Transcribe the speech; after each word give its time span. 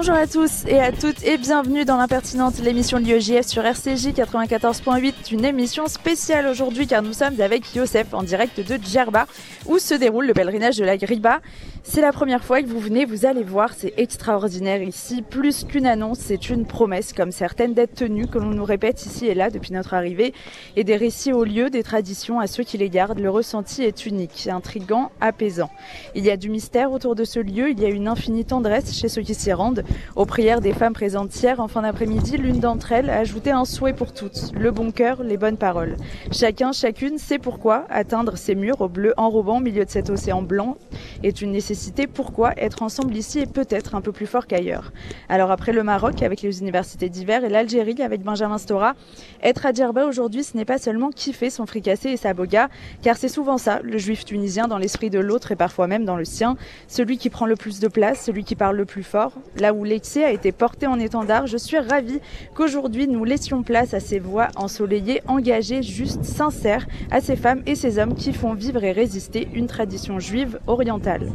Bonjour 0.00 0.14
à 0.14 0.28
tous 0.28 0.64
et 0.68 0.78
à 0.78 0.92
toutes 0.92 1.24
et 1.24 1.38
bienvenue 1.38 1.84
dans 1.84 1.96
l'impertinente, 1.96 2.60
l'émission 2.60 3.00
de 3.00 3.04
l'UEJF 3.04 3.48
sur 3.48 3.64
RCJ 3.64 4.10
94.8, 4.10 5.32
une 5.32 5.44
émission 5.44 5.88
spéciale 5.88 6.46
aujourd'hui 6.46 6.86
car 6.86 7.02
nous 7.02 7.12
sommes 7.12 7.40
avec 7.40 7.74
Youssef 7.74 8.14
en 8.14 8.22
direct 8.22 8.60
de 8.60 8.78
Djerba 8.80 9.26
où 9.66 9.80
se 9.80 9.94
déroule 9.94 10.26
le 10.26 10.34
pèlerinage 10.34 10.76
de 10.76 10.84
la 10.84 10.96
Griba. 10.96 11.40
C'est 11.82 12.00
la 12.02 12.12
première 12.12 12.44
fois 12.44 12.60
que 12.60 12.66
vous 12.66 12.78
venez, 12.78 13.06
vous 13.06 13.24
allez 13.24 13.42
voir, 13.42 13.72
c'est 13.72 13.94
extraordinaire 13.96 14.82
ici. 14.82 15.22
Plus 15.22 15.64
qu'une 15.64 15.86
annonce, 15.86 16.18
c'est 16.18 16.50
une 16.50 16.66
promesse, 16.66 17.14
comme 17.14 17.32
certaines 17.32 17.72
d'être 17.72 17.94
tenues 17.94 18.26
que 18.26 18.38
l'on 18.38 18.50
nous 18.50 18.64
répète 18.64 19.06
ici 19.06 19.26
et 19.26 19.34
là 19.34 19.48
depuis 19.48 19.72
notre 19.72 19.94
arrivée, 19.94 20.34
et 20.76 20.84
des 20.84 20.96
récits 20.96 21.32
au 21.32 21.44
lieu, 21.44 21.70
des 21.70 21.82
traditions 21.82 22.40
à 22.40 22.46
ceux 22.46 22.62
qui 22.62 22.76
les 22.76 22.90
gardent. 22.90 23.20
Le 23.20 23.30
ressenti 23.30 23.84
est 23.84 24.04
unique, 24.04 24.48
intrigant, 24.52 25.10
apaisant. 25.20 25.70
Il 26.14 26.24
y 26.24 26.30
a 26.30 26.36
du 26.36 26.50
mystère 26.50 26.92
autour 26.92 27.14
de 27.14 27.24
ce 27.24 27.40
lieu, 27.40 27.70
il 27.70 27.80
y 27.80 27.86
a 27.86 27.88
une 27.88 28.06
infinie 28.06 28.44
tendresse 28.44 28.94
chez 28.94 29.08
ceux 29.08 29.22
qui 29.22 29.34
s'y 29.34 29.52
rendent. 29.52 29.82
Aux 30.16 30.26
prières 30.26 30.60
des 30.60 30.72
femmes 30.72 30.92
présentes 30.92 31.34
hier, 31.40 31.60
en 31.60 31.68
fin 31.68 31.82
d'après-midi, 31.82 32.36
l'une 32.36 32.60
d'entre 32.60 32.92
elles 32.92 33.10
a 33.10 33.18
ajouté 33.18 33.50
un 33.50 33.64
souhait 33.64 33.92
pour 33.92 34.12
toutes, 34.12 34.52
le 34.58 34.70
bon 34.70 34.90
cœur, 34.90 35.22
les 35.22 35.36
bonnes 35.36 35.56
paroles. 35.56 35.96
Chacun, 36.32 36.72
chacune 36.72 37.18
sait 37.18 37.38
pourquoi 37.38 37.84
atteindre 37.88 38.36
ces 38.36 38.54
murs 38.54 38.80
au 38.80 38.88
bleu 38.88 39.14
enrobant 39.16 39.58
au 39.58 39.60
milieu 39.60 39.84
de 39.84 39.90
cet 39.90 40.10
océan 40.10 40.42
blanc 40.42 40.76
est 41.22 41.40
une 41.40 41.52
nécessité 41.52 42.06
pourquoi 42.06 42.52
être 42.56 42.82
ensemble 42.82 43.14
ici 43.16 43.38
est 43.40 43.52
peut-être 43.52 43.94
un 43.94 44.00
peu 44.00 44.12
plus 44.12 44.26
fort 44.26 44.46
qu'ailleurs. 44.46 44.92
Alors 45.28 45.50
après 45.50 45.72
le 45.72 45.82
Maroc 45.82 46.22
avec 46.22 46.42
les 46.42 46.60
universités 46.60 47.08
d'hiver 47.08 47.44
et 47.44 47.48
l'Algérie 47.48 48.02
avec 48.02 48.22
Benjamin 48.22 48.58
Stora, 48.58 48.94
être 49.42 49.66
à 49.66 49.72
Djerba 49.72 50.06
aujourd'hui 50.06 50.44
ce 50.44 50.56
n'est 50.56 50.64
pas 50.64 50.78
seulement 50.78 51.10
kiffer 51.10 51.50
son 51.50 51.66
fricassé 51.66 52.10
et 52.10 52.16
sa 52.16 52.34
boga, 52.34 52.68
car 53.02 53.16
c'est 53.16 53.28
souvent 53.28 53.58
ça, 53.58 53.80
le 53.82 53.98
juif 53.98 54.24
tunisien 54.24 54.68
dans 54.68 54.78
l'esprit 54.78 55.10
de 55.10 55.18
l'autre 55.18 55.52
et 55.52 55.56
parfois 55.56 55.86
même 55.86 56.04
dans 56.04 56.16
le 56.16 56.24
sien, 56.24 56.56
celui 56.86 57.18
qui 57.18 57.30
prend 57.30 57.46
le 57.46 57.56
plus 57.56 57.80
de 57.80 57.88
place, 57.88 58.24
celui 58.24 58.44
qui 58.44 58.56
parle 58.56 58.76
le 58.76 58.84
plus 58.84 59.02
fort. 59.02 59.32
Là 59.56 59.72
où 59.72 59.77
l'excès 59.84 60.24
a 60.24 60.32
été 60.32 60.52
porté 60.52 60.86
en 60.86 60.98
étendard, 60.98 61.46
je 61.46 61.56
suis 61.56 61.78
ravie 61.78 62.20
qu'aujourd'hui 62.54 63.08
nous 63.08 63.24
laissions 63.24 63.62
place 63.62 63.94
à 63.94 64.00
ces 64.00 64.18
voix 64.18 64.48
ensoleillées, 64.56 65.22
engagées, 65.26 65.82
justes, 65.82 66.24
sincères, 66.24 66.86
à 67.10 67.20
ces 67.20 67.36
femmes 67.36 67.62
et 67.66 67.74
ces 67.74 67.98
hommes 67.98 68.14
qui 68.14 68.32
font 68.32 68.54
vivre 68.54 68.82
et 68.84 68.92
résister 68.92 69.48
une 69.54 69.66
tradition 69.66 70.18
juive 70.18 70.58
orientale. 70.66 71.32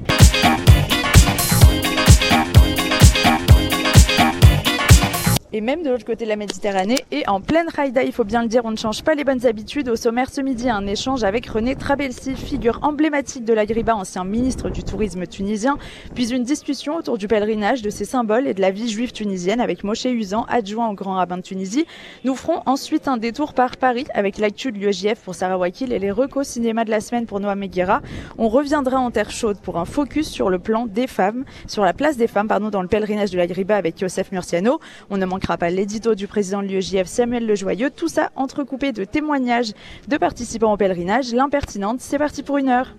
Et 5.53 5.61
même 5.61 5.83
de 5.83 5.89
l'autre 5.91 6.03
côté 6.03 6.25
de 6.25 6.29
la 6.29 6.35
Méditerranée. 6.35 7.05
Et 7.11 7.23
en 7.29 7.39
pleine 7.39 7.67
raïda, 7.69 8.03
il 8.03 8.11
faut 8.11 8.23
bien 8.23 8.41
le 8.41 8.47
dire, 8.47 8.61
on 8.65 8.71
ne 8.71 8.75
change 8.75 9.03
pas 9.03 9.13
les 9.13 9.23
bonnes 9.23 9.45
habitudes. 9.45 9.87
Au 9.87 9.95
sommaire 9.95 10.29
ce 10.31 10.41
midi, 10.41 10.69
un 10.69 10.87
échange 10.87 11.23
avec 11.23 11.45
René 11.45 11.75
Trabelsi, 11.75 12.35
figure 12.35 12.79
emblématique 12.81 13.45
de 13.45 13.53
l'Agriba, 13.53 13.95
ancien 13.95 14.25
ministre 14.25 14.69
du 14.69 14.83
tourisme 14.83 15.27
tunisien, 15.27 15.77
puis 16.15 16.33
une 16.33 16.43
discussion 16.43 16.97
autour 16.97 17.19
du 17.19 17.27
pèlerinage, 17.27 17.83
de 17.83 17.91
ses 17.91 18.05
symboles 18.05 18.47
et 18.47 18.55
de 18.55 18.61
la 18.61 18.71
vie 18.71 18.89
juive 18.89 19.11
tunisienne 19.11 19.61
avec 19.61 19.83
Moshe 19.83 20.05
Usan, 20.05 20.45
adjoint 20.49 20.89
au 20.89 20.93
grand 20.93 21.13
rabbin 21.13 21.37
de 21.37 21.43
Tunisie. 21.43 21.85
Nous 22.23 22.35
ferons 22.35 22.61
ensuite 22.65 23.07
un 23.07 23.17
détour 23.17 23.53
par 23.53 23.77
Paris 23.77 24.05
avec 24.15 24.39
l'actu 24.39 24.71
de 24.71 24.79
l'UEJF 24.79 25.19
pour 25.19 25.35
Sarah 25.35 25.59
Wakil 25.59 25.93
et 25.93 25.99
les 25.99 26.11
recos 26.11 26.47
cinéma 26.47 26.83
de 26.83 26.89
la 26.89 26.99
semaine 26.99 27.27
pour 27.27 27.39
Noah 27.39 27.55
Meguera. 27.55 28.01
On 28.39 28.49
reviendra 28.49 28.97
en 28.97 29.11
terre 29.11 29.29
chaude 29.29 29.57
pour 29.61 29.77
un 29.77 29.85
focus 29.85 30.27
sur 30.27 30.49
le 30.49 30.57
plan 30.57 30.87
des 30.87 31.05
femmes, 31.05 31.45
sur 31.67 31.83
la 31.83 31.93
place 31.93 32.17
des 32.17 32.27
femmes 32.27 32.47
pardon, 32.47 32.69
dans 32.69 32.81
le 32.81 32.87
pèlerinage 32.87 33.29
de 33.29 33.37
l'Agriba 33.37 33.75
avec 33.75 34.01
Youssef 34.01 34.31
Murciano. 34.31 34.79
On 35.11 35.17
ne 35.17 35.25
manque 35.25 35.42
pas 35.47 35.69
l'édito 35.69 36.15
du 36.15 36.27
président 36.27 36.61
de 36.61 36.67
l'UEJF 36.67 37.05
Samuel 37.05 37.45
Lejoyeux. 37.45 37.89
Tout 37.89 38.07
ça 38.07 38.31
entrecoupé 38.35 38.91
de 38.91 39.03
témoignages 39.03 39.73
de 40.07 40.17
participants 40.17 40.73
au 40.73 40.77
pèlerinage. 40.77 41.33
L'impertinente, 41.33 41.99
c'est 41.99 42.17
parti 42.17 42.43
pour 42.43 42.57
une 42.57 42.69
heure. 42.69 42.95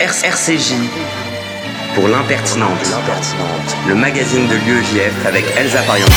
RCJ 0.00 0.72
pour 1.94 2.08
l'impertinente, 2.08 2.70
le 3.88 3.94
magazine 3.94 4.46
de 4.46 4.54
l'UEJF 4.54 5.26
avec 5.26 5.44
Elsa 5.58 5.82
Pariente. 5.82 6.08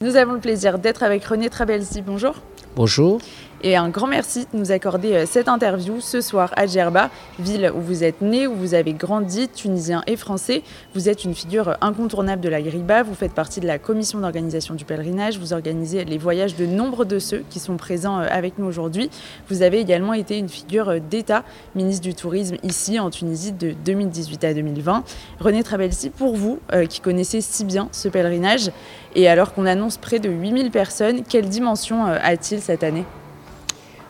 Nous 0.00 0.16
avons 0.16 0.34
le 0.34 0.40
plaisir 0.40 0.78
d'être 0.78 1.02
avec 1.02 1.24
René 1.24 1.48
Trabelsi. 1.48 2.02
Bonjour. 2.02 2.34
Bonjour. 2.76 3.20
Et 3.64 3.74
un 3.74 3.88
grand 3.88 4.06
merci 4.06 4.46
de 4.52 4.56
nous 4.56 4.70
accorder 4.70 5.14
euh, 5.14 5.26
cette 5.26 5.48
interview 5.48 6.00
ce 6.00 6.20
soir 6.20 6.52
à 6.56 6.66
Djerba, 6.66 7.10
ville 7.40 7.72
où 7.74 7.80
vous 7.80 8.04
êtes 8.04 8.20
né, 8.22 8.46
où 8.46 8.54
vous 8.54 8.74
avez 8.74 8.92
grandi, 8.92 9.48
tunisien 9.48 10.04
et 10.06 10.14
français. 10.14 10.62
Vous 10.94 11.08
êtes 11.08 11.24
une 11.24 11.34
figure 11.34 11.76
incontournable 11.80 12.40
de 12.40 12.48
la 12.48 12.62
Griba, 12.62 13.02
vous 13.02 13.14
faites 13.14 13.32
partie 13.32 13.58
de 13.58 13.66
la 13.66 13.80
commission 13.80 14.20
d'organisation 14.20 14.76
du 14.76 14.84
pèlerinage, 14.84 15.40
vous 15.40 15.52
organisez 15.52 16.04
les 16.04 16.18
voyages 16.18 16.54
de 16.54 16.66
nombre 16.66 17.04
de 17.04 17.18
ceux 17.18 17.42
qui 17.50 17.58
sont 17.58 17.76
présents 17.76 18.20
euh, 18.20 18.26
avec 18.30 18.58
nous 18.58 18.66
aujourd'hui. 18.66 19.10
Vous 19.48 19.62
avez 19.62 19.80
également 19.80 20.12
été 20.12 20.38
une 20.38 20.48
figure 20.48 20.90
euh, 20.90 20.98
d'État, 21.00 21.42
ministre 21.74 22.04
du 22.04 22.14
Tourisme 22.14 22.58
ici 22.62 23.00
en 23.00 23.10
Tunisie 23.10 23.50
de 23.50 23.74
2018 23.84 24.44
à 24.44 24.54
2020. 24.54 25.02
René 25.40 25.64
Trabelsi, 25.64 26.10
pour 26.10 26.36
vous 26.36 26.60
qui 26.88 27.00
connaissez 27.00 27.40
si 27.40 27.64
bien 27.64 27.88
ce 27.92 28.08
pèlerinage, 28.08 28.70
et 29.14 29.28
alors 29.28 29.52
qu'on 29.52 29.66
annonce 29.66 29.96
près 29.96 30.18
de 30.18 30.28
8000 30.28 30.70
personnes, 30.70 31.22
quelle 31.24 31.48
dimension 31.48 32.04
a-t-il 32.04 32.60
cette 32.60 32.84
année? 32.84 33.04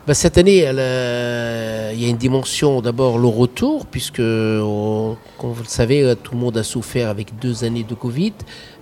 Bah, 0.08 0.14
cette 0.14 0.38
année, 0.38 0.60
il 0.60 2.00
y 2.00 2.06
a 2.06 2.08
une 2.08 2.16
dimension 2.16 2.80
d'abord 2.80 3.18
le 3.18 3.28
retour, 3.28 3.84
puisque, 3.84 4.16
comme 4.16 5.52
vous 5.52 5.62
le 5.62 5.68
savez, 5.68 6.14
tout 6.22 6.32
le 6.32 6.40
monde 6.40 6.56
a 6.56 6.62
souffert 6.62 7.10
avec 7.10 7.38
deux 7.38 7.62
années 7.62 7.84
de 7.84 7.94
Covid. 7.94 8.32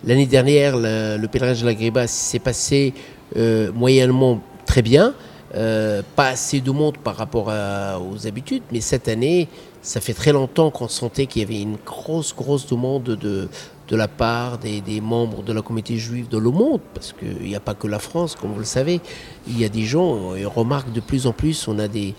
L'année 0.04 0.26
dernière, 0.26 0.76
le, 0.76 1.26
pèlerinage 1.26 1.62
de 1.62 1.66
la 1.66 1.74
Gréba 1.74 2.06
s'est 2.06 2.38
passé 2.38 2.94
euh, 3.36 3.72
moyennement 3.72 4.40
très 4.66 4.82
bien. 4.82 5.14
Euh, 5.56 6.02
pas 6.14 6.28
assez 6.28 6.60
de 6.60 6.70
monde 6.70 6.98
par 6.98 7.16
rapport 7.16 7.48
aux 7.48 8.26
habitudes, 8.28 8.62
mais 8.70 8.80
cette 8.80 9.08
année, 9.08 9.48
ça 9.82 10.00
fait 10.00 10.14
très 10.14 10.30
longtemps 10.30 10.70
qu'on 10.70 10.86
sentait 10.86 11.26
qu'il 11.26 11.42
y 11.42 11.44
avait 11.44 11.60
une 11.60 11.78
grosse, 11.84 12.36
grosse 12.36 12.68
demande 12.68 13.02
de, 13.02 13.48
de 13.88 13.96
la 13.96 14.08
part 14.08 14.58
des, 14.58 15.00
membres 15.00 15.42
de 15.42 15.52
la 15.52 15.62
communauté 15.62 15.96
juive 15.96 16.28
de 16.28 16.38
le 16.38 16.50
monde, 16.50 16.80
parce 16.94 17.12
qu'il 17.12 17.46
n'y 17.46 17.54
a 17.54 17.60
pas 17.60 17.74
que 17.74 17.86
la 17.86 17.98
France, 17.98 18.34
comme 18.34 18.52
vous 18.52 18.58
le 18.58 18.64
savez. 18.64 19.00
Il 19.46 19.58
y 19.60 19.64
a 19.64 19.68
des 19.68 19.84
gens, 19.84 20.34
ils 20.34 20.46
remarquent 20.46 20.92
de 20.92 21.00
plus 21.00 21.26
en 21.26 21.32
plus, 21.32 21.68
on 21.68 21.78
a 21.78 21.86
des, 21.86 22.14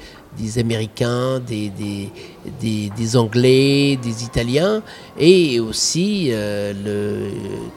Américains, 0.58 1.42
des, 1.42 3.18
Anglais, 3.18 3.98
des 4.02 4.24
Italiens, 4.24 4.82
et 5.20 5.60
aussi 5.60 6.30
euh, 6.32 6.74
le, 6.86 7.32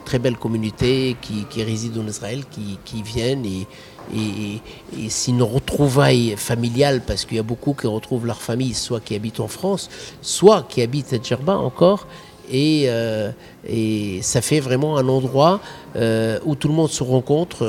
très 0.05 0.19
belle 0.19 0.37
communauté 0.37 1.17
qui, 1.21 1.63
réside 1.63 1.97
en 1.97 2.07
Israël, 2.07 2.43
qui, 2.49 3.03
viennent 3.03 3.45
et, 3.45 3.67
et, 4.15 4.61
et 4.97 5.09
c'est 5.09 5.31
une 5.31 5.43
retrouvaille 5.43 6.35
familiale 6.37 7.01
parce 7.05 7.25
qu'il 7.25 7.37
y 7.37 7.39
a 7.39 7.43
beaucoup 7.43 7.73
qui 7.73 7.87
retrouvent 7.87 8.25
leur 8.25 8.41
famille, 8.41 8.73
soit 8.73 9.01
qui 9.01 9.15
habitent 9.15 9.39
en 9.41 9.47
France, 9.47 9.89
soit 10.21 10.63
qui 10.67 10.81
habitent 10.81 11.13
à 11.13 11.21
Djerba 11.21 11.57
encore. 11.57 12.07
Et, 12.49 12.85
euh, 12.87 13.31
et, 13.67 14.19
ça 14.21 14.41
fait 14.41 14.59
vraiment 14.59 14.97
un 14.97 15.07
endroit 15.07 15.59
euh, 15.95 16.39
où 16.45 16.55
tout 16.55 16.67
le 16.67 16.73
monde 16.73 16.89
se 16.89 17.03
rencontre, 17.03 17.59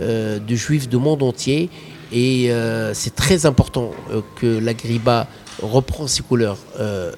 euh, 0.00 0.38
de 0.38 0.54
juifs 0.54 0.88
du 0.88 0.96
monde 0.96 1.22
entier. 1.22 1.70
Et 2.14 2.50
c'est 2.92 3.14
très 3.14 3.46
important 3.46 3.92
que 4.36 4.58
l'Agriba 4.58 5.26
reprend 5.62 6.06
ses 6.06 6.22
couleurs 6.22 6.58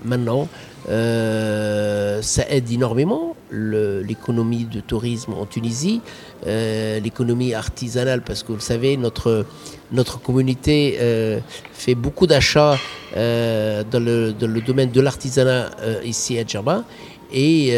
maintenant. 0.05 0.47
Ça 0.87 2.49
aide 2.49 2.71
énormément 2.71 3.34
l'économie 3.55 4.65
de 4.65 4.81
tourisme 4.81 5.35
en 5.35 5.47
Tunisie, 5.47 6.01
euh, 6.47 7.01
l'économie 7.01 7.55
artisanale, 7.55 8.23
parce 8.23 8.43
que 8.43 8.53
vous 8.53 8.61
savez, 8.61 8.97
notre, 8.97 9.47
notre 9.93 10.21
communauté 10.21 10.97
euh, 11.01 11.39
fait 11.73 11.95
beaucoup 11.95 12.27
d'achats 12.27 12.79
dans 13.15 14.03
le, 14.03 14.33
dans, 14.33 14.49
le, 14.49 14.61
domaine 14.61 14.91
de 14.91 15.01
l'artisanat 15.01 15.71
ici 16.05 16.39
à 16.39 16.45
Djerba. 16.45 16.85
Et 17.33 17.73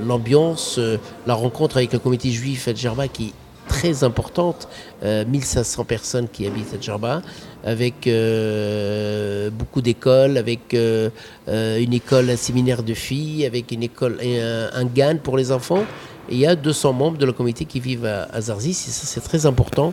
l'ambiance, 0.00 0.78
la 1.26 1.34
rencontre 1.34 1.78
avec 1.78 1.92
la 1.92 1.98
communauté 1.98 2.30
juive 2.30 2.62
à 2.68 2.74
Djerba 2.74 3.08
qui 3.08 3.28
est 3.28 3.47
très 3.78 4.04
importante, 4.04 4.68
1500 5.02 5.84
personnes 5.84 6.28
qui 6.28 6.46
habitent 6.46 6.74
à 6.74 6.80
Djerba 6.80 7.22
avec 7.64 8.06
euh, 8.06 9.50
beaucoup 9.50 9.82
d'écoles, 9.82 10.36
avec 10.36 10.74
euh, 10.74 11.10
euh, 11.48 11.78
une 11.78 11.92
école, 11.92 12.30
un 12.30 12.36
séminaire 12.36 12.82
de 12.82 12.94
filles, 12.94 13.44
avec 13.46 13.70
une 13.72 13.82
école, 13.82 14.18
un, 14.22 14.70
un 14.80 14.84
GAN 14.84 15.16
pour 15.22 15.36
les 15.36 15.52
enfants. 15.52 15.84
Et 16.30 16.34
il 16.34 16.38
y 16.38 16.46
a 16.46 16.54
200 16.54 16.92
membres 16.92 17.18
de 17.18 17.26
la 17.26 17.32
communauté 17.32 17.64
qui 17.64 17.80
vivent 17.80 18.06
à, 18.06 18.24
à 18.32 18.40
Zarzis. 18.40 18.70
Et 18.70 18.90
ça, 18.90 19.06
c'est 19.06 19.20
très 19.20 19.46
important 19.46 19.92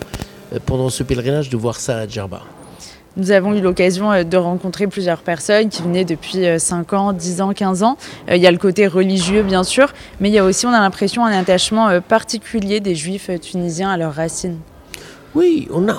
pendant 0.66 0.90
ce 0.90 1.04
pèlerinage 1.04 1.50
de 1.50 1.58
voir 1.58 1.80
ça 1.80 2.00
à 2.00 2.08
Djerba. 2.08 2.42
Nous 3.18 3.32
avons 3.32 3.54
eu 3.54 3.62
l'occasion 3.62 4.24
de 4.24 4.38
rencontrer 4.38 4.88
plusieurs 4.88 5.20
personnes 5.20 5.70
qui 5.70 5.82
venaient 5.82 6.04
depuis 6.04 6.46
5 6.58 6.92
ans, 6.94 7.14
10 7.14 7.42
ans, 7.42 7.54
15 7.54 7.84
ans. 7.84 7.98
Il 8.30 8.38
y 8.38 8.48
a 8.48 8.52
le 8.52 8.58
côté 8.58 8.88
religieux, 8.88 9.42
bien 9.42 9.64
sûr, 9.64 9.94
mais 10.20 10.30
il 10.30 10.34
y 10.34 10.38
a 10.38 10.44
aussi, 10.44 10.66
on 10.66 10.74
a 10.74 10.82
l'impression, 10.82 11.26
un 11.26 11.32
attachement 11.32 12.02
particulier 12.02 12.82
des 12.82 12.94
juifs 12.94 13.30
tunisiens 13.42 13.90
à 13.90 13.98
leurs 13.98 14.14
racines. 14.14 14.58
Oui, 15.34 15.68
on 15.74 15.88
a, 15.88 15.96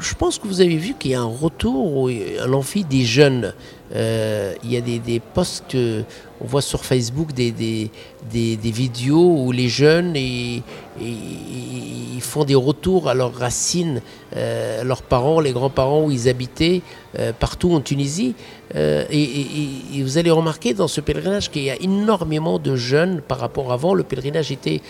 je 0.00 0.14
pense 0.14 0.38
que 0.38 0.46
vous 0.46 0.60
avez 0.60 0.76
vu 0.76 0.94
qu'il 0.98 1.12
y 1.12 1.14
a 1.14 1.20
un 1.20 1.24
retour, 1.24 2.08
un 2.08 2.52
amphi 2.52 2.84
des 2.84 3.02
jeunes 3.02 3.52
euh, 3.94 4.54
il 4.64 4.72
y 4.72 4.76
a 4.76 4.80
des, 4.80 4.98
des 4.98 5.20
posts 5.20 5.64
que 5.68 6.02
on 6.40 6.46
voit 6.46 6.62
sur 6.62 6.84
Facebook 6.84 7.32
des, 7.32 7.50
des, 7.50 7.90
des, 8.30 8.70
vidéos 8.70 9.36
où 9.38 9.52
les 9.52 9.68
jeunes 9.68 10.14
et, 10.16 10.62
ils 11.00 12.20
font 12.20 12.44
des 12.44 12.54
retours 12.54 13.08
à 13.08 13.14
leurs 13.14 13.34
racines, 13.34 14.00
euh, 14.36 14.82
leurs 14.84 15.02
parents, 15.02 15.40
les 15.40 15.52
grands-parents 15.52 16.04
où 16.04 16.10
ils 16.10 16.28
habitaient 16.28 16.82
euh, 17.18 17.32
partout 17.32 17.72
en 17.72 17.80
Tunisie. 17.80 18.34
Euh, 18.74 19.04
et, 19.10 19.46
et, 19.94 20.02
vous 20.02 20.18
allez 20.18 20.30
remarquer 20.30 20.74
dans 20.74 20.88
ce 20.88 21.00
pèlerinage 21.00 21.50
qu'il 21.50 21.62
y 21.62 21.70
a 21.70 21.80
énormément 21.80 22.58
de 22.58 22.76
jeunes 22.76 23.20
par 23.20 23.38
rapport 23.38 23.70
à 23.70 23.74
avant. 23.74 23.94
Le 23.94 24.02
pèlerinage 24.02 24.50
était 24.50 24.80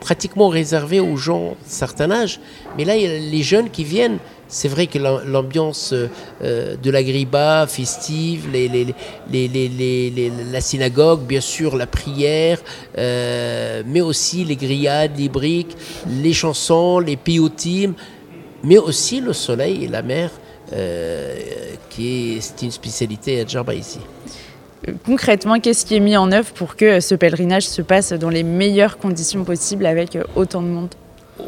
pratiquement 0.00 0.48
réservé 0.48 1.00
aux 1.00 1.16
gens 1.16 1.50
d'un 1.50 1.56
certain 1.66 2.10
âge. 2.10 2.40
Mais 2.76 2.84
là, 2.84 2.96
les 2.96 3.42
jeunes 3.42 3.70
qui 3.70 3.84
viennent. 3.84 4.18
C'est 4.48 4.68
vrai 4.68 4.86
que 4.86 4.96
l'ambiance 4.98 5.92
euh, 5.92 6.76
de 6.80 6.90
la 6.92 7.02
griba 7.02 7.66
festive, 7.66 8.46
la 9.32 10.60
synagogue, 10.60 11.22
bien 11.22 11.40
sûr, 11.40 11.76
la 11.76 11.88
prière, 11.88 12.60
euh, 12.96 13.82
mais 13.84 14.00
aussi 14.00 14.44
les 14.44 14.54
grillades, 14.54 15.18
les 15.18 15.28
briques, 15.28 15.76
les 16.08 16.32
chansons, 16.32 17.00
les 17.00 17.16
piotimes, 17.16 17.94
mais 18.62 18.78
aussi 18.78 19.20
le 19.20 19.32
soleil 19.32 19.82
et 19.82 19.88
la 19.88 20.02
mer, 20.02 20.30
euh, 20.72 21.34
qui 21.90 22.36
est, 22.36 22.62
une 22.62 22.70
spécialité 22.70 23.40
à 23.40 23.46
Djerba 23.46 23.74
ici 23.74 23.98
concrètement, 25.04 25.58
qu'est-ce 25.60 25.86
qui 25.86 25.96
est 25.96 26.00
mis 26.00 26.16
en 26.16 26.32
œuvre 26.32 26.52
pour 26.52 26.76
que 26.76 27.00
ce 27.00 27.14
pèlerinage 27.14 27.66
se 27.66 27.82
passe 27.82 28.12
dans 28.12 28.30
les 28.30 28.42
meilleures 28.42 28.98
conditions 28.98 29.44
possibles 29.44 29.86
avec 29.86 30.18
autant 30.34 30.62
de 30.62 30.68
monde? 30.68 30.94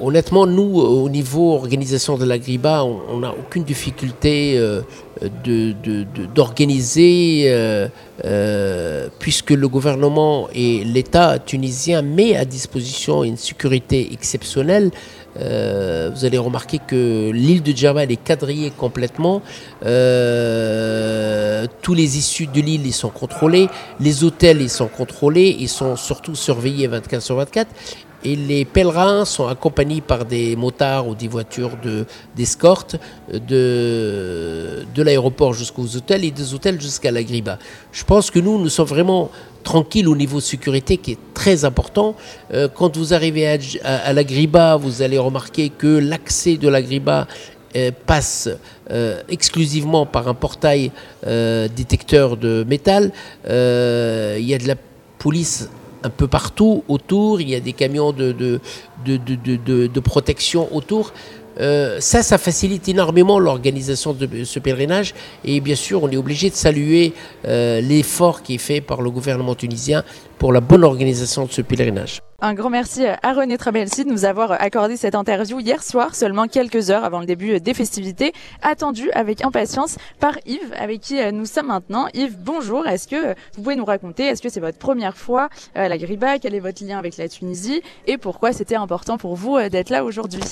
Honnêtement, 0.02 0.46
nous, 0.46 0.78
au 0.80 1.08
niveau 1.08 1.54
organisation 1.54 2.18
de 2.18 2.26
la 2.26 2.38
Griba, 2.38 2.84
on 2.84 3.20
n'a 3.20 3.30
aucune 3.30 3.64
difficulté 3.64 4.58
euh, 4.58 4.82
d'organiser, 6.34 7.44
euh, 7.46 7.88
euh, 8.24 9.08
puisque 9.18 9.50
le 9.50 9.66
gouvernement 9.66 10.48
et 10.54 10.84
l'État 10.84 11.38
tunisien 11.38 12.02
met 12.02 12.36
à 12.36 12.44
disposition 12.44 13.24
une 13.24 13.38
sécurité 13.38 14.12
exceptionnelle. 14.12 14.90
Vous 15.38 16.24
allez 16.24 16.38
remarquer 16.38 16.78
que 16.84 17.30
l'île 17.30 17.62
de 17.62 17.72
Djerba 17.72 18.04
est 18.04 18.16
quadrillée 18.16 18.72
complètement. 18.76 19.42
tous 19.80 19.86
les 21.94 22.18
issues 22.18 22.46
de 22.46 22.60
l'île 22.60 22.86
ils 22.86 22.92
sont 22.92 23.10
contrôlés. 23.10 23.68
Les 24.00 24.24
hôtels 24.24 24.60
ils 24.60 24.70
sont 24.70 24.88
contrôlés. 24.88 25.56
Ils 25.58 25.68
sont 25.68 25.96
surtout 25.96 26.34
surveillés 26.34 26.86
24 26.86 27.22
sur 27.22 27.36
24. 27.36 27.68
Et 28.24 28.34
les 28.34 28.64
pèlerins 28.64 29.24
sont 29.24 29.46
accompagnés 29.46 30.00
par 30.00 30.24
des 30.24 30.56
motards 30.56 31.06
ou 31.06 31.14
des 31.14 31.28
voitures 31.28 31.76
d'escorte 32.36 32.96
de, 33.32 34.84
de, 34.92 35.02
l'aéroport 35.02 35.54
jusqu'aux 35.54 35.96
hôtels 35.96 36.24
et 36.24 36.32
des 36.32 36.52
hôtels 36.52 36.80
jusqu'à 36.80 37.12
la 37.12 37.22
Griba. 37.22 37.58
Je 37.92 38.02
pense 38.02 38.30
que 38.30 38.40
nous, 38.40 38.58
nous 38.58 38.68
sommes 38.68 38.88
vraiment 38.88 39.30
tranquilles 39.62 40.08
au 40.08 40.16
niveau 40.16 40.40
sécurité 40.40 40.96
qui 40.96 41.12
est 41.12 41.18
très 41.34 41.64
important. 41.64 42.14
Euh, 42.52 42.68
quand 42.74 42.96
vous 42.96 43.14
arrivez 43.14 43.46
à, 43.84 44.12
la 44.12 44.24
Griba, 44.24 44.76
vous 44.76 45.02
allez 45.02 45.18
remarquer 45.18 45.68
que 45.68 45.98
l'accès 45.98 46.56
de 46.56 46.68
la 46.68 46.80
Griba 46.82 47.26
euh, 47.76 47.90
passe 48.06 48.48
euh, 48.90 49.20
exclusivement 49.28 50.06
par 50.06 50.26
un 50.26 50.34
portail 50.34 50.90
détecteur 51.76 52.36
de 52.36 52.64
métal. 52.66 53.12
Il 53.44 54.46
y 54.50 54.54
a 54.54 54.58
de 54.58 54.66
la 54.66 54.76
police 55.18 55.68
un 56.02 56.10
peu 56.10 56.28
partout 56.28 56.84
autour, 56.88 57.40
il 57.40 57.48
y 57.48 57.54
a 57.54 57.60
des 57.60 57.72
camions 57.72 58.12
de, 58.12 58.32
de, 58.32 58.60
de, 59.04 59.86
de 59.86 60.00
protection 60.00 60.68
autour. 60.74 61.12
Euh, 61.60 61.98
ça, 62.00 62.22
ça 62.22 62.38
facilite 62.38 62.88
énormément 62.88 63.38
l'organisation 63.38 64.12
de 64.12 64.44
ce 64.44 64.58
pèlerinage. 64.60 65.14
Et 65.44 65.60
bien 65.60 65.74
sûr, 65.74 66.02
on 66.02 66.10
est 66.10 66.16
obligé 66.16 66.50
de 66.50 66.54
saluer 66.54 67.14
euh, 67.46 67.80
l'effort 67.80 68.42
qui 68.42 68.54
est 68.54 68.58
fait 68.58 68.80
par 68.80 69.02
le 69.02 69.10
gouvernement 69.10 69.54
tunisien 69.54 70.04
pour 70.38 70.52
la 70.52 70.60
bonne 70.60 70.84
organisation 70.84 71.46
de 71.46 71.52
ce 71.52 71.62
pèlerinage. 71.62 72.20
Un 72.40 72.54
grand 72.54 72.70
merci 72.70 73.04
à 73.04 73.32
René 73.32 73.58
Trabelsi 73.58 74.04
de 74.04 74.10
nous 74.10 74.24
avoir 74.24 74.52
accordé 74.52 74.96
cette 74.96 75.16
interview 75.16 75.58
hier 75.58 75.82
soir, 75.82 76.14
seulement 76.14 76.46
quelques 76.46 76.88
heures 76.88 77.02
avant 77.02 77.18
le 77.18 77.26
début 77.26 77.58
des 77.58 77.74
festivités, 77.74 78.32
attendue 78.62 79.10
avec 79.10 79.44
impatience 79.44 79.96
par 80.20 80.38
Yves, 80.46 80.72
avec 80.78 81.00
qui 81.00 81.16
nous 81.32 81.46
sommes 81.46 81.66
maintenant. 81.66 82.06
Yves, 82.14 82.36
bonjour. 82.38 82.86
Est-ce 82.86 83.08
que 83.08 83.30
vous 83.56 83.62
pouvez 83.64 83.74
nous 83.74 83.84
raconter, 83.84 84.22
est-ce 84.22 84.40
que 84.40 84.50
c'est 84.50 84.60
votre 84.60 84.78
première 84.78 85.16
fois 85.16 85.48
à 85.74 85.88
la 85.88 85.98
Griba? 85.98 86.38
Quel 86.38 86.54
est 86.54 86.60
votre 86.60 86.84
lien 86.84 86.96
avec 86.96 87.16
la 87.16 87.28
Tunisie? 87.28 87.82
Et 88.06 88.18
pourquoi 88.18 88.52
c'était 88.52 88.76
important 88.76 89.18
pour 89.18 89.34
vous 89.34 89.58
d'être 89.68 89.90
là 89.90 90.04
aujourd'hui? 90.04 90.42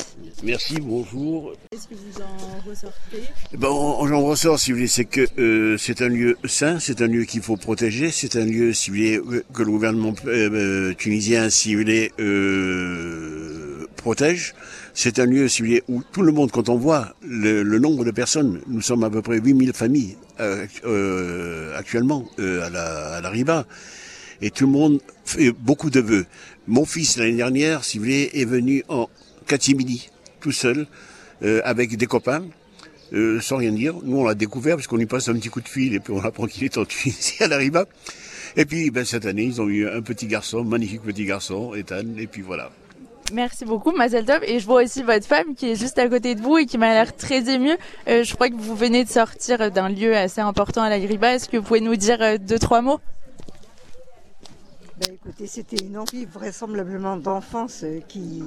Merci, 0.42 0.80
bonjour. 0.80 1.52
Est-ce 1.70 1.86
que 1.86 1.94
vous 1.94 2.20
en 2.20 2.68
ressortez? 2.68 3.22
Bon, 3.56 4.04
j'en 4.08 4.22
ressors, 4.22 4.58
si 4.58 4.72
vous 4.72 4.78
voulez, 4.78 4.88
c'est 4.88 5.04
que 5.04 5.24
euh, 5.38 5.76
c'est 5.78 6.02
un 6.02 6.08
lieu 6.08 6.36
sain, 6.46 6.80
c'est 6.80 7.00
un 7.00 7.06
lieu 7.06 7.22
qu'il 7.22 7.42
faut 7.42 7.56
protéger, 7.56 8.10
c'est 8.10 8.34
un 8.34 8.44
lieu, 8.44 8.72
si 8.72 8.90
vous 8.90 8.96
voulez, 8.96 9.20
que 9.54 9.62
le 9.62 9.70
gouvernement 9.70 10.14
euh, 10.26 10.92
tunisien, 10.94 11.48
si 11.48 11.75
vous 11.76 12.10
euh, 12.20 13.86
protège. 13.96 14.54
C'est 14.94 15.18
un 15.18 15.26
lieu, 15.26 15.46
où 15.88 16.02
tout 16.12 16.22
le 16.22 16.32
monde, 16.32 16.50
quand 16.50 16.68
on 16.68 16.76
voit 16.76 17.14
le, 17.22 17.62
nombre 17.78 18.04
de 18.04 18.10
personnes, 18.10 18.60
nous 18.66 18.80
sommes 18.80 19.04
à 19.04 19.10
peu 19.10 19.22
près 19.22 19.38
8000 19.38 19.72
familles 19.72 20.16
actuellement 21.76 22.26
à, 22.38 22.70
la, 22.70 23.16
à 23.16 23.28
Riba, 23.28 23.66
et 24.40 24.50
tout 24.50 24.66
le 24.66 24.72
monde 24.72 25.00
fait 25.24 25.52
beaucoup 25.52 25.90
de 25.90 26.00
vœux. 26.00 26.26
Mon 26.66 26.86
fils, 26.86 27.18
l'année 27.18 27.36
dernière, 27.36 27.82
est 27.82 28.44
venu 28.44 28.84
en 28.88 29.08
catimini, 29.46 30.08
tout 30.40 30.52
seul, 30.52 30.86
avec 31.42 31.96
des 31.96 32.06
copains. 32.06 32.44
Euh, 33.12 33.40
sans 33.40 33.58
rien 33.58 33.70
dire. 33.70 33.94
Nous, 34.02 34.18
on 34.18 34.24
l'a 34.24 34.34
découvert 34.34 34.76
parce 34.76 34.88
qu'on 34.88 34.96
lui 34.96 35.06
passe 35.06 35.28
un 35.28 35.34
petit 35.34 35.48
coup 35.48 35.60
de 35.60 35.68
fil 35.68 35.94
et 35.94 36.00
puis 36.00 36.12
on 36.12 36.24
apprend 36.24 36.46
qu'il 36.46 36.64
est 36.64 36.76
en 36.76 36.84
Tunisie 36.84 37.36
à 37.42 37.48
la 37.48 37.56
Riba. 37.56 37.86
Et 38.56 38.64
puis, 38.64 38.90
ben, 38.90 39.04
cette 39.04 39.26
année, 39.26 39.44
ils 39.44 39.60
ont 39.60 39.68
eu 39.68 39.86
un 39.86 40.00
petit 40.00 40.26
garçon, 40.26 40.64
magnifique 40.64 41.02
petit 41.02 41.26
garçon, 41.26 41.74
Ethan, 41.74 42.16
et 42.18 42.26
puis 42.26 42.40
voilà. 42.40 42.70
Merci 43.32 43.64
beaucoup, 43.64 43.92
Mazel 43.92 44.24
Tov. 44.24 44.42
Et 44.44 44.60
je 44.60 44.66
vois 44.66 44.82
aussi 44.82 45.02
votre 45.02 45.26
femme 45.26 45.54
qui 45.54 45.70
est 45.70 45.74
juste 45.74 45.98
à 45.98 46.08
côté 46.08 46.34
de 46.34 46.40
vous 46.40 46.58
et 46.58 46.66
qui 46.66 46.78
m'a 46.78 46.92
l'air 46.92 47.14
très 47.14 47.50
émue. 47.50 47.76
Euh, 48.08 48.22
je 48.22 48.34
crois 48.34 48.48
que 48.48 48.54
vous 48.54 48.76
venez 48.76 49.04
de 49.04 49.10
sortir 49.10 49.70
d'un 49.70 49.88
lieu 49.88 50.16
assez 50.16 50.40
important 50.40 50.82
à 50.82 50.88
la 50.88 51.00
Griba. 51.00 51.34
Est-ce 51.34 51.48
que 51.48 51.56
vous 51.56 51.64
pouvez 51.64 51.80
nous 51.80 51.96
dire 51.96 52.22
euh, 52.22 52.38
deux, 52.38 52.58
trois 52.58 52.82
mots? 52.82 53.00
Ben, 54.98 55.14
écoutez, 55.14 55.46
c'était 55.46 55.84
une 55.84 55.98
envie 55.98 56.24
vraisemblablement 56.24 57.16
d'enfance 57.16 57.84
qui, 58.08 58.42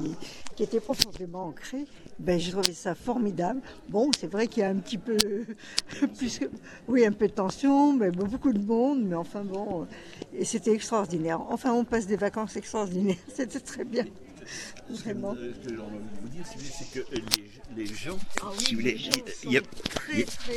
qui 0.56 0.64
était 0.64 0.80
profondément 0.80 1.46
ancrée 1.48 1.86
ben, 2.20 2.40
je 2.40 2.52
trouvais 2.52 2.74
ça 2.74 2.96
formidable. 2.96 3.62
Bon, 3.88 4.12
c'est 4.18 4.28
vrai 4.28 4.48
qu'il 4.48 4.62
y 4.62 4.66
a 4.66 4.70
un 4.70 4.76
petit 4.76 4.98
peu, 4.98 5.18
plus, 6.18 6.42
oui, 6.88 7.06
un 7.06 7.14
peu 7.14 7.28
de 7.28 7.34
tension, 7.34 7.94
mais 7.94 8.12
beaucoup 8.12 8.52
de 8.52 8.60
monde, 8.60 9.04
mais 9.04 9.16
enfin 9.16 9.44
bon, 9.44 9.88
et 10.34 10.46
c'était 10.46 10.74
extraordinaire. 10.74 11.40
Enfin, 11.50 11.72
on 11.74 11.86
passe 11.86 12.08
des 12.08 12.18
vacances 12.18 12.56
extraordinaires, 12.58 13.16
c'était 13.34 13.60
très 13.60 13.86
bien. 13.86 14.06
Vraiment. 14.90 15.36
Ce 15.36 15.68
que 15.68 15.76
j'ai 15.76 15.82
envie 15.82 15.98
de 15.98 16.22
vous 16.22 16.28
dire, 16.30 16.46
c'est 16.46 17.00
que 17.00 17.06
les, 17.76 17.86
gens, 17.86 18.18
ah 18.42 18.50
si 18.58 18.74
vous 18.74 18.82
voulez, 18.82 18.98
il 19.44 19.52
y 19.52 19.58
a, 19.58 19.62
très, 19.62 20.24
très, 20.24 20.54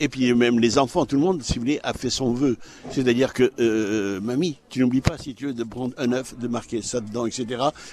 et 0.00 0.08
puis 0.08 0.32
même 0.34 0.58
les 0.60 0.78
enfants, 0.78 1.06
tout 1.06 1.16
le 1.16 1.22
monde, 1.22 1.42
si 1.42 1.54
vous 1.54 1.60
voulez, 1.60 1.80
a 1.82 1.92
fait 1.92 2.10
son 2.10 2.32
vœu. 2.32 2.56
C'est-à-dire 2.90 3.32
que, 3.32 3.52
euh, 3.58 4.20
mamie, 4.20 4.58
tu 4.68 4.80
n'oublies 4.80 5.00
pas, 5.00 5.18
si 5.18 5.34
tu 5.34 5.46
veux, 5.46 5.52
de 5.52 5.64
prendre 5.64 5.94
un 5.98 6.12
œuf, 6.12 6.36
de 6.38 6.48
marquer 6.48 6.82
ça 6.82 7.00
dedans, 7.00 7.26
etc. 7.26 7.46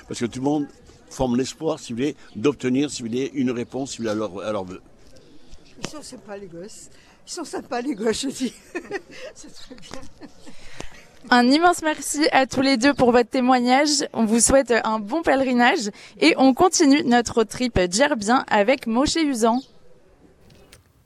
Parce 0.07 0.19
que 0.19 0.25
tout 0.25 0.39
le 0.39 0.45
monde 0.45 0.67
forme 1.09 1.37
l'espoir, 1.37 1.79
si 1.79 1.93
vous 1.93 1.97
voulez, 1.97 2.15
d'obtenir, 2.35 2.89
si 2.89 3.01
vous 3.01 3.09
voulez, 3.09 3.31
une 3.33 3.51
réponse, 3.51 3.91
si 3.91 3.97
vous 3.97 4.03
voulez, 4.03 4.11
à 4.11 4.15
leur, 4.15 4.39
à 4.41 4.51
leur 4.51 4.63
vœu. 4.63 4.81
Ils 5.83 5.89
sont 5.89 6.01
sympas, 6.01 6.37
les 6.37 6.47
gosses. 6.47 6.89
Ils 7.27 7.31
sont 7.31 7.43
sympas, 7.43 7.81
les 7.81 7.95
gosses, 7.95 8.21
je 8.21 8.29
dis. 8.29 8.53
C'est 9.35 9.53
très 9.53 9.75
bien. 9.75 10.01
Un 11.29 11.47
immense 11.51 11.83
merci 11.83 12.27
à 12.31 12.47
tous 12.47 12.61
les 12.61 12.77
deux 12.77 12.95
pour 12.95 13.11
votre 13.11 13.29
témoignage. 13.29 14.07
On 14.11 14.25
vous 14.25 14.39
souhaite 14.39 14.73
un 14.83 14.99
bon 14.99 15.21
pèlerinage 15.21 15.91
et 16.19 16.33
on 16.37 16.55
continue 16.55 17.03
notre 17.03 17.43
trip 17.43 17.79
Djerbien 17.91 18.43
avec 18.49 18.87
Moshe 18.87 19.17
Usan. 19.17 19.61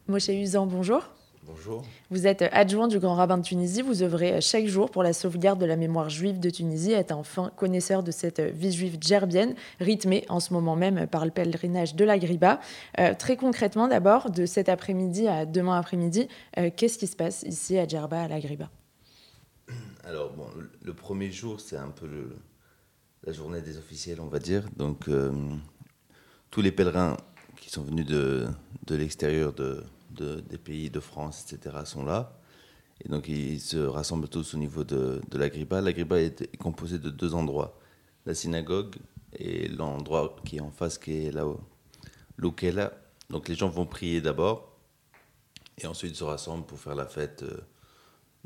Moshe 0.07 0.27
Usan, 0.27 0.67
bonjour. 0.67 1.01
Bonjour. 1.47 1.83
Vous 2.11 2.27
êtes 2.27 2.43
adjoint 2.51 2.87
du 2.87 2.99
Grand 2.99 3.15
Rabbin 3.15 3.39
de 3.39 3.43
Tunisie. 3.43 3.81
Vous 3.81 4.03
œuvrez 4.03 4.39
chaque 4.39 4.67
jour 4.67 4.91
pour 4.91 5.01
la 5.01 5.13
sauvegarde 5.13 5.59
de 5.59 5.65
la 5.65 5.77
mémoire 5.77 6.11
juive 6.11 6.39
de 6.39 6.51
Tunisie. 6.51 6.91
Êtes 6.91 7.11
enfin 7.11 7.51
connaisseur 7.55 8.03
de 8.03 8.11
cette 8.11 8.39
vie 8.39 8.71
juive 8.71 8.97
djerbienne, 9.01 9.55
rythmée 9.79 10.23
en 10.29 10.39
ce 10.39 10.53
moment 10.53 10.75
même 10.75 11.07
par 11.07 11.25
le 11.25 11.31
pèlerinage 11.31 11.95
de 11.95 12.05
la 12.05 12.19
Griba. 12.19 12.59
Euh, 12.99 13.15
très 13.15 13.35
concrètement, 13.35 13.87
d'abord, 13.87 14.29
de 14.29 14.45
cet 14.45 14.69
après-midi 14.69 15.27
à 15.27 15.47
demain 15.47 15.79
après-midi, 15.79 16.27
euh, 16.59 16.69
qu'est-ce 16.75 16.99
qui 16.99 17.07
se 17.07 17.15
passe 17.15 17.41
ici 17.41 17.79
à 17.79 17.87
Djerba, 17.87 18.21
à 18.21 18.27
la 18.27 18.39
Griba? 18.39 18.69
Alors, 20.03 20.33
bon, 20.33 20.45
le 20.83 20.93
premier 20.93 21.31
jour, 21.31 21.59
c'est 21.59 21.77
un 21.77 21.89
peu 21.89 22.29
la 23.23 23.33
journée 23.33 23.61
des 23.61 23.79
officiels, 23.79 24.21
on 24.21 24.27
va 24.27 24.37
dire. 24.37 24.65
Donc, 24.77 25.07
euh, 25.07 25.31
tous 26.51 26.61
les 26.61 26.71
pèlerins 26.71 27.17
qui 27.65 27.71
sont 27.71 27.83
venus 27.83 28.05
de, 28.05 28.47
de 28.85 28.95
l'extérieur 28.95 29.51
de 29.51 29.83
des 30.15 30.57
pays 30.57 30.89
de 30.89 30.99
France, 30.99 31.51
etc., 31.51 31.77
sont 31.83 32.05
là. 32.05 32.39
Et 33.03 33.09
donc, 33.09 33.27
ils 33.27 33.59
se 33.59 33.77
rassemblent 33.77 34.29
tous 34.29 34.53
au 34.53 34.57
niveau 34.57 34.83
de, 34.83 35.19
de 35.29 35.37
la 35.37 35.49
Griba. 35.49 35.81
La 35.81 35.91
Griba 35.91 36.21
est, 36.21 36.55
composée 36.57 36.99
de 36.99 37.09
deux 37.09 37.33
endroits 37.33 37.77
la 38.25 38.33
synagogue 38.33 38.95
et 39.37 39.67
l'endroit 39.67 40.37
qui 40.45 40.57
est 40.57 40.61
en 40.61 40.71
face, 40.71 40.97
qui 40.97 41.25
est 41.25 41.31
là-haut, 41.31 41.59
l'Ukela. 42.37 42.93
Donc, 43.29 43.49
les 43.49 43.55
gens 43.55 43.67
vont 43.67 43.85
prier 43.85 44.21
d'abord. 44.21 44.77
Et 45.79 45.87
ensuite, 45.87 46.15
se 46.15 46.23
rassemblent 46.23 46.65
pour 46.65 46.79
faire 46.79 46.95
la 46.95 47.07
fête 47.07 47.43
euh, 47.43 47.57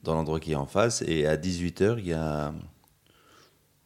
dans 0.02 0.16
l'endroit 0.16 0.40
qui 0.40 0.54
est 0.54 0.56
en 0.56 0.66
face. 0.66 1.04
Et 1.04 1.28
à 1.28 1.38
18h, 1.38 2.00
il 2.00 2.08
y 2.08 2.14
a 2.14 2.54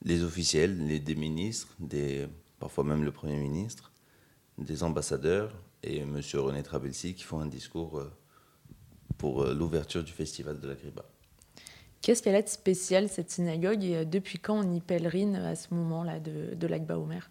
les 0.04 0.24
officiels, 0.24 0.88
les, 0.88 1.00
des 1.02 1.16
ministres, 1.16 1.68
des, 1.80 2.28
parfois 2.60 2.86
même 2.86 3.04
le 3.04 3.12
Premier 3.12 3.40
ministre, 3.40 3.93
des 4.58 4.84
ambassadeurs 4.84 5.54
et 5.84 6.00
M. 6.00 6.22
René 6.36 6.64
Trabelsi 6.64 7.14
qui 7.14 7.24
font 7.24 7.40
un 7.40 7.48
discours 7.48 8.00
euh, 8.00 8.12
pour 9.18 9.44
euh, 9.44 9.54
l'ouverture 9.54 10.04
du 10.04 10.12
festival 10.12 10.60
de 10.60 10.68
la 10.68 10.76
Griba. 10.76 11.04
Qu'est-ce 12.02 12.22
qu'elle 12.22 12.36
a 12.36 12.42
de 12.42 12.50
spécial, 12.50 13.08
cette 13.08 13.32
synagogue, 13.32 13.84
et 13.84 14.06
depuis 14.06 14.38
quand 14.38 14.60
on 14.60 14.74
y 14.74 14.82
pèlerine 14.82 15.38
à 15.38 15.56
ce 15.56 15.74
moment-là 15.74 16.20
de, 16.20 16.54
de 16.54 16.68
l'Akba 16.68 16.98
Omer? 16.98 17.30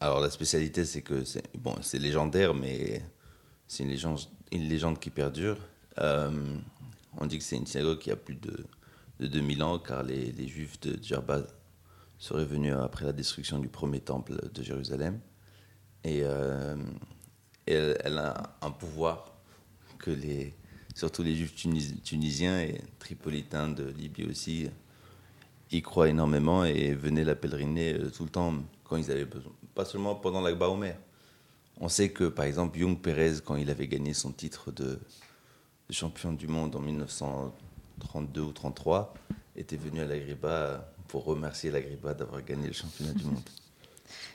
Alors 0.00 0.20
la 0.20 0.30
spécialité, 0.30 0.84
c'est 0.84 1.02
que 1.02 1.24
c'est 1.24 1.42
bon, 1.56 1.74
légendaire, 1.94 2.54
mais 2.54 3.02
c'est 3.66 3.82
une 3.82 3.90
légende, 3.90 4.20
une 4.52 4.68
légende 4.68 5.00
qui 5.00 5.10
perdure. 5.10 5.58
Euh, 5.98 6.30
on 7.16 7.26
dit 7.26 7.38
que 7.38 7.44
c'est 7.44 7.56
une 7.56 7.66
synagogue 7.66 7.98
qui 7.98 8.12
a 8.12 8.16
plus 8.16 8.36
de, 8.36 8.64
de 9.18 9.26
2000 9.26 9.62
ans, 9.64 9.78
car 9.80 10.04
les, 10.04 10.30
les 10.30 10.46
Juifs 10.46 10.78
de 10.80 11.02
Djerba 11.02 11.42
seraient 12.18 12.44
venus 12.44 12.74
après 12.74 13.04
la 13.04 13.12
destruction 13.12 13.58
du 13.58 13.68
premier 13.68 14.00
temple 14.00 14.38
de 14.52 14.62
Jérusalem. 14.62 15.20
Et, 16.04 16.20
euh, 16.22 16.76
elle, 17.66 18.18
a 18.18 18.56
un 18.62 18.70
pouvoir 18.70 19.32
que 19.98 20.10
les, 20.10 20.54
surtout 20.94 21.22
les 21.22 21.34
Juifs 21.34 21.54
tunisiens 22.02 22.60
et 22.60 22.80
tripolitains 22.98 23.68
de 23.68 23.84
Libye 23.84 24.24
aussi 24.24 24.70
y 25.70 25.82
croient 25.82 26.08
énormément 26.08 26.64
et 26.64 26.94
venaient 26.94 27.24
la 27.24 27.34
pèleriner 27.34 27.94
euh, 27.94 28.10
tout 28.10 28.24
le 28.24 28.30
temps 28.30 28.54
quand 28.84 28.96
ils 28.96 29.10
avaient 29.10 29.26
besoin. 29.26 29.52
Pas 29.74 29.84
seulement 29.84 30.14
pendant 30.14 30.40
l'Akba 30.40 30.68
Omer. 30.70 30.96
On 31.80 31.88
sait 31.88 32.10
que, 32.10 32.24
par 32.24 32.46
exemple, 32.46 32.78
Young 32.78 32.98
Perez, 33.00 33.34
quand 33.44 33.56
il 33.56 33.70
avait 33.70 33.86
gagné 33.86 34.14
son 34.14 34.32
titre 34.32 34.72
de, 34.72 34.98
de 35.88 35.92
champion 35.92 36.32
du 36.32 36.48
monde 36.48 36.74
en 36.74 36.80
1932 36.80 38.40
ou 38.40 38.52
33, 38.52 39.14
était 39.56 39.76
venu 39.76 40.00
à 40.00 40.06
l'Agriba 40.06 40.90
pour 41.08 41.24
remercier 41.24 41.70
l'Agriba 41.70 42.14
d'avoir 42.14 42.42
gagné 42.42 42.68
le 42.68 42.72
championnat 42.72 43.12
du 43.12 43.24
monde. 43.24 43.40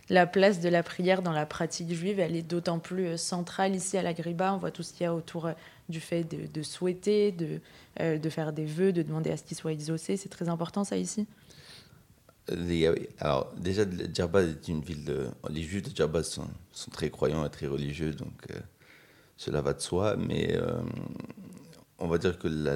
La 0.10 0.28
place 0.28 0.60
de 0.60 0.68
la 0.68 0.84
prière 0.84 1.22
dans 1.22 1.32
la 1.32 1.46
pratique 1.46 1.92
juive, 1.94 2.20
elle 2.20 2.36
est 2.36 2.44
d'autant 2.44 2.78
plus 2.78 3.08
euh, 3.08 3.18
centrale 3.18 3.74
ici 3.74 3.98
à 3.98 4.04
l'Agriba. 4.04 4.54
On 4.54 4.58
voit 4.58 4.70
tout 4.70 4.84
ce 4.84 4.92
qu'il 4.92 5.04
y 5.04 5.08
a 5.08 5.16
autour 5.16 5.46
euh, 5.46 5.54
du 5.88 6.00
fait 6.00 6.24
de, 6.24 6.46
de 6.46 6.62
souhaiter, 6.62 7.32
de, 7.32 7.62
euh, 8.02 8.18
de, 8.18 8.30
faire 8.30 8.54
des 8.54 8.66
vœux, 8.66 8.92
de 8.92 9.02
demander 9.02 9.32
à 9.32 9.38
ce 9.38 9.44
qu'ils 9.44 9.58
soient 9.58 9.72
exaucés. 9.72 10.18
C'est 10.18 10.30
très 10.30 10.50
important 10.50 10.84
ça 10.84 10.98
ici? 10.98 11.26
Alors 13.20 13.54
déjà, 13.58 13.84
Djerba 14.14 14.44
est 14.44 14.68
une 14.68 14.82
ville. 14.82 15.06
De, 15.06 15.28
les 15.50 15.62
Juifs 15.62 15.84
de 15.84 15.96
Djerba 15.96 16.24
sont, 16.24 16.48
sont, 16.72 16.92
très 16.92 17.10
croyants 17.10 17.46
et 17.46 17.50
très 17.50 17.68
religieux, 17.68 18.12
donc 18.12 18.34
euh, 18.52 18.60
cela 19.38 19.62
va 19.62 19.74
de 19.74 19.80
soi. 19.80 20.18
Mais 20.18 20.56
euh, 20.58 20.82
on 22.00 22.08
va 22.08 22.18
dire 22.18 22.38
que 22.38 22.48
la, 22.50 22.76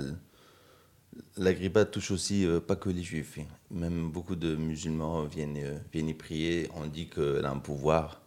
la 1.37 1.53
griba 1.53 1.85
touche 1.85 2.11
aussi 2.11 2.45
euh, 2.45 2.59
pas 2.59 2.75
que 2.75 2.89
les 2.89 3.03
Juifs. 3.03 3.39
Même 3.71 4.09
beaucoup 4.11 4.35
de 4.35 4.55
musulmans 4.55 5.23
viennent, 5.23 5.57
euh, 5.57 5.77
viennent 5.91 6.09
y 6.09 6.13
prier. 6.13 6.69
On 6.75 6.85
dit 6.85 7.07
qu'elle 7.07 7.45
a 7.45 7.51
un 7.51 7.59
pouvoir, 7.59 8.21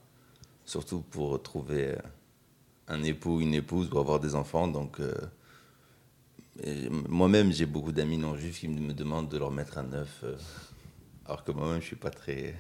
surtout 0.65 1.01
pour 1.01 1.43
trouver 1.43 1.95
un 2.89 3.03
époux, 3.03 3.41
une 3.41 3.55
épouse, 3.55 3.89
pour 3.89 4.01
avoir 4.01 4.21
des 4.21 4.35
enfants. 4.35 4.69
Donc 4.69 5.01
moi-même, 7.09 7.53
j'ai 7.53 7.67
beaucoup 7.67 7.93
d'amis 7.93 8.19
non 8.19 8.37
juifs 8.37 8.61
qui 8.61 8.69
me 8.69 8.93
demandent 8.93 9.29
de 9.29 9.39
leur 9.39 9.51
mettre 9.51 9.79
un 9.79 9.93
œuf 9.93 10.25
alors 11.31 11.45
que 11.45 11.53
moi-même, 11.53 11.81
je 11.81 11.87
suis 11.87 11.97
pas 11.97 12.11
très, 12.11 12.57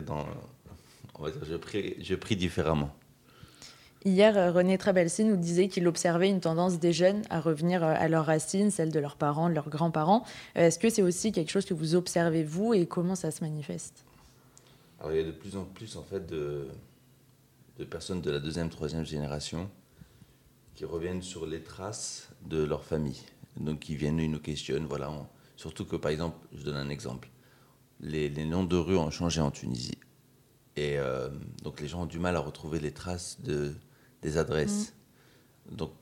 dans. 0.00 0.26
On 1.14 1.22
va 1.22 1.30
dire, 1.30 1.44
je 1.44 2.14
prie 2.16 2.36
différemment. 2.36 2.92
Hier, 4.06 4.52
René 4.52 4.76
Trabelsi 4.76 5.24
nous 5.24 5.38
disait 5.38 5.68
qu'il 5.68 5.88
observait 5.88 6.28
une 6.28 6.40
tendance 6.40 6.78
des 6.78 6.92
jeunes 6.92 7.22
à 7.30 7.40
revenir 7.40 7.82
à 7.82 8.06
leurs 8.06 8.26
racines, 8.26 8.70
celles 8.70 8.92
de 8.92 9.00
leurs 9.00 9.16
parents, 9.16 9.48
de 9.48 9.54
leurs 9.54 9.70
grands-parents. 9.70 10.26
Est-ce 10.54 10.78
que 10.78 10.90
c'est 10.90 11.00
aussi 11.00 11.32
quelque 11.32 11.50
chose 11.50 11.64
que 11.64 11.72
vous 11.72 11.94
observez, 11.94 12.44
vous, 12.44 12.74
et 12.74 12.84
comment 12.84 13.14
ça 13.14 13.30
se 13.30 13.42
manifeste? 13.42 14.04
Alors, 15.00 15.12
il 15.12 15.16
y 15.16 15.20
a 15.22 15.24
de 15.24 15.32
plus 15.32 15.56
en 15.56 15.64
plus, 15.64 15.96
en 15.96 16.02
fait, 16.02 16.26
de, 16.26 16.68
personnes 17.88 18.20
de 18.20 18.30
la 18.30 18.40
deuxième, 18.40 18.68
troisième 18.68 19.06
génération 19.06 19.70
qui 20.74 20.84
reviennent 20.84 21.22
sur 21.22 21.46
les 21.46 21.62
traces 21.62 22.28
de 22.44 22.62
leur 22.62 22.84
famille. 22.84 23.22
Donc, 23.56 23.80
qui 23.80 23.96
viennent 23.96 24.20
et 24.20 24.28
nous 24.28 24.40
questionnent, 24.40 24.86
voilà, 24.86 25.10
Surtout 25.56 25.86
que, 25.86 25.96
par 25.96 26.10
exemple, 26.10 26.36
je 26.54 26.62
donne 26.62 26.76
un 26.76 26.90
exemple. 26.90 27.30
Les, 28.00 28.28
noms 28.44 28.64
de 28.64 28.76
rues 28.76 28.98
ont 28.98 29.10
changé 29.10 29.40
en 29.40 29.50
Tunisie. 29.50 29.96
Et 30.76 30.98
euh, 30.98 31.30
donc, 31.62 31.80
les 31.80 31.88
gens 31.88 32.02
ont 32.02 32.06
du 32.06 32.18
mal 32.18 32.36
à 32.36 32.40
retrouver 32.40 32.80
les 32.80 32.92
traces 32.92 33.40
de, 33.40 33.72
des 34.24 34.38
adresses. 34.38 34.94
Donc, 35.70 35.92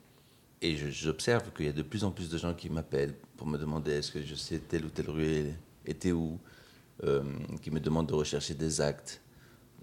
et 0.62 0.76
j'observe 0.76 1.52
qu'il 1.52 1.66
y 1.66 1.68
a 1.68 1.72
de 1.72 1.82
plus 1.82 2.04
en 2.04 2.12
plus 2.12 2.30
de 2.30 2.38
gens 2.38 2.54
qui 2.54 2.70
m'appellent 2.70 3.16
pour 3.36 3.48
me 3.48 3.58
demander 3.58 3.92
est-ce 3.92 4.12
que 4.12 4.22
je 4.22 4.36
sais 4.36 4.60
telle 4.60 4.84
ou 4.84 4.88
telle 4.88 5.10
rue 5.10 5.52
était 5.84 6.12
où, 6.12 6.38
euh, 7.02 7.24
qui 7.60 7.72
me 7.72 7.80
demandent 7.80 8.08
de 8.08 8.14
rechercher 8.14 8.54
des 8.54 8.80
actes, 8.80 9.20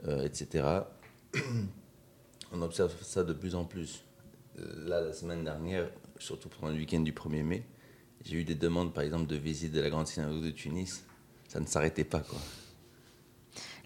euh, 0.07 0.23
etc. 0.23 0.65
On 2.53 2.61
observe 2.61 2.93
ça 3.03 3.23
de 3.23 3.33
plus 3.33 3.55
en 3.55 3.65
plus. 3.65 4.03
Là, 4.55 5.01
la 5.01 5.13
semaine 5.13 5.43
dernière, 5.43 5.89
surtout 6.17 6.49
pendant 6.49 6.71
le 6.71 6.79
week-end 6.79 7.01
du 7.01 7.11
1er 7.11 7.43
mai, 7.43 7.65
j'ai 8.23 8.37
eu 8.37 8.43
des 8.43 8.55
demandes, 8.55 8.93
par 8.93 9.03
exemple, 9.03 9.27
de 9.27 9.35
visite 9.35 9.73
de 9.73 9.81
la 9.81 9.89
grande 9.89 10.07
synagogue 10.07 10.43
de 10.43 10.51
Tunis. 10.51 11.05
Ça 11.47 11.59
ne 11.59 11.65
s'arrêtait 11.65 12.03
pas, 12.03 12.21
quoi. 12.21 12.39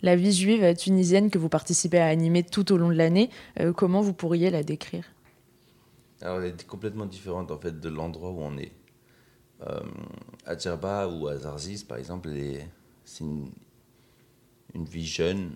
La 0.04 0.18
vie 0.18 0.34
juive 0.34 0.76
tunisienne 0.76 1.30
que 1.30 1.38
vous 1.38 1.48
participez 1.48 1.98
à 1.98 2.08
animer 2.08 2.44
tout 2.44 2.74
au 2.74 2.78
long 2.78 2.90
de 2.90 2.96
l'année, 2.96 3.30
euh, 3.62 3.72
comment 3.72 4.02
vous 4.02 4.12
pourriez 4.12 4.50
la 4.50 4.62
décrire? 4.62 5.06
Alors, 6.22 6.42
elle 6.42 6.50
est 6.50 6.68
complètement 6.68 7.06
différente, 7.06 7.52
en 7.52 7.58
fait, 7.58 7.80
de 7.80 7.88
l'endroit 7.88 8.32
où 8.32 8.42
on 8.42 8.58
est. 8.58 8.74
Euh, 9.62 9.80
à 10.46 10.58
Djerba 10.58 11.08
ou 11.08 11.30
à 11.30 11.38
Zarzis, 11.38 11.86
par 11.86 11.98
exemple, 11.98 12.30
c'est 13.06 13.24
une, 13.24 13.50
vie 14.76 15.06
jeune 15.06 15.52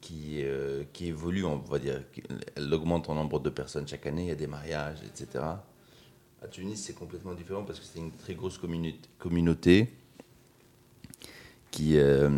qui, 0.00 0.44
euh, 0.44 0.84
qui 0.92 1.08
évolue, 1.08 1.44
on 1.44 1.56
va 1.56 1.80
dire. 1.80 2.04
Elle 2.54 2.72
augmente 2.72 3.10
en 3.10 3.16
nombre 3.16 3.40
de 3.40 3.50
personnes 3.50 3.88
chaque 3.88 4.06
année, 4.06 4.22
il 4.22 4.28
y 4.28 4.32
a 4.32 4.36
des 4.36 4.46
mariages, 4.46 4.98
etc. 5.02 5.44
À 6.40 6.46
Tunis, 6.48 6.80
c'est 6.80 6.94
complètement 6.94 7.34
différent 7.34 7.64
parce 7.64 7.80
que 7.80 7.84
c'est 7.84 7.98
une 7.98 8.12
très 8.12 8.36
grosse 8.36 8.60
communauté 9.18 9.92
qui, 11.74 11.98
euh, 11.98 12.30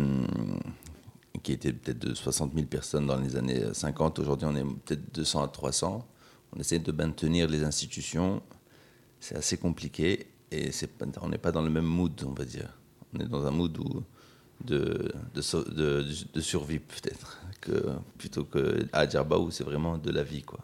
qui 1.43 1.51
était 1.51 1.71
peut-être 1.71 1.99
de 1.99 2.15
60 2.15 2.55
000 2.55 2.65
personnes 2.65 3.05
dans 3.05 3.19
les 3.19 3.35
années 3.35 3.71
50. 3.71 4.17
Aujourd'hui, 4.17 4.47
on 4.49 4.55
est 4.55 4.63
peut-être 4.63 5.13
200 5.13 5.43
à 5.43 5.47
300. 5.47 6.07
On 6.55 6.59
essaie 6.59 6.79
de 6.79 6.91
maintenir 6.91 7.47
les 7.47 7.63
institutions. 7.63 8.41
C'est 9.19 9.35
assez 9.35 9.57
compliqué 9.57 10.25
et 10.51 10.71
on 11.21 11.29
n'est 11.29 11.37
pas 11.37 11.51
dans 11.51 11.61
le 11.61 11.69
même 11.69 11.85
mood, 11.85 12.19
on 12.25 12.31
va 12.31 12.45
dire. 12.45 12.79
On 13.13 13.19
est 13.19 13.27
dans 13.27 13.45
un 13.45 13.51
mood 13.51 13.77
où 13.77 14.03
de, 14.65 15.11
de, 15.35 16.05
de, 16.33 16.41
survie 16.41 16.79
peut-être, 16.79 17.39
que, 17.61 17.91
plutôt 18.17 18.43
qu'à 18.43 19.07
Djerba 19.07 19.37
où 19.37 19.51
c'est 19.51 19.63
vraiment 19.63 19.99
de 19.99 20.09
la 20.09 20.23
vie. 20.23 20.41
quoi. 20.41 20.61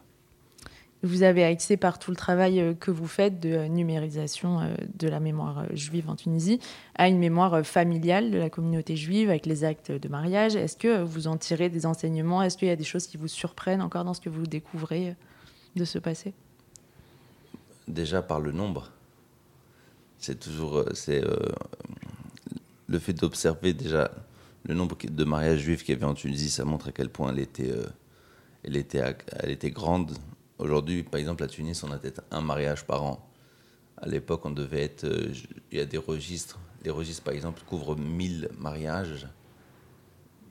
Vous 1.04 1.22
avez 1.22 1.44
accès 1.44 1.76
par 1.76 1.98
tout 1.98 2.10
le 2.10 2.16
travail 2.16 2.58
euh, 2.60 2.72
que 2.72 2.90
vous 2.90 3.06
faites 3.06 3.38
de 3.38 3.50
euh, 3.50 3.68
numérisation 3.68 4.60
euh, 4.60 4.74
de 4.98 5.06
la 5.06 5.20
mémoire 5.20 5.66
juive 5.76 6.08
en 6.08 6.16
Tunisie 6.16 6.60
à 6.94 7.08
une 7.08 7.18
mémoire 7.18 7.62
familiale 7.62 8.30
de 8.30 8.38
la 8.38 8.48
communauté 8.48 8.96
juive 8.96 9.28
avec 9.28 9.44
les 9.44 9.64
actes 9.64 9.92
de 9.92 10.08
mariage. 10.08 10.56
Est-ce 10.56 10.78
que 10.78 11.02
vous 11.02 11.26
en 11.26 11.36
tirez 11.36 11.68
des 11.68 11.84
enseignements? 11.84 12.42
Est-ce 12.42 12.56
qu'il 12.56 12.68
y 12.68 12.70
a 12.70 12.76
des 12.76 12.84
choses 12.84 13.06
qui 13.06 13.18
vous 13.18 13.28
surprennent 13.28 13.82
encore 13.82 14.04
dans 14.04 14.14
ce 14.14 14.22
que 14.22 14.30
vous 14.30 14.46
découvrez 14.46 15.14
de 15.76 15.84
ce 15.84 15.98
passé? 15.98 16.32
Déjà 17.86 18.22
par 18.22 18.40
le 18.40 18.52
nombre. 18.52 18.90
C'est 20.16 20.40
toujours 20.40 20.86
c'est 20.94 21.22
le 22.86 22.98
fait 22.98 23.12
d'observer 23.12 23.74
déjà 23.74 24.10
le 24.62 24.72
nombre 24.72 24.96
de 25.06 25.24
mariages 25.24 25.58
juifs 25.58 25.84
qu'il 25.84 25.94
y 25.94 25.98
avait 25.98 26.06
en 26.06 26.14
Tunisie, 26.14 26.48
ça 26.48 26.64
montre 26.64 26.88
à 26.88 26.92
quel 26.92 27.10
point 27.10 27.30
elle 27.30 27.40
était, 27.40 27.70
elle 28.62 28.76
était, 28.76 29.02
elle 29.40 29.50
était 29.50 29.70
grande 29.70 30.16
Aujourd'hui, 30.58 31.02
par 31.02 31.18
exemple, 31.18 31.42
à 31.42 31.48
Tunis, 31.48 31.82
on 31.82 31.90
a 31.90 31.98
peut-être 31.98 32.22
un 32.30 32.40
mariage 32.40 32.84
par 32.84 33.02
an. 33.02 33.28
À 33.96 34.06
l'époque, 34.06 34.44
on 34.46 34.50
devait 34.50 34.82
être. 34.82 35.04
Euh, 35.04 35.32
il 35.72 35.78
y 35.78 35.80
a 35.80 35.86
des 35.86 35.98
registres. 35.98 36.60
Les 36.84 36.90
registres, 36.90 37.24
par 37.24 37.34
exemple, 37.34 37.62
couvrent 37.66 37.96
1000 37.96 38.50
mariages 38.58 39.26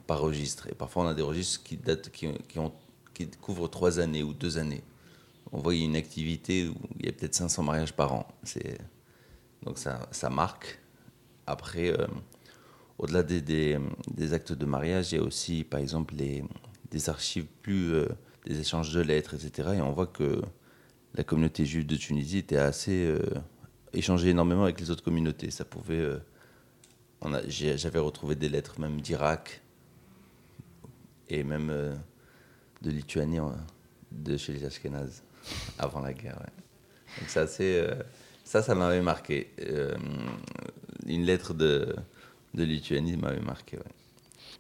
par 0.08 0.20
registre. 0.20 0.68
Et 0.68 0.74
parfois, 0.74 1.04
on 1.04 1.08
a 1.08 1.14
des 1.14 1.22
registres 1.22 1.64
qui, 1.64 1.80
couvrent 3.40 3.70
trois 3.70 4.00
années 4.00 4.24
ou 4.24 4.34
deux 4.34 4.58
années. 4.58 4.84
On 5.52 5.60
voit 5.60 5.76
une 5.76 5.96
activité 5.96 6.68
où 6.68 6.76
il 7.00 7.06
y 7.06 7.10
a 7.10 7.12
peut-être 7.12 7.36
500 7.36 7.64
mariages 7.64 7.94
par 7.94 8.14
an. 8.14 8.28
Donc 9.62 9.78
ça, 9.78 10.30
marque. 10.30 10.80
Après, 11.46 11.98
euh, 11.98 12.08
au-delà 12.98 13.24
des, 13.24 13.78
actes 14.34 14.54
de 14.54 14.66
mariage, 14.66 15.12
il 15.12 15.18
y 15.18 15.22
a 15.22 15.24
aussi, 15.24 15.64
par 15.64 15.80
exemple, 15.80 16.16
les, 16.16 16.44
des 16.92 17.10
archives 17.10 17.46
plus. 17.62 17.94
Euh, 17.94 18.08
des 18.46 18.60
échanges 18.60 18.94
de 18.94 19.02
lettres, 19.02 19.34
etc. 19.34 19.70
Et 19.76 19.82
on 19.82 19.92
voit 19.92 20.08
que 20.08 20.42
la 21.16 21.24
communauté 21.24 21.66
juive 21.66 21.86
de 21.86 21.96
Tunisie 21.96 22.40
était 22.40 22.58
assez 22.58 23.06
euh, 23.06 23.20
échangeait 23.94 24.30
énormément 24.30 24.64
avec 24.64 24.80
les 24.80 24.90
autres 24.90 25.04
communautés. 25.04 25.52
Ça 25.52 25.66
pouvait, 25.66 26.00
euh, 26.00 26.20
on 27.22 27.34
a, 27.34 27.48
j'avais 27.48 28.00
retrouvé 28.00 28.36
des 28.36 28.50
lettres 28.50 28.80
même 28.80 29.00
d'Irak 29.00 29.62
et 31.30 31.44
même 31.44 31.70
euh, 31.70 31.94
de 32.82 32.92
Lituanie, 32.92 33.40
de 34.12 34.38
chez 34.38 34.54
les 34.54 34.66
Ashkénazes, 34.66 35.24
avant 35.78 36.02
la 36.02 36.14
guerre. 36.14 36.40
Donc 37.20 37.30
ça, 37.30 37.48
c'est, 37.48 37.88
ça, 38.44 38.62
ça 38.62 38.76
m'avait 38.76 39.02
marqué. 39.02 39.52
Une 41.06 41.24
lettre 41.24 41.54
de, 41.54 41.96
de 42.54 42.64
Lituanie 42.64 43.16
m'avait 43.18 43.40
marqué. 43.40 43.78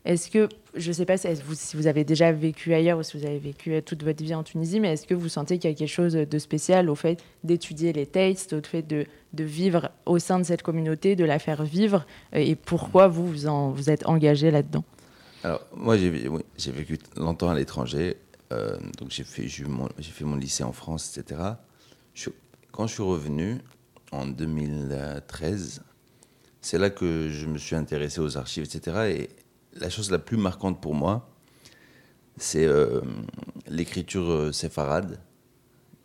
Est-ce 0.06 0.30
que, 0.30 0.50
je 0.76 0.88
ne 0.90 0.94
sais 0.94 1.06
pas 1.06 1.18
si 1.18 1.28
vous, 1.76 1.88
avez 1.88 2.04
déjà 2.04 2.32
vécu 2.32 2.74
ailleurs 2.74 3.00
ou 3.00 3.04
si 3.04 3.18
vous 3.18 3.26
avez 3.26 3.40
vécu 3.40 3.82
toute 3.84 4.04
votre 4.04 4.24
vie 4.24 4.34
en 4.36 4.44
Tunisie, 4.44 4.80
mais 4.80 4.94
est-ce 4.94 5.08
que 5.08 5.14
vous 5.14 5.30
sentez 5.30 5.60
qu'il 5.60 5.70
y 5.70 5.74
a 5.74 5.76
quelque 5.76 5.88
chose 5.88 6.14
de 6.14 6.40
spécial 6.40 6.90
au 6.90 6.96
fait 6.96 7.24
d'étudier 7.44 7.94
les 7.94 8.06
tastes, 8.06 8.54
au 8.54 8.62
fait 8.62 8.82
de, 8.84 9.06
vivre 9.44 9.90
au 10.06 10.20
sein 10.20 10.40
de 10.40 10.44
cette 10.44 10.62
communauté, 10.62 11.16
de 11.16 11.26
la 11.26 11.40
faire 11.40 11.64
vivre, 11.64 12.06
euh, 12.36 12.40
et 12.40 12.56
pourquoi 12.56 13.08
vous 13.08 13.28
vous, 13.28 13.48
en- 13.48 13.72
vous 13.72 13.90
êtes 13.90 14.06
engagé 14.08 14.52
là-dedans? 14.52 14.84
Alors, 15.44 15.62
moi, 15.76 15.98
j'ai 15.98 16.72
vécu 16.72 16.98
longtemps 17.18 17.50
à 17.50 17.56
l'étranger. 17.56 18.18
euh, 18.52 18.78
donc, 19.00 19.10
j'ai 19.10 19.24
fait, 19.24 19.48
mon- 20.24 20.36
lycée 20.36 20.64
en 20.64 20.72
France, 20.74 21.18
etc. 21.18 21.42
Quand 22.72 22.88
je 22.88 22.94
suis 22.94 23.04
revenu 23.04 23.58
en 24.12 24.26
2013, 24.28 25.82
c'est 26.62 26.78
là 26.78 26.90
que 26.90 27.30
je 27.30 27.46
me 27.48 27.58
suis 27.58 27.76
intéressé 27.76 28.20
aux 28.22 28.38
archives, 28.38 28.64
etc. 28.64 28.98
Et 29.10 29.30
la 29.76 29.90
chose 29.90 30.12
la 30.12 30.20
plus 30.20 30.38
marquante 30.38 30.82
pour 30.82 30.96
moi, 30.96 31.30
c'est 32.38 32.66
euh, 32.66 33.02
l'écriture 33.68 34.30
euh, 34.30 34.52
séfarade, 34.52 35.20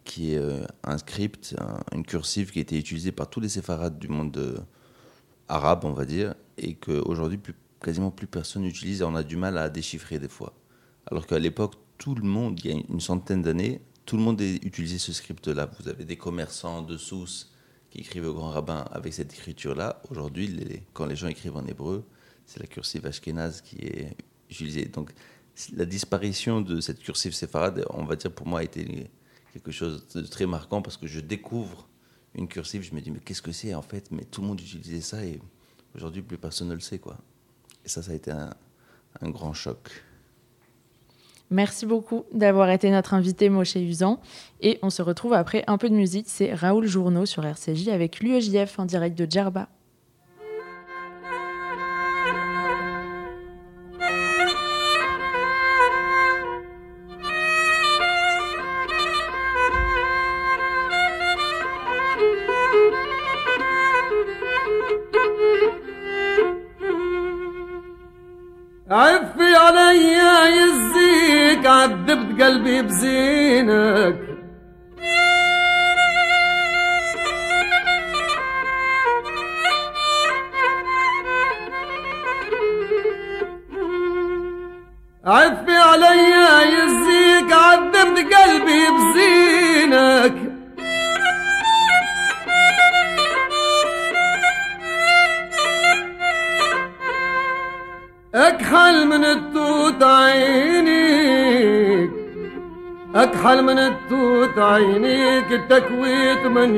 qui 0.04 0.32
est 0.32 0.38
euh, 0.38 0.64
un 0.84 0.98
script, 0.98 1.54
un- 1.58 1.80
une 1.96 2.04
cursive 2.04 2.50
qui 2.50 2.58
a 2.58 2.62
été 2.62 2.78
utilisée 2.78 3.12
par 3.12 3.28
tous 3.28 3.40
les 3.40 3.48
séfarades 3.48 3.98
du 3.98 4.08
monde 4.08 4.64
arabe, 5.48 5.84
on 5.84 5.92
va 5.92 6.04
dire, 6.04 6.34
et 6.56 6.74
qu'aujourd'hui, 6.74 7.40
quasiment 7.82 8.10
plus 8.10 8.26
personne 8.26 8.62
n'utilise 8.62 9.00
et 9.00 9.04
on 9.04 9.14
a 9.14 9.22
du 9.22 9.36
mal 9.36 9.56
à 9.58 9.68
déchiffrer 9.68 10.18
des 10.18 10.28
fois. 10.28 10.52
Alors 11.10 11.26
qu'à 11.26 11.38
l'époque, 11.38 11.74
tout 11.96 12.14
le 12.14 12.22
monde, 12.22 12.58
il 12.64 12.70
y 12.70 12.74
a 12.74 12.80
une 12.88 13.00
centaine 13.00 13.42
d'années, 13.42 13.80
tout 14.04 14.16
le 14.16 14.22
monde 14.22 14.40
a 14.40 14.44
utilisé 14.44 14.98
ce 14.98 15.12
script-là. 15.12 15.70
Vous 15.80 15.88
avez 15.88 16.04
des 16.04 16.16
commerçants 16.16 16.82
de 16.82 16.96
Sousse 16.96 17.52
qui 17.90 17.98
écrivent 18.00 18.26
au 18.26 18.34
grand 18.34 18.50
rabbin 18.50 18.84
avec 18.90 19.14
cette 19.14 19.32
écriture-là. 19.32 20.02
Aujourd'hui, 20.10 20.82
quand 20.92 21.06
les 21.06 21.16
gens 21.16 21.28
écrivent 21.28 21.56
en 21.56 21.66
hébreu, 21.66 22.04
c'est 22.48 22.60
la 22.60 22.66
cursive 22.66 23.06
ashkénaze 23.06 23.60
qui 23.60 23.76
est 23.76 24.16
utilisée. 24.50 24.86
Donc, 24.86 25.12
la 25.76 25.84
disparition 25.84 26.62
de 26.62 26.80
cette 26.80 26.98
cursive 26.98 27.34
séfarade, 27.34 27.84
on 27.90 28.04
va 28.04 28.16
dire 28.16 28.32
pour 28.32 28.46
moi, 28.46 28.60
a 28.60 28.62
été 28.62 29.10
quelque 29.52 29.70
chose 29.70 30.06
de 30.14 30.22
très 30.22 30.46
marquant 30.46 30.80
parce 30.80 30.96
que 30.96 31.06
je 31.06 31.20
découvre 31.20 31.86
une 32.34 32.48
cursive, 32.48 32.82
je 32.82 32.94
me 32.94 33.00
dis 33.02 33.10
mais 33.10 33.20
qu'est-ce 33.20 33.42
que 33.42 33.52
c'est 33.52 33.74
en 33.74 33.82
fait? 33.82 34.10
Mais 34.10 34.24
tout 34.24 34.40
le 34.40 34.46
monde 34.46 34.60
utilisait 34.60 35.02
ça 35.02 35.22
et 35.24 35.38
aujourd'hui 35.94 36.22
plus 36.22 36.38
personne 36.38 36.68
ne 36.68 36.74
le 36.74 36.80
sait 36.80 36.98
quoi. 36.98 37.18
Et 37.84 37.88
ça, 37.88 38.02
ça 38.02 38.12
a 38.12 38.14
été 38.14 38.30
un, 38.30 38.54
grand 39.30 39.52
choc. 39.52 39.90
Merci 41.50 41.84
beaucoup 41.84 42.24
d'avoir 42.32 42.70
été 42.70 42.90
notre 42.90 43.14
invité 43.14 43.48
Moshe 43.50 43.74
Usan. 43.74 44.20
Et 44.60 44.78
on 44.82 44.90
se 44.90 45.02
retrouve 45.02 45.32
après 45.34 45.64
un 45.66 45.76
peu 45.76 45.90
de 45.90 45.94
musique. 45.94 46.26
C'est 46.28 46.54
Raoul 46.54 46.86
Journeau 46.86 47.26
sur 47.26 47.44
RCJ 47.44 47.88
avec 47.88 48.20
l'UEJF 48.20 48.78
en 48.78 48.84
direct 48.86 49.18
de 49.18 49.28
Djerba. 49.28 49.68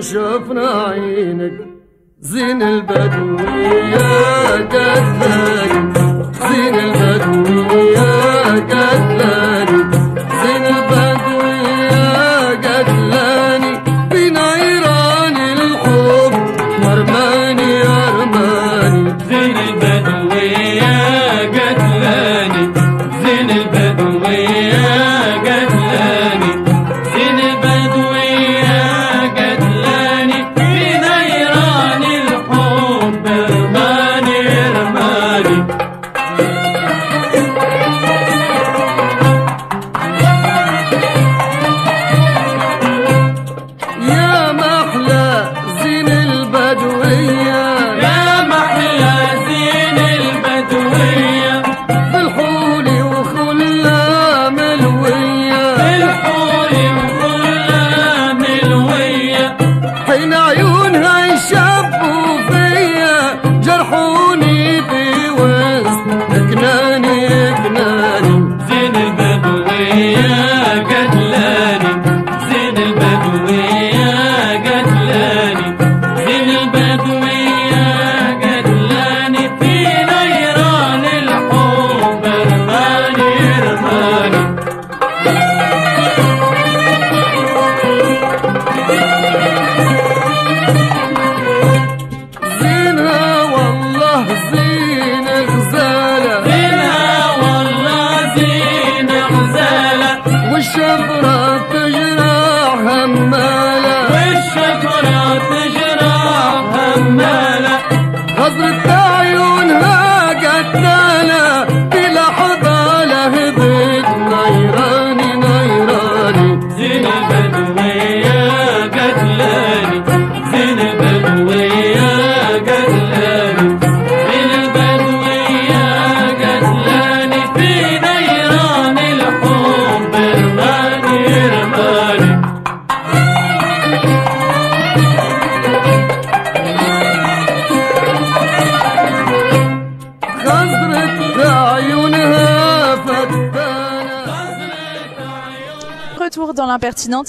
شفنا 0.02 0.67
عينك 0.69 1.49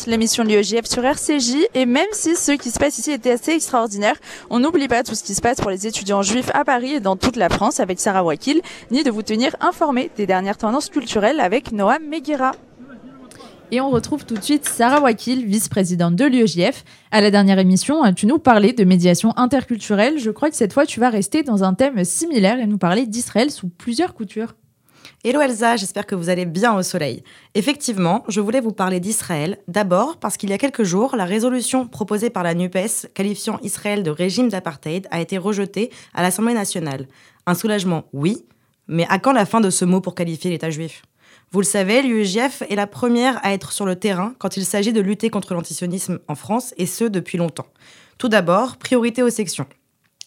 l'émission 0.08 0.44
de 0.44 0.50
l'UEJF 0.50 0.86
sur 0.86 1.04
RCJ. 1.04 1.68
Et 1.74 1.86
même 1.86 2.08
si 2.12 2.36
ce 2.36 2.52
qui 2.54 2.72
se 2.72 2.80
passe 2.80 2.98
ici 2.98 3.12
était 3.12 3.32
assez 3.32 3.52
extraordinaire, 3.52 4.16
on 4.50 4.60
n'oublie 4.60 4.88
pas 4.88 5.04
tout 5.04 5.16
ce 5.16 5.24
qui 5.24 5.36
se 5.36 5.42
passe 5.42 5.62
pour 5.62 5.70
les 5.70 5.88
étudiants 5.88 6.22
juifs 6.22 6.52
à 6.54 6.66
Paris 6.66 6.94
et 6.94 7.00
dans 7.00 7.16
toute 7.16 7.36
la 7.36 7.50
France 7.50 7.80
avec 7.80 8.00
Sarah 8.00 8.24
Wakil, 8.24 8.62
ni 8.92 9.04
de 9.04 9.12
vous 9.12 9.24
tenir 9.24 9.56
informé 9.60 10.12
des 10.18 10.26
dernières 10.26 10.58
tendances 10.58 10.90
culturelles 10.90 11.40
avec 11.40 11.72
Noam 11.72 12.04
Meguira. 12.04 12.52
Et 13.74 13.80
on 13.80 13.90
retrouve 13.90 14.26
tout 14.26 14.36
de 14.36 14.44
suite 14.44 14.68
Sarah 14.68 15.00
Wakil, 15.00 15.46
vice-présidente 15.46 16.18
de 16.18 16.26
l'UEJF. 16.26 16.84
À 17.10 17.22
la 17.22 17.32
dernière 17.32 17.58
émission, 17.58 18.02
tu 18.14 18.26
nous 18.26 18.38
parlais 18.38 18.74
de 18.74 18.84
médiation 18.84 19.32
interculturelle? 19.38 20.20
Je 20.20 20.30
crois 20.30 20.50
que 20.50 20.58
cette 20.58 20.74
fois, 20.74 20.86
tu 20.86 21.00
vas 21.00 21.10
rester 21.10 21.42
dans 21.42 21.64
un 21.64 21.74
thème 21.74 22.04
similaire 22.04 22.60
et 22.60 22.68
nous 22.68 22.78
parler 22.78 23.06
d'Israël 23.06 23.50
sous 23.50 23.70
plusieurs 23.70 24.14
coutures. 24.14 24.56
Hello 25.24 25.40
Elsa, 25.40 25.76
j'espère 25.76 26.06
que 26.06 26.16
vous 26.16 26.30
allez 26.30 26.46
bien 26.46 26.76
au 26.76 26.82
soleil. 26.82 27.24
Effectivement, 27.54 28.24
je 28.28 28.42
voulais 28.42 28.60
vous 28.60 28.72
parler 28.72 29.00
d'Israël, 29.00 29.60
d'abord 29.68 30.18
parce 30.18 30.36
qu'il 30.36 30.50
y 30.50 30.54
a 30.54 30.58
quelques 30.58 30.84
jours, 30.84 31.16
la 31.16 31.26
résolution 31.26 31.88
proposée 31.88 32.30
par 32.30 32.44
la 32.44 32.54
NUPES 32.54 33.14
qualifiant 33.14 33.60
Israël 33.62 34.04
de 34.04 34.10
régime 34.10 34.50
d'apartheid 34.50 35.08
a 35.12 35.22
été 35.22 35.38
rejetée 35.38 35.92
à 36.14 36.22
l'Assemblée 36.22 36.54
nationale. 36.54 37.08
Un 37.46 37.54
soulagement, 37.54 38.06
oui, 38.14 38.46
mais 38.88 39.06
à 39.10 39.20
quand 39.20 39.32
la 39.32 39.46
fin 39.46 39.62
de 39.62 39.70
ce 39.70 39.86
mot 39.86 40.02
pour 40.02 40.16
qualifier 40.16 40.50
l'État 40.50 40.70
juif? 40.70 41.04
Vous 41.52 41.60
le 41.60 41.66
savez, 41.66 42.02
l'UEJF 42.02 42.64
est 42.70 42.76
la 42.76 42.88
première 42.88 43.46
à 43.46 43.54
être 43.54 43.74
sur 43.74 43.86
le 43.86 43.98
terrain 43.98 44.34
quand 44.40 44.58
il 44.58 44.66
s'agit 44.66 44.94
de 44.94 45.02
lutter 45.02 45.30
contre 45.30 45.54
l'antisionisme 45.54 46.20
en 46.28 46.36
France, 46.36 46.74
et 46.78 46.86
ce 46.86 47.04
depuis 47.04 47.38
longtemps. 47.38 47.68
Tout 48.18 48.30
d'abord, 48.30 48.78
priorité 48.78 49.22
aux 49.22 49.30
sections. 49.30 49.68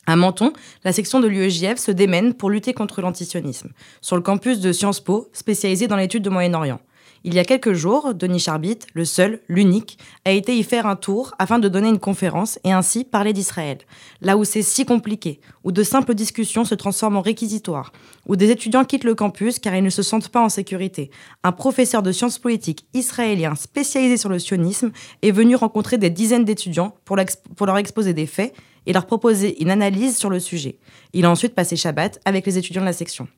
À 0.07 0.17
Menton, 0.17 0.53
la 0.85 0.93
section 0.93 1.21
de 1.21 1.27
l'UEJF 1.27 1.79
se 1.79 1.91
démène 1.91 2.35
pour 2.35 2.51
lutter 2.51 2.75
contre 2.75 3.01
l'antisionisme, 3.01 3.71
sur 4.03 4.17
le 4.17 4.23
campus 4.23 4.61
de 4.61 4.71
Sciences 4.71 5.01
Po, 5.01 5.29
spécialisé 5.33 5.87
dans 5.87 5.97
l'étude 5.97 6.23
du 6.23 6.31
Moyen-Orient. 6.31 6.81
Il 7.27 7.33
y 7.33 7.39
a 7.39 7.45
quelques 7.45 7.73
jours, 7.73 8.13
Denis 8.13 8.39
Charbit, 8.39 8.81
le 8.93 9.07
seul, 9.07 9.41
l'unique, 9.49 9.97
a 10.27 10.33
été 10.33 10.55
y 10.55 10.63
faire 10.63 10.87
un 10.87 10.95
tour 10.95 11.35
afin 11.39 11.59
de 11.59 11.69
donner 11.69 11.89
une 11.89 11.99
conférence 11.99 12.59
et 12.65 12.73
ainsi 12.73 13.03
parler 13.03 13.33
d'Israël. 13.33 13.79
Là 14.21 14.37
où 14.37 14.45
c'est 14.45 14.61
si 14.61 14.85
compliqué, 14.85 15.41
où 15.65 15.73
de 15.73 15.83
simples 15.83 16.13
discussions 16.13 16.67
se 16.67 16.75
transforment 16.75 17.17
en 17.17 17.23
réquisitoires, 17.23 17.93
où 18.27 18.37
des 18.37 18.51
étudiants 18.51 18.85
quittent 18.85 19.05
le 19.05 19.15
campus 19.15 19.59
car 19.59 19.75
ils 19.75 19.83
ne 19.83 19.89
se 19.89 20.03
sentent 20.03 20.29
pas 20.29 20.43
en 20.43 20.51
sécurité. 20.51 21.11
Un 21.45 21.53
professeur 21.53 22.03
de 22.03 22.13
sciences 22.13 22.39
politiques 22.39 22.85
israélien 22.93 23.55
spécialisé 23.55 24.19
sur 24.19 24.29
le 24.29 24.39
sionisme 24.39 24.93
est 25.23 25.31
venu 25.31 25.57
rencontrer 25.57 25.97
des 25.97 26.11
dizaines 26.11 26.45
d'étudiants 26.45 26.95
pour 27.07 27.17
leur 27.17 27.79
exposer 27.79 28.13
des 28.13 28.27
faits 28.27 28.53
et 28.87 28.93
leur 28.93 29.07
proposer 29.07 29.63
une 29.63 29.71
analyse 29.71 30.17
sur 30.17 30.31
le 30.31 30.41
sujet. 30.41 30.79
Il 31.13 31.25
a 31.25 31.31
ensuite 31.31 31.55
passé 31.55 31.77
Shabbat 31.77 32.21
avec 32.25 32.47
les 32.47 32.59
étudiants 32.59 32.83
de 32.83 32.87
la 32.87 32.93
section. 32.93 33.29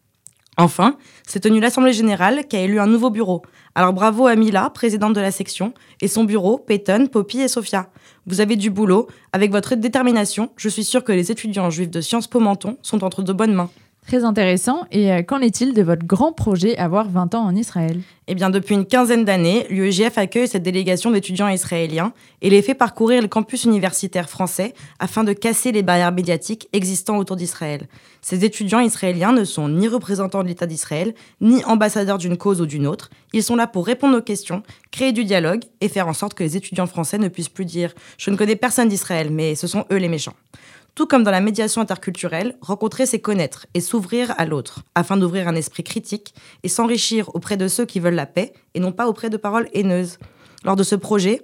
Enfin, 0.58 0.96
s'est 1.26 1.40
tenue 1.40 1.60
l'Assemblée 1.60 1.92
générale 1.92 2.46
qui 2.48 2.56
a 2.56 2.60
élu 2.60 2.80
un 2.80 2.86
nouveau 2.86 3.10
bureau. 3.10 3.42
Alors 3.74 3.92
bravo 3.92 4.26
à 4.26 4.36
Mila, 4.36 4.70
présidente 4.70 5.12
de 5.12 5.20
la 5.20 5.30
section, 5.30 5.74
et 6.00 6.08
son 6.08 6.24
bureau, 6.24 6.56
Peyton, 6.56 7.08
Poppy 7.12 7.40
et 7.40 7.48
Sophia. 7.48 7.90
Vous 8.26 8.40
avez 8.40 8.56
du 8.56 8.70
boulot. 8.70 9.06
Avec 9.32 9.52
votre 9.52 9.74
détermination, 9.74 10.50
je 10.56 10.70
suis 10.70 10.84
sûre 10.84 11.04
que 11.04 11.12
les 11.12 11.30
étudiants 11.30 11.68
juifs 11.68 11.90
de 11.90 12.00
Sciences 12.00 12.26
Po 12.26 12.40
Menton 12.40 12.78
sont 12.80 13.04
entre 13.04 13.22
de 13.22 13.34
bonnes 13.34 13.52
mains. 13.52 13.70
Très 14.06 14.22
intéressant. 14.22 14.84
Et 14.92 15.12
euh, 15.12 15.22
qu'en 15.22 15.40
est-il 15.40 15.74
de 15.74 15.82
votre 15.82 16.06
grand 16.06 16.32
projet 16.32 16.76
Avoir 16.78 17.10
20 17.10 17.34
ans 17.34 17.44
en 17.44 17.56
Israël? 17.56 18.00
Eh 18.28 18.36
bien, 18.36 18.50
depuis 18.50 18.76
une 18.76 18.86
quinzaine 18.86 19.24
d'années, 19.24 19.66
l'UEJF 19.68 20.16
accueille 20.16 20.46
cette 20.46 20.62
délégation 20.62 21.10
d'étudiants 21.10 21.48
israéliens 21.48 22.12
et 22.40 22.48
les 22.48 22.62
fait 22.62 22.74
parcourir 22.74 23.20
le 23.20 23.26
campus 23.26 23.64
universitaire 23.64 24.30
français 24.30 24.74
afin 25.00 25.24
de 25.24 25.32
casser 25.32 25.72
les 25.72 25.82
barrières 25.82 26.12
médiatiques 26.12 26.68
existant 26.72 27.16
autour 27.16 27.34
d'Israël. 27.34 27.88
Ces 28.22 28.44
étudiants 28.44 28.78
israéliens 28.78 29.32
ne 29.32 29.42
sont 29.42 29.68
ni 29.68 29.88
représentants 29.88 30.44
de 30.44 30.48
l'État 30.48 30.66
d'Israël, 30.66 31.12
ni 31.40 31.64
ambassadeurs 31.64 32.18
d'une 32.18 32.36
cause 32.36 32.60
ou 32.60 32.66
d'une 32.66 32.86
autre. 32.86 33.10
Ils 33.32 33.42
sont 33.42 33.56
là 33.56 33.66
pour 33.66 33.86
répondre 33.86 34.16
aux 34.18 34.22
questions, 34.22 34.62
créer 34.92 35.10
du 35.10 35.24
dialogue 35.24 35.62
et 35.80 35.88
faire 35.88 36.06
en 36.06 36.12
sorte 36.12 36.34
que 36.34 36.44
les 36.44 36.56
étudiants 36.56 36.86
français 36.86 37.18
ne 37.18 37.28
puissent 37.28 37.48
plus 37.48 37.64
dire⁇ 37.64 37.90
Je 38.18 38.30
ne 38.30 38.36
connais 38.36 38.56
personne 38.56 38.88
d'Israël, 38.88 39.30
mais 39.32 39.56
ce 39.56 39.66
sont 39.66 39.84
eux 39.90 39.96
les 39.96 40.08
méchants⁇ 40.08 40.34
tout 40.96 41.06
comme 41.06 41.22
dans 41.22 41.30
la 41.30 41.42
médiation 41.42 41.82
interculturelle, 41.82 42.56
rencontrer 42.62 43.04
c'est 43.04 43.20
connaître 43.20 43.66
et 43.74 43.82
s'ouvrir 43.82 44.34
à 44.38 44.46
l'autre, 44.46 44.82
afin 44.94 45.18
d'ouvrir 45.18 45.46
un 45.46 45.54
esprit 45.54 45.84
critique 45.84 46.34
et 46.62 46.68
s'enrichir 46.68 47.28
auprès 47.34 47.58
de 47.58 47.68
ceux 47.68 47.84
qui 47.84 48.00
veulent 48.00 48.14
la 48.14 48.26
paix 48.26 48.54
et 48.74 48.80
non 48.80 48.92
pas 48.92 49.06
auprès 49.06 49.28
de 49.28 49.36
paroles 49.36 49.68
haineuses. 49.74 50.18
Lors 50.64 50.74
de 50.74 50.82
ce 50.82 50.94
projet, 50.94 51.42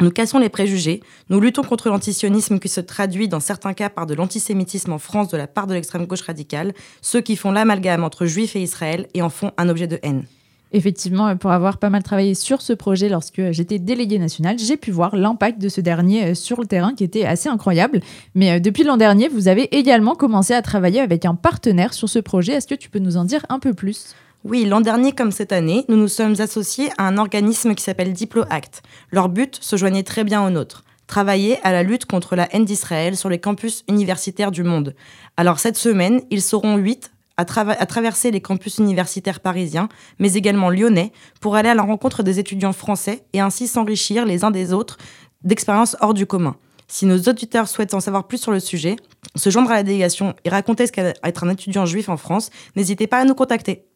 nous 0.00 0.10
cassons 0.10 0.40
les 0.40 0.48
préjugés, 0.48 1.02
nous 1.28 1.38
luttons 1.38 1.62
contre 1.62 1.88
l'antisionisme 1.88 2.58
qui 2.58 2.68
se 2.68 2.80
traduit 2.80 3.28
dans 3.28 3.38
certains 3.38 3.74
cas 3.74 3.90
par 3.90 4.06
de 4.06 4.14
l'antisémitisme 4.14 4.92
en 4.92 4.98
France 4.98 5.28
de 5.28 5.36
la 5.36 5.46
part 5.46 5.68
de 5.68 5.74
l'extrême 5.74 6.06
gauche 6.06 6.22
radicale, 6.22 6.74
ceux 7.00 7.20
qui 7.20 7.36
font 7.36 7.52
l'amalgame 7.52 8.02
entre 8.02 8.26
juifs 8.26 8.56
et 8.56 8.62
Israël 8.62 9.06
et 9.14 9.22
en 9.22 9.30
font 9.30 9.52
un 9.56 9.68
objet 9.68 9.86
de 9.86 10.00
haine. 10.02 10.24
Effectivement, 10.72 11.36
pour 11.36 11.50
avoir 11.50 11.78
pas 11.78 11.90
mal 11.90 12.02
travaillé 12.02 12.34
sur 12.34 12.62
ce 12.62 12.72
projet 12.72 13.08
lorsque 13.08 13.50
j'étais 13.50 13.78
déléguée 13.78 14.18
nationale, 14.18 14.56
j'ai 14.58 14.76
pu 14.76 14.92
voir 14.92 15.16
l'impact 15.16 15.60
de 15.60 15.68
ce 15.68 15.80
dernier 15.80 16.26
euh, 16.26 16.34
sur 16.34 16.60
le 16.60 16.66
terrain 16.66 16.94
qui 16.94 17.02
était 17.02 17.24
assez 17.24 17.48
incroyable. 17.48 18.00
Mais 18.34 18.52
euh, 18.52 18.60
depuis 18.60 18.84
l'an 18.84 18.96
dernier, 18.96 19.28
vous 19.28 19.48
avez 19.48 19.74
également 19.76 20.14
commencé 20.14 20.54
à 20.54 20.62
travailler 20.62 21.00
avec 21.00 21.24
un 21.24 21.34
partenaire 21.34 21.92
sur 21.92 22.08
ce 22.08 22.20
projet. 22.20 22.52
Est-ce 22.52 22.68
que 22.68 22.74
tu 22.74 22.88
peux 22.88 23.00
nous 23.00 23.16
en 23.16 23.24
dire 23.24 23.44
un 23.48 23.58
peu 23.58 23.74
plus? 23.74 24.14
Oui, 24.44 24.64
l'an 24.64 24.80
dernier 24.80 25.12
comme 25.12 25.32
cette 25.32 25.52
année, 25.52 25.84
nous 25.88 25.96
nous 25.96 26.08
sommes 26.08 26.40
associés 26.40 26.88
à 26.98 27.06
un 27.06 27.18
organisme 27.18 27.74
qui 27.74 27.82
s'appelle 27.82 28.12
DiploAct. 28.12 28.82
Leur 29.10 29.28
but 29.28 29.58
se 29.60 29.76
joignait 29.76 30.02
très 30.02 30.24
bien 30.24 30.44
au 30.44 30.50
nôtre 30.50 30.84
travailler 31.10 31.58
à 31.64 31.72
la 31.72 31.82
lutte 31.82 32.06
contre 32.06 32.36
la 32.36 32.48
haine 32.54 32.64
d'Israël 32.64 33.16
sur 33.16 33.28
les 33.28 33.40
campus 33.40 33.82
universitaires 33.88 34.52
du 34.52 34.62
monde. 34.62 34.94
Alors 35.36 35.58
cette 35.58 35.76
semaine, 35.76 36.22
ils 36.30 36.40
seront 36.40 36.76
huit 36.76 37.10
à, 37.40 37.86
traverser 37.86 38.30
les 38.30 38.40
campus 38.40 38.78
universitaires 38.78 39.40
parisiens, 39.40 39.88
mais 40.18 40.34
également 40.34 40.70
lyonnais, 40.70 41.12
pour 41.40 41.56
aller 41.56 41.68
à 41.68 41.74
la 41.74 41.82
rencontre 41.82 42.22
des 42.22 42.38
étudiants 42.38 42.72
français 42.72 43.24
et 43.32 43.40
ainsi 43.40 43.66
s'enrichir 43.66 44.26
les 44.26 44.44
uns 44.44 44.50
des 44.50 44.72
autres 44.72 44.98
d'expériences 45.42 45.96
hors 46.00 46.14
du 46.14 46.26
commun. 46.26 46.56
Si 46.88 47.06
nos 47.06 47.18
auditeurs 47.18 47.68
souhaitent 47.68 47.94
en 47.94 48.00
savoir 48.00 48.26
plus 48.26 48.38
sur 48.38 48.52
le 48.52 48.60
sujet, 48.60 48.96
se 49.36 49.48
joindre 49.50 49.70
à 49.70 49.74
la 49.74 49.82
délégation 49.82 50.34
et 50.44 50.50
raconter 50.50 50.86
ce 50.86 50.92
qu'est 50.92 51.14
être 51.22 51.44
un 51.44 51.50
étudiant 51.50 51.86
juif 51.86 52.08
en 52.08 52.16
France, 52.16 52.50
n'hésitez 52.76 53.06
pas 53.06 53.18
à 53.18 53.24
nous 53.24 53.34
contacter. 53.34 53.86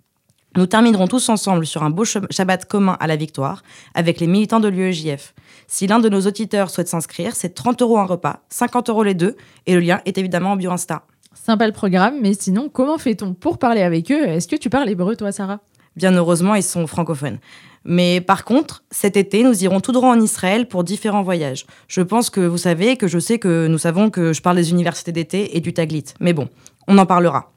Nous 0.56 0.66
terminerons 0.66 1.08
tous 1.08 1.28
ensemble 1.28 1.66
sur 1.66 1.82
un 1.82 1.90
beau 1.90 2.04
Shabbat 2.04 2.66
commun 2.66 2.96
à 3.00 3.08
la 3.08 3.16
victoire 3.16 3.64
avec 3.94 4.20
les 4.20 4.28
militants 4.28 4.60
de 4.60 4.68
l'UEJF. 4.68 5.34
Si 5.66 5.88
l'un 5.88 5.98
de 5.98 6.08
nos 6.08 6.20
auditeurs 6.20 6.70
souhaite 6.70 6.86
s'inscrire, 6.86 7.34
c'est 7.34 7.54
30 7.54 7.82
euros 7.82 7.98
un 7.98 8.04
repas, 8.04 8.44
50 8.50 8.88
euros 8.88 9.02
les 9.02 9.14
deux, 9.14 9.36
et 9.66 9.74
le 9.74 9.80
lien 9.80 10.00
est 10.04 10.16
évidemment 10.16 10.52
en 10.52 10.56
bio 10.56 10.70
Insta. 10.70 11.04
Sympa 11.34 11.66
le 11.66 11.72
programme, 11.72 12.20
mais 12.22 12.32
sinon, 12.32 12.68
comment 12.68 12.96
fait-on 12.96 13.34
pour 13.34 13.58
parler 13.58 13.82
avec 13.82 14.10
eux? 14.10 14.24
Est-ce 14.24 14.48
que 14.48 14.56
tu 14.56 14.70
parles 14.70 14.88
hébreu, 14.88 15.16
toi, 15.16 15.32
Sarah? 15.32 15.60
Bien 15.96 16.14
heureusement, 16.14 16.54
ils 16.54 16.62
sont 16.62 16.86
francophones. 16.86 17.38
Mais 17.84 18.20
par 18.20 18.44
contre, 18.44 18.82
cet 18.90 19.16
été, 19.16 19.42
nous 19.44 19.62
irons 19.62 19.80
tout 19.80 19.92
droit 19.92 20.08
en 20.08 20.20
Israël 20.20 20.66
pour 20.66 20.84
différents 20.84 21.22
voyages. 21.22 21.66
Je 21.86 22.00
pense 22.00 22.30
que 22.30 22.40
vous 22.40 22.58
savez, 22.58 22.96
que 22.96 23.06
je 23.06 23.18
sais 23.18 23.38
que 23.38 23.66
nous 23.66 23.78
savons 23.78 24.10
que 24.10 24.32
je 24.32 24.40
parle 24.40 24.56
des 24.56 24.70
universités 24.70 25.12
d'été 25.12 25.56
et 25.56 25.60
du 25.60 25.74
Taglit. 25.74 26.04
Mais 26.18 26.32
bon, 26.32 26.48
on 26.88 26.96
en 26.98 27.06
parlera. 27.06 27.52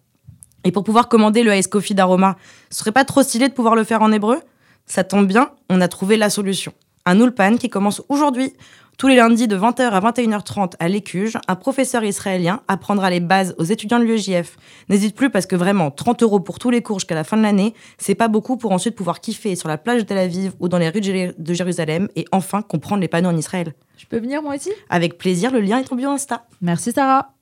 Et 0.64 0.72
pour 0.72 0.84
pouvoir 0.84 1.08
commander 1.08 1.44
le 1.44 1.56
Ice 1.56 1.68
Coffee 1.68 1.96
d'Aroma, 1.96 2.36
ce 2.70 2.80
serait 2.80 2.92
pas 2.92 3.06
trop 3.06 3.24
stylé 3.24 3.48
de 3.48 3.54
pouvoir 3.54 3.76
le 3.76 3.86
faire 3.86 4.02
en 4.02 4.12
hébreu? 4.12 4.40
Ça 4.86 5.04
tombe 5.04 5.28
bien, 5.28 5.52
on 5.70 5.80
a 5.80 5.88
trouvé 5.88 6.18
la 6.18 6.30
solution. 6.30 6.74
Un 7.06 7.20
ulpan 7.22 7.56
qui 7.56 7.70
commence 7.70 8.02
aujourd'hui. 8.10 8.54
Tous 8.98 9.08
les 9.08 9.18
lundis 9.18 9.48
de 9.48 9.56
20h 9.56 9.92
à 9.92 10.00
21h30 10.00 10.74
à 10.80 10.88
l'Écuge, 10.88 11.38
un 11.48 11.56
professeur 11.56 12.04
israélien 12.04 12.62
apprendra 12.68 13.12
les 13.12 13.20
bases 13.20 13.54
aux 13.60 13.64
étudiants 13.64 14.00
de 14.00 14.04
l'UEJF. 14.06 14.58
N'hésite 14.90 15.16
plus 15.16 15.30
parce 15.30 15.46
que 15.46 15.56
vraiment, 15.56 15.92
30 15.92 16.24
euros 16.24 16.40
pour 16.40 16.58
tous 16.58 16.72
les 16.72 16.82
cours 16.82 16.98
jusqu'à 16.98 17.14
la 17.14 17.24
fin 17.24 17.38
de 17.38 17.44
l'année, 17.44 17.76
c'est 18.00 18.16
pas 18.16 18.28
beaucoup 18.28 18.58
pour 18.58 18.72
ensuite 18.72 18.96
pouvoir 18.96 19.22
kiffer 19.22 19.56
sur 19.56 19.70
la 19.70 19.78
plage 19.78 20.02
de 20.02 20.08
Tel 20.08 20.18
Aviv 20.18 20.54
ou 20.60 20.68
dans 20.68 20.80
les 20.80 20.90
rues 20.90 21.02
de 21.02 21.54
Jérusalem 21.54 22.08
et 22.16 22.26
enfin 22.32 22.64
comprendre 22.64 23.02
les 23.02 23.08
panneaux 23.08 23.30
en 23.30 23.38
Israël. 23.38 23.76
Je 24.00 24.08
peux 24.08 24.18
venir 24.18 24.42
moi 24.42 24.56
aussi? 24.56 24.72
Avec 24.90 25.20
plaisir, 25.20 25.52
le 25.52 25.60
lien 25.60 25.78
est 25.78 25.94
en 25.94 25.96
bio 25.96 26.10
Insta. 26.10 26.48
Merci 26.62 26.92
Sarah. 26.92 27.37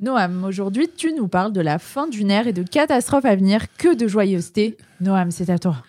Noam, 0.00 0.44
aujourd'hui, 0.44 0.86
tu 0.96 1.12
nous 1.12 1.26
parles 1.26 1.52
de 1.52 1.60
la 1.60 1.80
fin 1.80 2.06
d'une 2.06 2.30
ère 2.30 2.46
et 2.46 2.52
de 2.52 2.62
catastrophes 2.62 3.24
à 3.24 3.34
venir. 3.34 3.62
Que 3.78 3.96
de 3.96 4.06
joyeuseté. 4.06 4.76
Noam, 5.00 5.32
c'est 5.32 5.50
à 5.50 5.58
toi. 5.58 5.82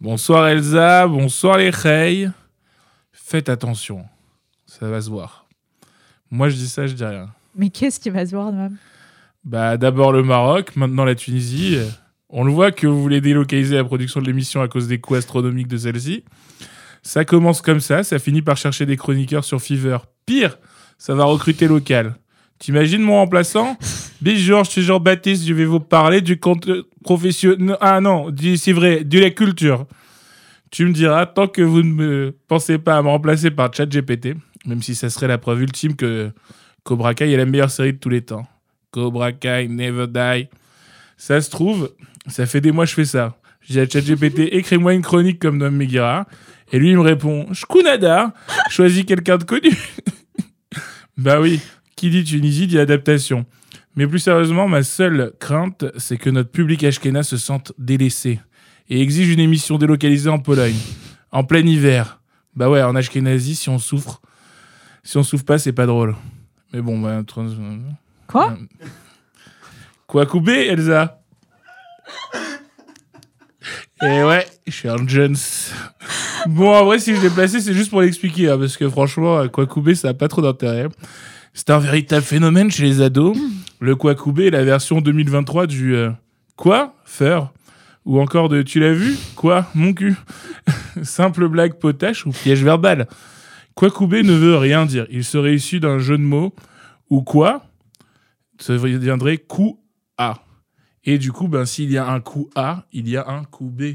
Bonsoir 0.00 0.48
Elsa, 0.48 1.06
bonsoir 1.06 1.58
les 1.58 1.68
Rey. 1.68 2.30
Faites 3.12 3.50
attention, 3.50 4.06
ça 4.64 4.88
va 4.88 5.02
se 5.02 5.10
voir. 5.10 5.46
Moi, 6.30 6.48
je 6.48 6.56
dis 6.56 6.68
ça, 6.68 6.86
je 6.86 6.94
dis 6.94 7.04
rien. 7.04 7.28
Mais 7.54 7.68
qu'est-ce 7.68 8.00
qui 8.00 8.08
va 8.08 8.24
se 8.24 8.30
voir, 8.30 8.50
Noam? 8.50 8.78
Bah, 9.44 9.76
d'abord 9.76 10.12
le 10.12 10.22
Maroc, 10.22 10.74
maintenant 10.76 11.04
la 11.04 11.14
Tunisie. 11.14 11.76
On 12.30 12.44
le 12.44 12.52
voit 12.52 12.72
que 12.72 12.86
vous 12.86 13.02
voulez 13.02 13.20
délocaliser 13.20 13.76
la 13.76 13.84
production 13.84 14.22
de 14.22 14.26
l'émission 14.26 14.62
à 14.62 14.68
cause 14.68 14.88
des 14.88 15.00
coûts 15.00 15.16
astronomiques 15.16 15.68
de 15.68 15.76
celle-ci. 15.76 16.24
Ça 17.02 17.26
commence 17.26 17.60
comme 17.60 17.80
ça, 17.80 18.04
ça 18.04 18.18
finit 18.18 18.40
par 18.40 18.56
chercher 18.56 18.86
des 18.86 18.96
chroniqueurs 18.96 19.44
sur 19.44 19.60
Fever. 19.60 19.98
Pire, 20.24 20.56
ça 20.96 21.14
va 21.14 21.24
recruter 21.24 21.68
local. 21.68 22.14
T'imagines 22.60 23.00
mon 23.00 23.14
remplaçant 23.14 23.78
Bonjour, 24.20 24.64
je 24.64 24.70
suis 24.70 24.82
Jean-Baptiste, 24.82 25.46
je 25.46 25.54
vais 25.54 25.64
vous 25.64 25.80
parler 25.80 26.20
du 26.20 26.38
compte 26.38 26.68
professionnel. 27.02 27.78
Ah 27.80 28.02
non, 28.02 28.30
c'est 28.58 28.72
vrai, 28.72 29.02
de 29.02 29.18
la 29.18 29.30
culture. 29.30 29.86
Tu 30.70 30.84
me 30.84 30.92
diras, 30.92 31.24
tant 31.24 31.48
que 31.48 31.62
vous 31.62 31.82
ne 31.82 31.90
me 31.90 32.36
pensez 32.48 32.76
pas 32.76 32.98
à 32.98 33.02
me 33.02 33.08
remplacer 33.08 33.50
par 33.50 33.72
ChatGPT, 33.72 34.34
même 34.66 34.82
si 34.82 34.94
ça 34.94 35.08
serait 35.08 35.26
la 35.26 35.38
preuve 35.38 35.62
ultime 35.62 35.96
que 35.96 36.32
Cobra 36.84 37.14
Kai 37.14 37.32
est 37.32 37.36
la 37.38 37.46
meilleure 37.46 37.70
série 37.70 37.94
de 37.94 37.98
tous 37.98 38.10
les 38.10 38.20
temps. 38.20 38.46
Cobra 38.90 39.32
Kai, 39.32 39.66
Never 39.66 40.06
Die. 40.06 40.48
Ça 41.16 41.40
se 41.40 41.48
trouve, 41.48 41.94
ça 42.26 42.44
fait 42.44 42.60
des 42.60 42.72
mois 42.72 42.84
que 42.84 42.90
je 42.90 42.94
fais 42.94 43.04
ça. 43.06 43.38
Je 43.62 43.72
dis 43.72 43.80
à 43.80 43.88
ChatGPT, 43.88 44.40
écris-moi 44.52 44.92
une 44.92 45.02
chronique 45.02 45.38
comme 45.38 45.56
Noam 45.56 45.74
Meguira. 45.74 46.26
Et 46.72 46.78
lui, 46.78 46.90
il 46.90 46.96
me 46.98 47.02
répond, 47.02 47.50
Shkunada, 47.54 48.34
choisis 48.68 49.06
quelqu'un 49.06 49.38
de 49.38 49.44
connu. 49.44 49.72
bah 51.16 51.40
oui, 51.40 51.58
qui 52.00 52.10
dit 52.10 52.24
Tunisie 52.24 52.66
dit 52.66 52.78
adaptation. 52.78 53.44
Mais 53.96 54.06
plus 54.06 54.18
sérieusement, 54.20 54.68
ma 54.68 54.82
seule 54.82 55.32
crainte, 55.38 55.84
c'est 55.98 56.16
que 56.16 56.30
notre 56.30 56.50
public 56.50 56.82
ashkénaze 56.84 57.28
se 57.28 57.36
sente 57.36 57.72
délaissé 57.78 58.40
et 58.88 59.00
exige 59.02 59.28
une 59.30 59.40
émission 59.40 59.78
délocalisée 59.78 60.30
en 60.30 60.38
Pologne, 60.38 60.76
en 61.32 61.44
plein 61.44 61.60
hiver. 61.66 62.20
Bah 62.56 62.68
ouais, 62.70 62.82
en 62.82 62.96
Ashkenazi, 62.96 63.54
si 63.54 63.68
on 63.68 63.78
souffre, 63.78 64.20
si 65.04 65.16
on 65.18 65.22
souffre 65.22 65.44
pas, 65.44 65.58
c'est 65.58 65.72
pas 65.72 65.86
drôle. 65.86 66.16
Mais 66.72 66.80
bon, 66.80 66.98
bah. 66.98 67.22
trans- 67.26 67.46
Quoi? 68.26 68.56
Quoi 70.06 70.26
couper, 70.26 70.66
Elsa? 70.68 71.20
Et 74.02 74.22
ouais, 74.24 74.46
je 74.66 74.72
suis 74.72 74.88
un 74.88 75.06
Jones. 75.06 75.36
Bon, 76.46 76.74
en 76.74 76.84
vrai, 76.86 76.98
si 76.98 77.14
je 77.14 77.20
l'ai 77.20 77.28
placé, 77.30 77.60
c'est 77.60 77.74
juste 77.74 77.90
pour 77.90 78.00
l'expliquer, 78.00 78.48
hein, 78.50 78.58
parce 78.58 78.76
que 78.78 78.88
franchement, 78.88 79.46
quoi 79.48 79.66
couper, 79.66 79.94
ça 79.94 80.08
a 80.08 80.14
pas 80.14 80.26
trop 80.28 80.40
d'intérêt. 80.40 80.88
C'est 81.52 81.70
un 81.70 81.78
véritable 81.78 82.24
phénomène 82.24 82.70
chez 82.70 82.84
les 82.84 83.00
ados. 83.00 83.36
Le 83.80 83.96
Kwakubé 83.96 84.46
est 84.46 84.50
la 84.50 84.64
version 84.64 85.00
2023 85.00 85.66
du 85.66 85.94
euh, 85.94 86.10
Quoi? 86.56 86.94
Faire 87.04 87.50
Ou 88.04 88.20
encore 88.20 88.48
de 88.48 88.62
Tu 88.62 88.78
l'as 88.80 88.92
vu? 88.92 89.16
Quoi? 89.36 89.66
Mon 89.74 89.92
cul? 89.92 90.16
Simple 91.02 91.48
blague 91.48 91.74
potache 91.74 92.26
ou 92.26 92.30
piège 92.30 92.62
verbal? 92.62 93.08
Kwakubé 93.74 94.22
ne 94.22 94.34
veut 94.34 94.56
rien 94.56 94.84
dire. 94.84 95.06
Il 95.10 95.24
serait 95.24 95.54
issu 95.54 95.80
d'un 95.80 95.98
jeu 95.98 96.18
de 96.18 96.22
mots 96.22 96.54
ou 97.08 97.22
quoi? 97.22 97.64
Ça 98.58 98.74
deviendrait 98.74 99.38
coup 99.38 99.80
A. 100.18 100.42
Et 101.04 101.16
du 101.16 101.32
coup, 101.32 101.48
ben, 101.48 101.64
s'il 101.64 101.90
y 101.90 101.96
a 101.96 102.06
un 102.06 102.20
coup 102.20 102.50
A, 102.54 102.84
il 102.92 103.08
y 103.08 103.16
a 103.16 103.26
un 103.26 103.44
coup 103.44 103.70
B. 103.70 103.94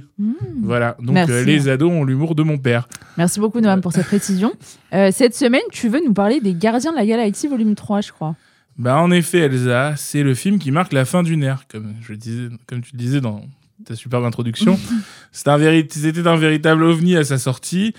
Voilà. 0.62 0.98
Donc, 1.00 1.18
euh, 1.18 1.44
les 1.44 1.70
ados 1.70 1.92
ont 1.92 2.04
l'humour 2.04 2.34
de 2.34 2.42
mon 2.42 2.58
père. 2.58 2.88
Merci 3.18 3.40
beaucoup, 3.40 3.60
Noam, 3.62 3.82
pour 3.82 3.92
cette 3.92 4.08
précision. 4.08 4.54
Euh, 4.94 5.12
cette 5.12 5.36
semaine, 5.36 5.64
tu 5.74 5.90
veux 5.90 6.00
nous 6.00 6.14
parler 6.14 6.40
des 6.40 6.54
Gardiens 6.54 6.92
de 6.92 6.96
la 6.96 7.06
Galaxie, 7.06 7.50
volume 7.50 7.76
3, 7.76 8.00
je 8.00 8.14
crois. 8.14 8.38
Bah, 8.78 8.98
en 8.98 9.12
effet, 9.12 9.40
Elsa, 9.40 9.96
c'est 9.98 10.24
le 10.24 10.34
film 10.36 10.58
qui 10.58 10.72
marque 10.72 10.94
la 10.94 11.04
fin 11.04 11.22
d'une 11.22 11.44
ère, 11.44 11.66
comme, 11.70 11.96
je 12.02 12.14
disais, 12.14 12.48
comme 12.66 12.82
tu 12.82 12.94
le 12.94 12.98
disais 13.00 13.20
dans 13.20 13.42
ta 13.84 13.96
superbe 13.96 14.24
introduction. 14.24 14.80
C'est 15.34 15.50
un 15.50 15.58
C'était 15.90 16.28
un 16.28 16.38
véritable 16.38 16.84
ovni 16.84 17.18
à 17.18 17.26
sa 17.26 17.38
sortie, 17.38 17.94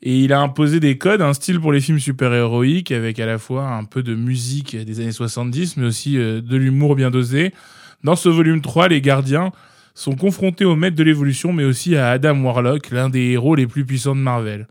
et 0.00 0.20
il 0.20 0.32
a 0.32 0.40
imposé 0.40 0.80
des 0.80 0.96
codes, 0.96 1.20
un 1.20 1.34
style 1.34 1.60
pour 1.60 1.72
les 1.72 1.80
films 1.80 1.98
super-héroïques, 1.98 2.92
avec 2.92 3.18
à 3.18 3.26
la 3.26 3.36
fois 3.36 3.68
un 3.68 3.84
peu 3.84 4.02
de 4.02 4.14
musique 4.14 4.74
des 4.76 5.00
années 5.00 5.12
70, 5.12 5.76
mais 5.76 5.86
aussi 5.86 6.16
euh, 6.16 6.40
de 6.40 6.56
l'humour 6.56 6.94
bien 6.94 7.10
dosé. 7.10 7.52
Dans 8.04 8.16
ce 8.16 8.28
volume 8.28 8.60
3, 8.60 8.88
les 8.88 9.00
gardiens 9.00 9.50
sont 9.94 10.14
confrontés 10.14 10.64
au 10.64 10.76
maître 10.76 10.94
de 10.94 11.02
l'évolution, 11.02 11.52
mais 11.52 11.64
aussi 11.64 11.96
à 11.96 12.10
Adam 12.10 12.40
Warlock, 12.40 12.90
l'un 12.90 13.08
des 13.08 13.32
héros 13.32 13.56
les 13.56 13.66
plus 13.66 13.84
puissants 13.84 14.14
de 14.14 14.20
Marvel, 14.20 14.68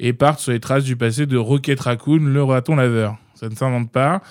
et 0.00 0.12
partent 0.12 0.40
sur 0.40 0.50
les 0.50 0.58
traces 0.58 0.82
du 0.82 0.96
passé 0.96 1.26
de 1.26 1.36
Rocket 1.36 1.78
Raccoon, 1.78 2.24
le 2.24 2.42
raton 2.42 2.74
laveur. 2.74 3.16
Ça 3.34 3.48
ne 3.48 3.54
s'invente 3.54 3.92
pas. 3.92 4.22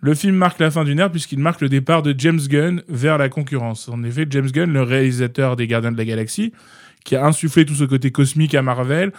Le 0.00 0.14
film 0.14 0.34
marque 0.34 0.58
la 0.58 0.70
fin 0.70 0.84
d'une 0.84 0.98
ère 0.98 1.10
puisqu'il 1.10 1.38
marque 1.38 1.60
le 1.60 1.68
départ 1.68 2.02
de 2.02 2.14
James 2.18 2.40
Gunn 2.40 2.82
vers 2.88 3.16
la 3.16 3.28
concurrence. 3.28 3.88
En 3.88 4.02
effet, 4.02 4.26
James 4.28 4.50
Gunn, 4.50 4.72
le 4.72 4.82
réalisateur 4.82 5.56
des 5.56 5.66
Gardiens 5.66 5.92
de 5.92 5.96
la 5.96 6.04
Galaxie, 6.04 6.52
qui 7.04 7.16
a 7.16 7.24
insufflé 7.24 7.64
tout 7.64 7.74
ce 7.74 7.84
côté 7.84 8.10
cosmique 8.10 8.54
à 8.54 8.62
Marvel, 8.62 9.12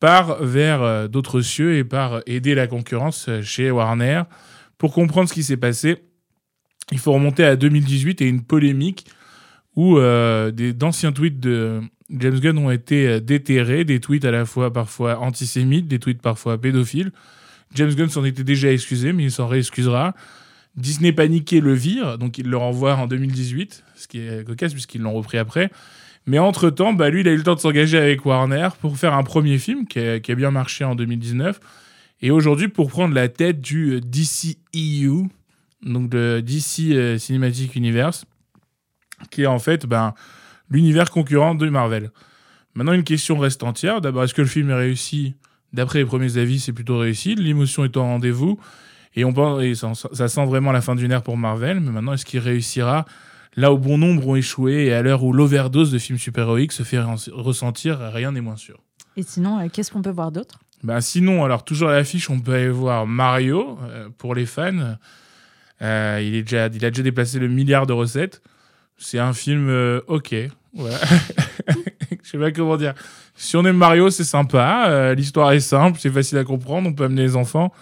part 0.00 0.42
vers 0.42 0.82
euh, 0.82 1.08
d'autres 1.08 1.40
cieux 1.40 1.76
et 1.76 1.84
part 1.84 2.22
aider 2.26 2.54
la 2.54 2.66
concurrence 2.66 3.26
euh, 3.28 3.42
chez 3.42 3.70
Warner. 3.70 4.22
Pour 4.78 4.92
comprendre 4.92 5.28
ce 5.28 5.34
qui 5.34 5.42
s'est 5.42 5.56
passé, 5.56 6.04
il 6.92 6.98
faut 6.98 7.12
remonter 7.12 7.44
à 7.44 7.56
2018 7.56 8.20
et 8.20 8.28
une 8.28 8.42
polémique 8.42 9.06
où 9.76 9.98
euh, 9.98 10.50
d'anciens 10.50 11.12
tweets 11.12 11.40
de 11.40 11.80
James 12.10 12.38
Gunn 12.38 12.58
ont 12.58 12.70
été 12.70 13.08
euh, 13.08 13.20
déterrés, 13.20 13.84
des 13.84 14.00
tweets 14.00 14.24
à 14.24 14.30
la 14.30 14.44
fois 14.44 14.72
parfois 14.72 15.18
antisémites, 15.18 15.88
des 15.88 15.98
tweets 15.98 16.22
parfois 16.22 16.58
pédophiles. 16.58 17.12
James 17.74 17.92
Gunn 17.92 18.08
s'en 18.08 18.24
était 18.24 18.44
déjà 18.44 18.70
excusé, 18.70 19.12
mais 19.12 19.24
il 19.24 19.30
s'en 19.32 19.46
réexcusera. 19.46 20.14
Disney 20.76 21.12
paniqué 21.12 21.60
le 21.60 21.72
vire, 21.72 22.18
donc 22.18 22.38
il 22.38 22.48
le 22.48 22.56
renvoie 22.56 22.96
en 22.96 23.06
2018, 23.06 23.84
ce 23.96 24.08
qui 24.08 24.18
est 24.18 24.44
cocasse 24.46 24.72
puisqu'ils 24.72 25.00
l'ont 25.00 25.12
repris 25.12 25.38
après. 25.38 25.70
Mais 26.26 26.38
entre-temps, 26.38 26.92
bah, 26.92 27.10
lui, 27.10 27.20
il 27.20 27.28
a 27.28 27.32
eu 27.32 27.36
le 27.36 27.42
temps 27.42 27.54
de 27.54 27.60
s'engager 27.60 27.98
avec 27.98 28.24
Warner 28.24 28.68
pour 28.80 28.96
faire 28.96 29.14
un 29.14 29.22
premier 29.22 29.58
film 29.58 29.86
qui 29.86 29.98
a, 29.98 30.20
qui 30.20 30.32
a 30.32 30.34
bien 30.34 30.50
marché 30.50 30.84
en 30.84 30.94
2019. 30.94 31.60
Et 32.22 32.30
aujourd'hui, 32.30 32.68
pour 32.68 32.88
prendre 32.88 33.14
la 33.14 33.28
tête 33.28 33.60
du 33.60 34.00
DCEU, 34.00 35.28
donc 35.84 36.12
le 36.12 36.40
DC 36.40 36.92
euh, 36.92 37.18
Cinematic 37.18 37.76
Universe, 37.76 38.24
qui 39.30 39.42
est 39.42 39.46
en 39.46 39.58
fait 39.58 39.86
ben, 39.86 40.14
l'univers 40.70 41.10
concurrent 41.10 41.54
de 41.54 41.68
Marvel. 41.68 42.10
Maintenant, 42.74 42.92
une 42.92 43.04
question 43.04 43.38
reste 43.38 43.62
entière. 43.62 44.00
D'abord, 44.00 44.24
est-ce 44.24 44.34
que 44.34 44.42
le 44.42 44.48
film 44.48 44.70
est 44.70 44.74
réussi? 44.74 45.34
D'après 45.72 46.00
les 46.00 46.04
premiers 46.04 46.36
avis, 46.38 46.58
c'est 46.58 46.72
plutôt 46.72 46.98
réussi. 46.98 47.34
L'émotion 47.34 47.84
est 47.84 47.96
au 47.96 48.02
rendez-vous. 48.02 48.58
Et, 49.14 49.24
on 49.24 49.32
pense, 49.32 49.62
et 49.62 49.74
ça, 49.74 49.92
ça 49.94 50.28
sent 50.28 50.44
vraiment 50.46 50.72
la 50.72 50.80
fin 50.80 50.96
d'une 50.96 51.12
ère 51.12 51.22
pour 51.22 51.36
Marvel. 51.36 51.78
Mais 51.80 51.92
maintenant, 51.92 52.14
est-ce 52.14 52.24
qu'il 52.24 52.40
réussira? 52.40 53.04
Là 53.56 53.72
où 53.72 53.78
bon 53.78 53.98
nombre 53.98 54.26
ont 54.26 54.34
échoué 54.34 54.86
et 54.86 54.92
à 54.92 55.02
l'heure 55.02 55.22
où 55.22 55.32
l'overdose 55.32 55.92
de 55.92 55.98
films 55.98 56.18
super-héroïques 56.18 56.72
se 56.72 56.82
fait 56.82 56.98
ressentir 57.00 58.00
Rien 58.12 58.32
n'est 58.32 58.40
moins 58.40 58.56
sûr. 58.56 58.80
Et 59.16 59.22
sinon, 59.22 59.60
euh, 59.60 59.68
qu'est-ce 59.72 59.92
qu'on 59.92 60.02
peut 60.02 60.10
voir 60.10 60.32
d'autre? 60.32 60.58
Ben 60.82 61.00
sinon, 61.00 61.44
alors 61.44 61.64
toujours 61.64 61.90
à 61.90 61.92
l'affiche, 61.92 62.28
on 62.28 62.40
peut 62.40 62.54
aller 62.54 62.68
voir 62.68 63.06
Mario 63.06 63.78
euh, 63.84 64.08
pour 64.18 64.34
les 64.34 64.46
fans. 64.46 64.96
Euh, 65.84 66.20
il, 66.22 66.34
est 66.34 66.42
déjà, 66.42 66.66
il 66.66 66.84
a 66.84 66.90
déjà 66.90 67.02
déplacé 67.02 67.38
le 67.38 67.48
milliard 67.48 67.86
de 67.86 67.92
recettes. 67.92 68.42
C'est 68.96 69.18
un 69.18 69.32
film 69.32 69.68
euh, 69.68 70.00
ok. 70.06 70.32
Ouais. 70.32 70.50
Je 72.22 72.30
sais 72.30 72.38
pas 72.38 72.50
comment 72.52 72.76
dire. 72.76 72.94
Si 73.34 73.56
on 73.56 73.64
aime 73.64 73.76
Mario, 73.76 74.10
c'est 74.10 74.24
sympa. 74.24 74.86
euh, 74.88 75.14
L'histoire 75.14 75.52
est 75.52 75.60
simple, 75.60 75.98
c'est 76.00 76.10
facile 76.10 76.38
à 76.38 76.44
comprendre. 76.44 76.88
On 76.88 76.92
peut 76.92 77.04
amener 77.04 77.22
les 77.22 77.36
enfants. 77.36 77.72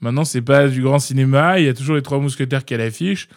Maintenant, 0.00 0.24
c'est 0.24 0.42
pas 0.42 0.68
du 0.68 0.82
grand 0.82 0.98
cinéma. 0.98 1.58
Il 1.58 1.66
y 1.66 1.68
a 1.68 1.74
toujours 1.74 1.96
les 1.96 2.02
trois 2.02 2.18
mousquetaires 2.18 2.64
qui 2.64 2.76
l'affiche. 2.76 3.28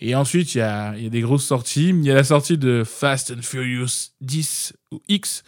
Et 0.00 0.14
ensuite, 0.14 0.54
il 0.54 0.58
y 0.58 0.60
a, 0.60 0.94
il 0.96 1.04
y 1.04 1.06
a 1.06 1.10
des 1.10 1.22
grosses 1.22 1.44
sorties. 1.46 1.88
Il 1.88 2.04
y 2.04 2.10
a 2.10 2.14
la 2.14 2.24
sortie 2.24 2.58
de 2.58 2.84
Fast 2.84 3.32
and 3.32 3.42
Furious 3.42 4.10
10 4.20 4.74
ou 4.92 5.00
X 5.08 5.42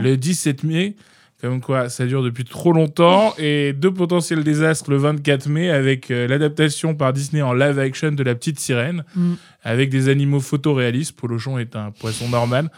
le 0.00 0.16
17 0.16 0.64
mai. 0.64 0.96
Comme 1.44 1.60
quoi, 1.60 1.90
ça 1.90 2.06
dure 2.06 2.22
depuis 2.22 2.44
trop 2.44 2.72
longtemps. 2.72 3.34
Et 3.36 3.74
deux 3.74 3.92
potentiels 3.92 4.42
désastres 4.44 4.88
le 4.90 4.96
24 4.96 5.46
mai 5.50 5.68
avec 5.68 6.10
euh, 6.10 6.26
l'adaptation 6.26 6.94
par 6.94 7.12
Disney 7.12 7.42
en 7.42 7.52
live 7.52 7.78
action 7.78 8.12
de 8.12 8.22
La 8.22 8.34
Petite 8.34 8.58
Sirène, 8.58 9.04
Mm. 9.14 9.34
avec 9.62 9.90
des 9.90 10.08
animaux 10.08 10.40
photoréalistes. 10.40 11.14
Polochon 11.14 11.58
est 11.58 11.76
un 11.76 11.90
poisson 11.90 12.30
normal. 12.30 12.70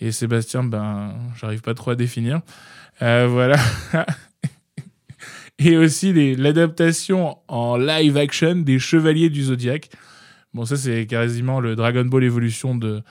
Et 0.00 0.12
Sébastien, 0.12 0.64
ben, 0.64 1.12
j'arrive 1.38 1.60
pas 1.60 1.74
trop 1.74 1.90
à 1.90 1.94
définir. 1.94 2.40
Euh, 3.02 3.26
voilà. 3.30 3.56
et 5.58 5.76
aussi 5.76 6.34
l'adaptation 6.36 7.36
en 7.48 7.76
live 7.76 8.16
action 8.16 8.56
des 8.56 8.78
Chevaliers 8.78 9.28
du 9.30 9.42
Zodiaque. 9.44 9.90
Bon, 10.54 10.64
ça, 10.64 10.76
c'est 10.76 11.04
quasiment 11.06 11.60
le 11.60 11.76
Dragon 11.76 12.04
Ball 12.06 12.24
Evolution 12.24 12.74
de 12.74 13.02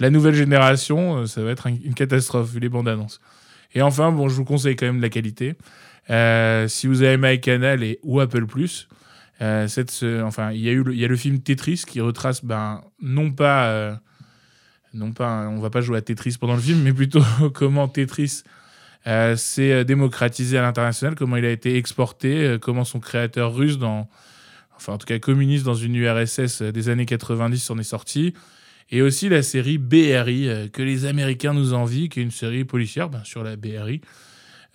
la 0.00 0.10
nouvelle 0.10 0.34
génération. 0.34 1.18
Euh, 1.18 1.26
Ça 1.26 1.42
va 1.44 1.50
être 1.50 1.66
un- 1.68 1.76
une 1.84 1.94
catastrophe, 1.94 2.50
vu 2.52 2.58
les 2.60 2.68
bandes 2.68 2.88
annonces. 2.88 3.20
Et 3.74 3.82
enfin, 3.82 4.12
bon, 4.12 4.28
je 4.28 4.34
vous 4.34 4.44
conseille 4.44 4.76
quand 4.76 4.86
même 4.86 4.98
de 4.98 5.02
la 5.02 5.10
qualité. 5.10 5.54
Euh, 6.10 6.68
si 6.68 6.86
vous 6.86 7.02
avez 7.02 7.16
MyCanal 7.18 7.82
et 7.82 7.98
ou 8.02 8.20
Apple 8.20 8.46
euh, 9.40 9.68
cette, 9.68 9.90
ce- 9.90 10.22
enfin, 10.22 10.50
il 10.52 10.60
y 10.60 10.68
a 10.68 10.72
eu 10.72 10.82
il 10.90 10.98
y 10.98 11.04
a 11.04 11.08
le 11.08 11.16
film 11.16 11.40
Tetris 11.40 11.82
qui 11.86 12.00
retrace, 12.00 12.44
ben, 12.44 12.82
non 13.00 13.30
pas, 13.30 13.68
euh, 13.68 13.94
non 14.94 15.12
pas, 15.12 15.46
on 15.48 15.60
va 15.60 15.70
pas 15.70 15.80
jouer 15.80 15.98
à 15.98 16.02
Tetris 16.02 16.36
pendant 16.40 16.54
le 16.56 16.60
film, 16.62 16.82
mais 16.82 16.92
plutôt 16.92 17.22
comment 17.54 17.86
Tetris 17.88 18.42
euh, 19.06 19.36
s'est 19.36 19.72
euh, 19.72 19.84
démocratisé 19.84 20.58
à 20.58 20.62
l'international, 20.62 21.14
comment 21.14 21.36
il 21.36 21.44
a 21.44 21.50
été 21.50 21.76
exporté, 21.76 22.44
euh, 22.44 22.58
comment 22.58 22.84
son 22.84 22.98
créateur 23.00 23.54
russe 23.54 23.78
dans, 23.78 24.08
enfin 24.76 24.94
en 24.94 24.98
tout 24.98 25.06
cas 25.06 25.18
communiste 25.18 25.64
dans 25.64 25.74
une 25.74 25.94
URSS 25.94 26.62
euh, 26.62 26.72
des 26.72 26.88
années 26.88 27.06
90 27.06 27.58
s'en 27.58 27.78
est 27.78 27.82
sorti. 27.84 28.34
Et 28.90 29.02
aussi 29.02 29.28
la 29.28 29.42
série 29.42 29.78
BRI, 29.78 30.48
euh, 30.48 30.68
que 30.68 30.82
les 30.82 31.04
Américains 31.04 31.52
nous 31.52 31.74
envient, 31.74 32.08
qui 32.08 32.20
est 32.20 32.22
une 32.22 32.30
série 32.30 32.64
policière 32.64 33.10
ben, 33.10 33.22
sur 33.24 33.42
la 33.42 33.56
BRI, 33.56 34.00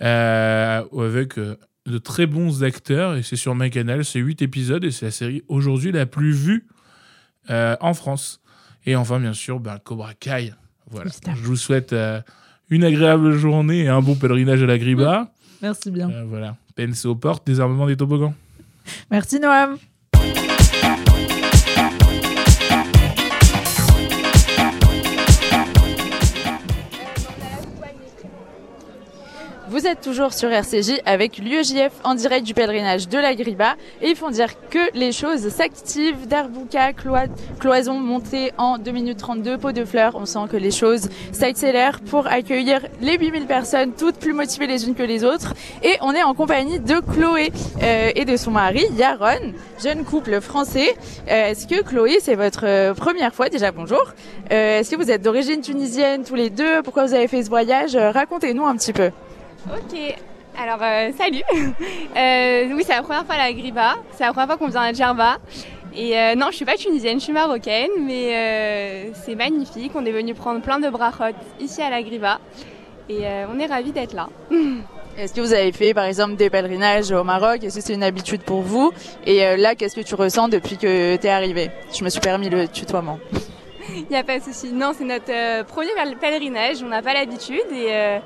euh, 0.02 0.84
avec 0.98 1.38
euh, 1.38 1.58
de 1.86 1.98
très 1.98 2.26
bons 2.26 2.64
acteurs. 2.64 3.16
Et 3.16 3.24
c'est 3.24 3.36
sur 3.36 3.56
MyCanal, 3.56 4.06
c'est 4.06 4.20
8 4.20 4.42
épisodes, 4.42 4.84
et 4.84 4.92
c'est 4.92 5.06
la 5.06 5.12
série 5.12 5.44
aujourd'hui 5.48 5.92
la 5.92 6.06
plus 6.06 6.32
vue 6.32 6.68
euh, 7.50 7.76
en 7.82 7.94
France. 7.94 8.42
Et 8.86 8.96
enfin, 8.96 9.20
bien 9.20 9.34
sûr, 9.34 9.60
ben, 9.60 9.80
Cobra 9.84 10.14
Kai. 10.14 10.54
Voilà. 10.90 11.12
Je 11.26 11.44
vous 11.44 11.56
souhaite 11.56 11.94
euh, 11.94 12.22
une 12.70 12.84
agréable 12.84 13.34
journée 13.34 13.84
et 13.84 13.88
un 13.88 14.02
bon 14.02 14.16
pèlerinage 14.16 14.62
à 14.62 14.66
la 14.66 14.78
Griba. 14.78 15.32
Merci 15.62 15.92
bien. 15.92 16.10
Voilà. 16.28 16.58
Aux 17.06 17.16
portes, 17.16 17.46
désarmement 17.46 17.88
des 17.88 17.96
toboggans. 17.96 18.34
Merci, 19.10 19.40
Noam. 19.40 19.78
Vous 29.74 29.88
êtes 29.88 30.02
toujours 30.02 30.34
sur 30.34 30.52
RCJ 30.52 31.02
avec 31.04 31.40
l'UEJF 31.40 31.94
en 32.04 32.14
direct 32.14 32.46
du 32.46 32.54
pèlerinage 32.54 33.10
de 33.10 33.18
la 33.18 33.34
Griba 33.34 33.74
et 34.04 34.10
ils 34.10 34.16
font 34.16 34.30
dire 34.30 34.50
que 34.70 34.78
les 34.94 35.12
choses 35.12 35.50
s'activent. 35.50 36.28
Darbouka, 36.28 36.94
cloi- 36.94 37.26
cloison 37.60 37.96
montée 38.00 38.52
en 38.60 38.78
2 38.78 38.92
minutes 38.92 39.18
32, 39.18 39.58
pot 39.58 39.72
de 39.72 39.84
fleurs. 39.84 40.12
On 40.14 40.28
sent 40.28 40.46
que 40.52 40.58
les 40.58 40.70
choses 40.70 41.10
s'accélèrent 41.32 42.02
pour 42.02 42.28
accueillir 42.28 42.82
les 43.02 43.18
8000 43.18 43.48
personnes, 43.48 43.94
toutes 43.94 44.18
plus 44.18 44.34
motivées 44.34 44.68
les 44.68 44.88
unes 44.88 44.94
que 44.94 45.02
les 45.02 45.24
autres. 45.24 45.56
Et 45.82 45.96
on 46.02 46.12
est 46.14 46.22
en 46.22 46.36
compagnie 46.36 46.80
de 46.80 47.00
Chloé 47.00 47.52
euh, 47.82 48.12
et 48.14 48.26
de 48.26 48.38
son 48.38 48.52
mari 48.52 48.86
Yaron, 48.96 49.54
jeune 49.84 50.06
couple 50.06 50.40
français. 50.40 50.96
Euh, 51.32 51.48
Est-ce 51.50 51.66
que 51.66 51.82
Chloé, 51.82 52.20
c'est 52.22 52.36
votre 52.36 52.68
euh, 52.68 52.94
première 52.94 53.34
fois? 53.34 53.50
Déjà 53.50 53.72
Bonjour. 53.72 54.04
Est-ce 54.52 54.92
que 54.92 54.98
vous 54.98 55.10
êtes 55.10 55.24
d'origine 55.24 55.62
tunisienne 55.62 56.24
tous 56.24 56.36
les 56.36 56.52
deux? 56.52 56.84
Pourquoi 56.84 57.08
vous 57.08 57.16
avez 57.16 57.28
fait 57.28 57.42
ce 57.42 57.50
voyage? 57.50 57.96
Racontez-nous 57.96 58.68
un 58.68 58.76
petit 58.76 58.94
peu. 58.94 59.10
Ok, 59.68 59.98
alors 60.58 60.80
euh, 60.82 61.12
salut. 61.18 61.42
Euh, 62.16 62.70
oui, 62.76 62.84
c'est 62.86 62.94
la 62.96 63.02
première 63.02 63.26
fois 63.26 63.36
à 63.36 63.38
la 63.40 63.54
Griba. 63.54 63.96
C'est 64.12 64.24
la 64.24 64.32
première 64.32 64.46
fois 64.48 64.58
qu'on 64.58 64.68
vient 64.68 64.82
à 64.82 64.94
Djerba. 64.94 65.38
Et 65.96 66.16
euh, 66.18 66.36
non, 66.36 66.48
je 66.52 66.58
suis 66.58 66.66
pas 66.66 66.76
tunisienne, 66.76 67.20
je 67.20 67.24
suis 67.24 67.34
marocaine, 67.34 67.90
mais 68.02 69.12
c'est 69.26 69.34
magnifique. 69.36 69.92
On 69.96 70.06
est 70.06 70.12
venu 70.12 70.34
prendre 70.36 70.62
plein 70.62 70.78
de 70.80 70.90
brachot 70.90 71.36
ici 71.60 71.82
à 71.82 71.90
la 71.90 72.04
Griba. 72.04 72.40
Et 73.10 73.24
on 73.52 73.58
est 73.60 73.66
ravis 73.66 73.92
d'être 73.92 74.14
là. 74.14 74.30
Est-ce 75.18 75.34
que 75.34 75.42
vous 75.42 75.54
avez 75.54 75.72
fait 75.72 75.94
par 75.96 76.06
exemple 76.06 76.36
des 76.36 76.50
pèlerinages 76.52 77.12
au 77.12 77.24
Maroc? 77.24 77.64
Est-ce 77.64 77.76
que 77.78 77.82
c'est 77.82 77.94
une 77.94 78.04
habitude 78.04 78.42
pour 78.44 78.62
vous? 78.62 78.92
Et 79.26 79.58
là, 79.58 79.74
qu'est-ce 79.76 79.96
que 79.96 80.02
tu 80.02 80.14
ressens 80.16 80.50
depuis 80.50 80.78
que 80.78 81.16
tu 81.16 81.26
es 81.28 81.30
arrivé 81.30 81.72
Je 81.98 82.04
me 82.04 82.10
suis 82.10 82.22
permis 82.22 82.50
le 82.50 82.68
tutoiement. 82.68 83.20
Il 83.96 84.06
n'y 84.10 84.16
a 84.18 84.24
pas 84.24 84.38
de 84.40 84.44
souci. 84.44 84.72
Non, 84.72 84.92
c'est 84.96 85.04
notre 85.04 85.64
premier 85.66 85.92
pèl- 85.98 86.18
pèlerinage. 86.18 86.78
On 86.84 86.88
n'a 86.90 87.02
pas 87.02 87.14
l'habitude 87.14 87.60
et, 87.74 88.20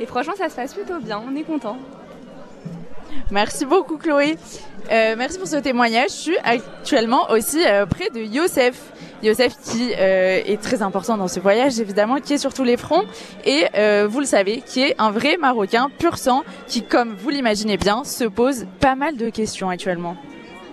et 0.00 0.06
franchement, 0.06 0.34
ça 0.36 0.48
se 0.48 0.56
passe 0.56 0.74
plutôt 0.74 0.98
bien. 1.00 1.22
On 1.26 1.34
est 1.36 1.42
content. 1.42 1.76
Merci 3.30 3.64
beaucoup 3.66 3.98
Chloé. 3.98 4.36
Euh, 4.90 5.14
merci 5.16 5.38
pour 5.38 5.48
ce 5.48 5.56
témoignage. 5.56 6.10
Je 6.10 6.14
suis 6.14 6.36
actuellement 6.44 7.30
aussi 7.30 7.60
euh, 7.66 7.84
près 7.84 8.08
de 8.10 8.20
Youssef. 8.20 8.92
Youssef 9.22 9.54
qui 9.62 9.92
euh, 9.98 10.40
est 10.46 10.60
très 10.62 10.82
important 10.82 11.16
dans 11.16 11.28
ce 11.28 11.40
voyage 11.40 11.80
évidemment, 11.80 12.20
qui 12.20 12.34
est 12.34 12.38
sur 12.38 12.54
tous 12.54 12.64
les 12.64 12.76
fronts 12.76 13.04
et 13.44 13.64
euh, 13.74 14.06
vous 14.08 14.20
le 14.20 14.26
savez, 14.26 14.62
qui 14.64 14.82
est 14.82 14.94
un 14.98 15.10
vrai 15.10 15.36
Marocain 15.36 15.90
pur 15.98 16.18
sang 16.18 16.44
qui, 16.68 16.82
comme 16.82 17.14
vous 17.14 17.30
l'imaginez 17.30 17.76
bien, 17.76 18.04
se 18.04 18.24
pose 18.24 18.66
pas 18.80 18.94
mal 18.94 19.16
de 19.16 19.28
questions 19.28 19.70
actuellement. 19.70 20.16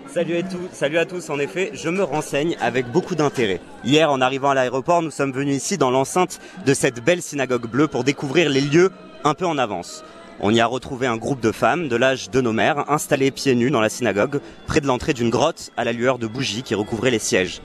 Salut 0.08 0.38
à, 0.38 0.44
tous, 0.44 0.70
salut 0.72 0.98
à 0.98 1.06
tous, 1.06 1.30
en 1.30 1.40
effet, 1.40 1.72
je 1.74 1.90
me 1.90 2.04
renseigne 2.04 2.56
avec 2.62 2.90
beaucoup 2.90 3.16
d'intérêt. 3.16 3.60
Hier, 3.84 4.10
en 4.10 4.22
arrivant 4.22 4.52
à 4.52 4.54
l'aéroport, 4.54 5.02
nous 5.02 5.12
sommes 5.12 5.34
venus 5.34 5.58
ici 5.58 5.78
dans 5.78 5.92
l'enceinte 5.92 6.40
de 6.66 6.74
cette 6.74 7.04
belle 7.04 7.22
synagogue 7.22 7.68
bleue 7.68 7.90
pour 7.90 8.06
découvrir 8.06 8.50
les 8.50 8.62
lieux 8.62 8.92
un 9.26 9.34
peu 9.34 9.46
en 9.46 9.58
avance. 9.58 10.04
On 10.40 10.54
y 10.54 10.62
a 10.62 10.68
retrouvé 10.68 11.08
un 11.08 11.18
groupe 11.18 11.42
de 11.42 11.52
femmes 11.52 11.88
de 11.88 11.96
l'âge 11.96 12.30
de 12.30 12.42
nos 12.42 12.54
mères 12.54 12.92
installées 12.92 13.32
pieds 13.32 13.56
nus 13.56 13.72
dans 13.72 13.82
la 13.82 13.90
synagogue, 13.90 14.40
près 14.68 14.82
de 14.82 14.88
l'entrée 14.88 15.14
d'une 15.14 15.32
grotte 15.32 15.72
à 15.78 15.84
la 15.84 15.94
lueur 15.94 16.20
de 16.20 16.28
bougies 16.28 16.62
qui 16.62 16.76
recouvrait 16.76 17.10
les 17.10 17.20
sièges. 17.20 17.62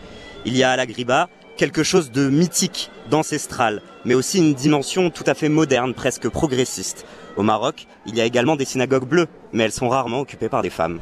Il 0.46 0.56
y 0.56 0.62
a 0.62 0.70
à 0.70 0.76
la 0.76 0.86
Griba 0.86 1.28
quelque 1.58 1.82
chose 1.82 2.10
de 2.10 2.30
mythique, 2.30 2.90
d'ancestral, 3.10 3.82
mais 4.06 4.14
aussi 4.14 4.38
une 4.38 4.54
dimension 4.54 5.10
tout 5.10 5.24
à 5.26 5.34
fait 5.34 5.50
moderne, 5.50 5.92
presque 5.92 6.30
progressiste. 6.30 7.04
Au 7.36 7.42
Maroc, 7.42 7.86
il 8.06 8.16
y 8.16 8.22
a 8.22 8.24
également 8.24 8.56
des 8.56 8.64
synagogues 8.64 9.06
bleues, 9.06 9.28
mais 9.52 9.64
elles 9.64 9.72
sont 9.72 9.90
rarement 9.90 10.20
occupées 10.20 10.48
par 10.48 10.62
des 10.62 10.70
femmes. 10.70 10.98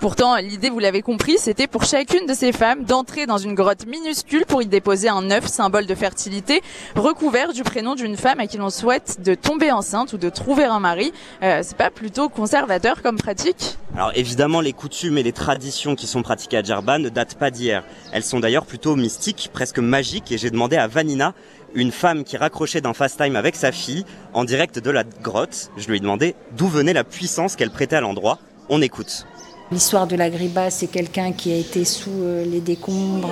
Pourtant, 0.00 0.36
l'idée, 0.36 0.68
vous 0.68 0.80
l'avez 0.80 1.00
compris, 1.00 1.38
c'était 1.38 1.66
pour 1.66 1.84
chacune 1.84 2.26
de 2.26 2.34
ces 2.34 2.52
femmes 2.52 2.84
d'entrer 2.84 3.24
dans 3.26 3.38
une 3.38 3.54
grotte 3.54 3.86
minuscule 3.86 4.44
pour 4.44 4.60
y 4.60 4.66
déposer 4.66 5.08
un 5.08 5.30
œuf, 5.30 5.46
symbole 5.46 5.86
de 5.86 5.94
fertilité, 5.94 6.62
recouvert 6.94 7.52
du 7.52 7.62
prénom 7.62 7.94
d'une 7.94 8.16
femme 8.16 8.38
à 8.38 8.46
qui 8.46 8.58
l'on 8.58 8.70
souhaite 8.70 9.22
de 9.22 9.34
tomber 9.34 9.72
enceinte 9.72 10.12
ou 10.12 10.18
de 10.18 10.28
trouver 10.28 10.64
un 10.64 10.78
mari. 10.80 11.12
Euh, 11.42 11.60
c'est 11.62 11.76
pas 11.76 11.90
plutôt 11.90 12.28
conservateur 12.28 13.00
comme 13.02 13.16
pratique? 13.16 13.78
Alors 13.96 14.12
évidemment, 14.14 14.60
les 14.60 14.72
coutumes 14.72 15.16
et 15.16 15.22
les 15.22 15.32
traditions 15.32 15.94
qui 15.94 16.06
sont 16.06 16.22
pratiquées 16.22 16.58
à 16.58 16.62
Djerba 16.62 16.98
ne 16.98 17.08
datent 17.08 17.36
pas 17.36 17.50
d'hier. 17.50 17.82
Elles 18.12 18.24
sont 18.24 18.40
d'ailleurs 18.40 18.66
plutôt 18.66 18.96
mystiques, 18.96 19.50
presque 19.52 19.78
magiques, 19.78 20.32
et 20.32 20.38
j'ai 20.38 20.50
demandé 20.50 20.76
à 20.76 20.86
Vanina, 20.86 21.32
une 21.74 21.92
femme 21.92 22.24
qui 22.24 22.36
raccrochait 22.36 22.80
d'un 22.80 22.92
fast 22.92 23.22
time 23.22 23.36
avec 23.36 23.56
sa 23.56 23.72
fille, 23.72 24.04
en 24.32 24.44
direct 24.44 24.78
de 24.78 24.90
la 24.90 25.04
grotte, 25.04 25.70
je 25.76 25.88
lui 25.88 25.96
ai 25.96 26.00
demandé 26.00 26.34
d'où 26.56 26.66
venait 26.66 26.92
la 26.92 27.04
puissance 27.04 27.56
qu'elle 27.56 27.70
prêtait 27.70 27.96
à 27.96 28.00
l'endroit. 28.00 28.38
On 28.68 28.80
écoute. 28.80 29.26
L'histoire 29.72 30.06
de 30.06 30.14
la 30.14 30.28
Griba, 30.28 30.70
c'est 30.70 30.88
quelqu'un 30.88 31.32
qui 31.32 31.50
a 31.50 31.56
été 31.56 31.84
sous 31.84 32.10
euh, 32.10 32.44
les 32.44 32.60
décombres. 32.60 33.30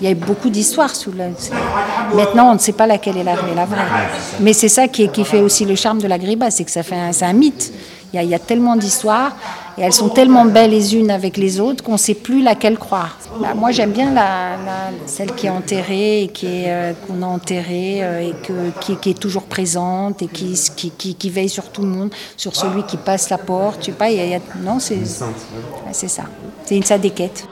Il 0.00 0.08
y 0.08 0.10
a 0.10 0.14
beaucoup 0.14 0.48
d'histoires 0.48 0.94
sous 0.94 1.12
la... 1.12 1.28
Maintenant, 2.14 2.50
on 2.50 2.54
ne 2.54 2.58
sait 2.58 2.72
pas 2.72 2.86
laquelle 2.86 3.18
est 3.18 3.24
la, 3.24 3.34
vraie. 3.34 3.84
Mais 4.40 4.54
c'est 4.54 4.68
ça 4.68 4.88
qui, 4.88 5.08
fait 5.24 5.40
aussi 5.40 5.66
le 5.66 5.74
charme 5.74 6.00
de 6.00 6.08
la 6.08 6.18
Griba, 6.18 6.50
c'est 6.50 6.64
que 6.64 6.70
ça 6.70 6.82
fait 6.82 6.96
un, 6.96 7.12
c'est 7.12 7.26
un 7.26 7.34
mythe. 7.34 7.72
Il 8.14 8.16
y 8.16 8.20
a, 8.20 8.22
il 8.22 8.30
y 8.30 8.34
a 8.34 8.38
tellement 8.38 8.76
d'histoires 8.76 9.32
et 9.76 9.82
elles 9.82 9.92
sont 9.92 10.08
tellement 10.08 10.44
belles 10.44 10.70
les 10.70 10.94
unes 10.94 11.10
avec 11.10 11.36
les 11.36 11.58
autres 11.58 11.82
qu'on 11.82 11.94
ne 11.94 11.96
sait 11.98 12.14
plus 12.14 12.42
laquelle 12.42 12.78
croire. 12.78 13.18
Bah, 13.40 13.54
moi, 13.56 13.72
j'aime 13.72 13.90
bien 13.90 14.06
la, 14.14 14.56
la- 14.64 14.92
celle 15.06 15.34
qui 15.34 15.46
est 15.48 15.50
enterrée 15.50 16.22
et 16.22 16.28
qui 16.28 16.46
est, 16.46 16.64
euh, 16.68 16.92
qu'on 17.08 17.22
a 17.22 17.26
enterrée 17.26 18.04
euh, 18.04 18.20
et 18.20 18.34
que, 18.46 18.70
qui, 18.80 18.94
qui 18.98 19.10
est 19.10 19.18
toujours 19.18 19.42
présente 19.42 20.22
et 20.22 20.28
qui, 20.28 20.56
qui, 20.76 21.14
qui, 21.16 21.28
veille 21.30 21.48
sur 21.48 21.70
tout 21.70 21.82
le 21.82 21.88
monde, 21.88 22.10
sur 22.36 22.54
celui 22.54 22.84
qui 22.84 22.96
passe 22.98 23.30
la 23.30 23.38
porte. 23.38 23.78
Je 23.80 23.86
sais 23.86 23.92
pas, 23.92 24.10
il 24.10 24.16
y 24.16 24.20
a, 24.20 24.24
il 24.26 24.30
y 24.30 24.34
a- 24.36 24.40
non, 24.62 24.78
c'est 24.78 25.04
c'est 25.90 26.06
ça. 26.08 26.22
C'est 26.64 26.76
une 26.76 26.84
sadéquette. 26.84 27.48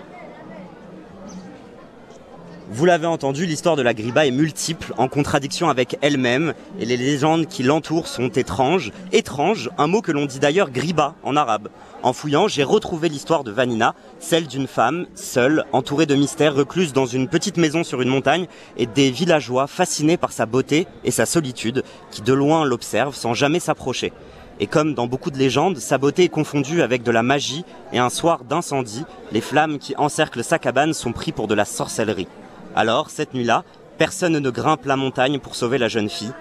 Vous 2.74 2.86
l'avez 2.86 3.06
entendu, 3.06 3.44
l'histoire 3.44 3.76
de 3.76 3.82
la 3.82 3.92
Griba 3.92 4.24
est 4.24 4.30
multiple, 4.30 4.94
en 4.96 5.06
contradiction 5.06 5.68
avec 5.68 5.98
elle-même, 6.00 6.54
et 6.80 6.86
les 6.86 6.96
légendes 6.96 7.46
qui 7.46 7.62
l'entourent 7.62 8.08
sont 8.08 8.30
étranges. 8.30 8.92
Étrange, 9.12 9.68
un 9.76 9.88
mot 9.88 10.00
que 10.00 10.10
l'on 10.10 10.24
dit 10.24 10.38
d'ailleurs 10.38 10.70
Griba 10.70 11.14
en 11.22 11.36
arabe. 11.36 11.68
En 12.02 12.14
fouillant, 12.14 12.48
j'ai 12.48 12.64
retrouvé 12.64 13.10
l'histoire 13.10 13.44
de 13.44 13.50
Vanina, 13.50 13.94
celle 14.20 14.46
d'une 14.46 14.66
femme, 14.66 15.04
seule, 15.14 15.66
entourée 15.72 16.06
de 16.06 16.14
mystères, 16.14 16.54
recluse 16.54 16.94
dans 16.94 17.04
une 17.04 17.28
petite 17.28 17.58
maison 17.58 17.84
sur 17.84 18.00
une 18.00 18.08
montagne, 18.08 18.46
et 18.78 18.86
des 18.86 19.10
villageois 19.10 19.66
fascinés 19.66 20.16
par 20.16 20.32
sa 20.32 20.46
beauté 20.46 20.86
et 21.04 21.10
sa 21.10 21.26
solitude, 21.26 21.84
qui 22.10 22.22
de 22.22 22.32
loin 22.32 22.64
l'observent 22.64 23.14
sans 23.14 23.34
jamais 23.34 23.60
s'approcher. 23.60 24.14
Et 24.60 24.66
comme 24.66 24.94
dans 24.94 25.06
beaucoup 25.06 25.30
de 25.30 25.38
légendes, 25.38 25.76
sa 25.76 25.98
beauté 25.98 26.24
est 26.24 26.28
confondue 26.30 26.80
avec 26.80 27.02
de 27.02 27.10
la 27.10 27.22
magie, 27.22 27.66
et 27.92 27.98
un 27.98 28.08
soir 28.08 28.44
d'incendie, 28.44 29.04
les 29.30 29.42
flammes 29.42 29.78
qui 29.78 29.94
encerclent 29.96 30.42
sa 30.42 30.58
cabane 30.58 30.94
sont 30.94 31.12
pris 31.12 31.32
pour 31.32 31.48
de 31.48 31.54
la 31.54 31.66
sorcellerie. 31.66 32.28
Alors, 32.74 33.10
cette 33.10 33.34
nuit-là, 33.34 33.64
personne 33.98 34.38
ne 34.38 34.50
grimpe 34.50 34.86
la 34.86 34.96
montagne 34.96 35.38
pour 35.38 35.54
sauver 35.54 35.76
la 35.76 35.88
jeune 35.88 36.08
fille. 36.08 36.32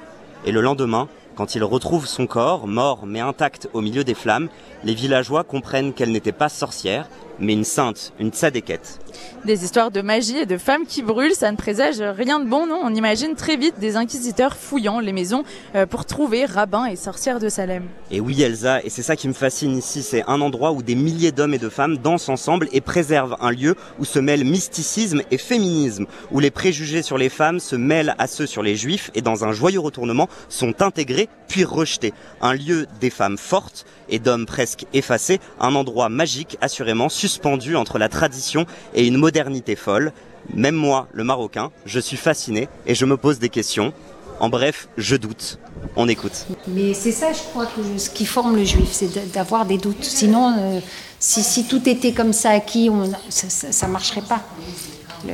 Et 0.46 0.54
le 0.54 0.62
lendemain, 0.62 1.10
quand 1.36 1.56
ils 1.56 1.63
retrouvent 1.63 2.08
son 2.08 2.26
corps, 2.26 2.67
mort 2.67 3.06
mais 3.06 3.20
intact 3.20 3.70
au 3.74 3.82
milieu 3.82 4.04
des 4.04 4.13
flammes, 4.13 4.48
les 4.84 4.94
villageois 4.94 5.44
comprennent 5.44 5.94
qu'elle 5.94 6.12
n'était 6.12 6.32
pas 6.32 6.50
sorcière, 6.50 7.10
mais 7.41 7.54
une 7.54 7.63
sainte, 7.63 8.13
une 8.19 8.30
tzadékette. 8.30 8.99
Des 9.45 9.65
histoires 9.65 9.91
de 9.91 10.01
magie 10.01 10.38
et 10.38 10.45
de 10.45 10.58
femmes 10.58 10.86
qui 10.86 11.01
brûlent, 11.01 11.34
ça 11.34 11.51
ne 11.51 11.58
présage 11.58 11.99
rien 11.99 12.39
de 12.39 12.47
bon, 12.47 12.67
non? 12.67 12.80
On 12.84 12.93
imagine 12.93 13.36
très 13.36 13.58
vite 13.58 13.80
des 13.80 13.97
inquisiteurs 13.97 14.56
fouillant 14.56 14.99
les 14.99 15.12
maisons 15.12 15.43
euh, 15.75 15.86
pour 15.86 16.06
trouver 16.06 16.45
rabbins 16.45 16.86
et 16.86 16.95
sorcières 16.95 17.39
de 17.39 17.49
Salem. 17.49 17.84
Et 18.12 18.19
oui 18.19 18.41
Elsa, 18.41 18.84
et 18.84 18.89
c'est 18.89 19.01
ça 19.01 19.15
qui 19.15 19.27
me 19.27 19.34
fascine 19.34 19.75
ici, 19.75 20.04
c'est 20.04 20.23
un 20.27 20.41
endroit 20.41 20.71
où 20.71 20.84
des 20.84 20.95
milliers 20.95 21.32
d'hommes 21.32 21.54
et 21.54 21.60
de 21.60 21.69
femmes 21.69 21.97
dansent 21.97 22.30
ensemble 22.30 22.69
et 22.71 22.82
préservent 22.82 23.36
un 23.41 23.51
lieu 23.51 23.75
où 23.99 24.06
se 24.06 24.19
mêlent 24.19 24.45
mysticisme 24.45 25.21
et 25.32 25.38
féminisme, 25.38 26.06
où 26.32 26.39
les 26.39 26.51
préjugés 26.51 27.01
sur 27.01 27.17
les 27.17 27.30
femmes 27.30 27.60
se 27.60 27.75
mêlent 27.75 28.15
à 28.17 28.27
ceux 28.27 28.45
sur 28.45 28.63
les 28.63 28.75
juifs 28.75 29.12
et 29.15 29.21
dans 29.21 29.43
un 29.43 29.51
joyeux 29.51 29.80
retournement 29.80 30.30
sont 30.49 30.82
intégrés 30.82 31.30
puis 31.47 31.63
rejetés. 31.63 32.13
Un 32.41 32.54
lieu 32.54 32.88
des 32.99 33.10
femmes 33.10 33.38
fortes 33.38 33.86
et 34.12 34.19
d'hommes 34.19 34.45
presque 34.45 34.86
effacés, 34.93 35.39
un 35.60 35.74
endroit 35.74 36.10
magique 36.10 36.58
assurément 36.62 37.10
suspendu 37.10 37.76
entre 37.76 37.97
la 37.97 38.10
tradition 38.10 38.65
et 38.93 39.08
une 39.08 39.17
modernité 39.17 39.76
folle. 39.76 40.12
Même 40.54 40.76
moi, 40.76 41.08
le 41.13 41.24
Marocain, 41.24 41.71
je 41.86 42.00
suis 42.00 42.17
fasciné 42.17 42.67
et 42.86 42.93
je 42.93 43.06
me 43.06 43.17
pose 43.17 43.39
des 43.39 43.50
questions. 43.50 43.93
En 44.39 44.50
bref, 44.50 44.89
je 44.97 45.15
doute. 45.15 45.60
On 45.95 46.08
écoute. 46.08 46.47
Mais 46.67 46.93
c'est 46.93 47.12
ça, 47.12 47.32
je 47.32 47.39
crois, 47.39 47.67
ce 47.97 48.10
qui 48.10 48.26
forme 48.26 48.56
le 48.56 48.63
juif, 48.63 48.89
c'est 48.91 49.32
d'avoir 49.32 49.65
des 49.65 49.78
doutes. 49.78 50.04
Sinon, 50.04 50.56
euh, 50.58 50.79
si, 51.19 51.65
tout 51.65 51.88
était 51.88 52.12
comme 52.12 52.33
ça 52.33 52.50
acquis, 52.50 52.90
ça 53.29 53.88
ne 53.88 53.92
marcherait 53.92 54.21
pas. 54.21 54.42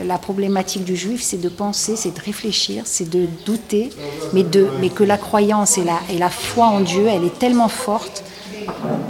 La 0.05 0.17
problématique 0.17 0.83
du 0.83 0.97
juif, 0.97 1.21
c'est 1.21 1.39
de 1.39 1.47
penser, 1.47 1.95
c'est 1.95 2.11
de 2.11 2.19
réfléchir, 2.19 2.83
c'est 2.85 3.09
de 3.09 3.27
douter, 3.45 3.91
mais, 4.33 4.43
que 4.89 5.03
la 5.05 5.17
croyance 5.17 5.77
et 5.77 6.17
la 6.17 6.29
foi 6.29 6.65
en 6.65 6.81
Dieu, 6.81 7.07
elle 7.07 7.23
est 7.23 7.39
tellement 7.39 7.69
forte 7.69 8.25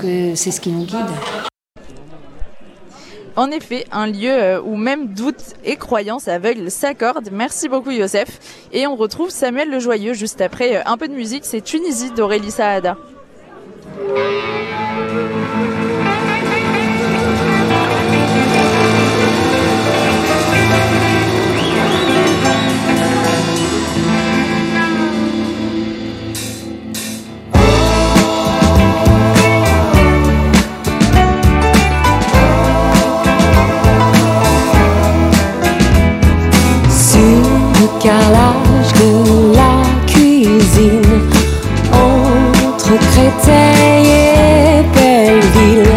que 0.02 0.36
c'est 0.36 0.52
ce 0.52 0.62
qui 0.62 0.72
nous 0.72 0.86
guide. 0.86 1.06
En 3.38 3.52
effet, 3.52 3.86
un 3.91 4.08
lieu 4.08 4.32
euh, 4.32 4.60
où 4.60 4.76
même 4.78 5.14
doute 5.14 5.54
et 5.64 5.76
croyance 5.76 6.28
aveugles 6.28 6.72
s'accordent. 6.72 7.30
Merci 7.32 7.70
beaucoup 7.70 7.91
Youssef. 7.91 8.39
Et 8.72 8.88
on 8.88 8.95
retrouve 8.95 9.30
Samuel 9.30 9.70
le 9.70 9.80
Joyeux 9.80 10.14
juste 10.14 10.41
après 10.41 10.78
euh, 10.78 10.82
un 10.88 10.98
peu 10.98 11.08
de 11.08 11.14
musique, 11.14 11.45
c'est 11.45 11.62
Tunisie 11.62 12.10
d'Aurélie 12.10 12.50
Saada. 12.50 12.98
Décalage 38.00 38.93
de 39.00 39.56
la 39.56 39.82
cuisine 40.06 41.02
entre 41.91 42.93
Créteil 43.12 44.08
et 44.08 44.84
Belleville, 44.93 45.91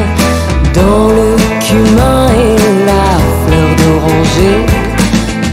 dans 0.74 1.09
le 1.09 1.36
cumin 1.61 2.28
et 2.28 2.57
la 2.86 3.07
fleur 3.42 3.70
d'oranger, 3.80 4.59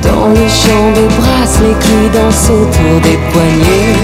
dans 0.04 0.28
les 0.30 0.50
champs 0.50 0.91
de 0.95 1.06
bracelets 1.20 1.80
qui 1.82 2.18
dansent 2.18 2.50
autour 2.50 3.02
des 3.02 3.20
poignets. 3.32 3.97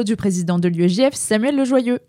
Du 0.00 0.16
président 0.16 0.58
de 0.58 0.68
l'UEJF, 0.68 1.12
Samuel 1.12 1.56
Lejoyeux. 1.56 2.00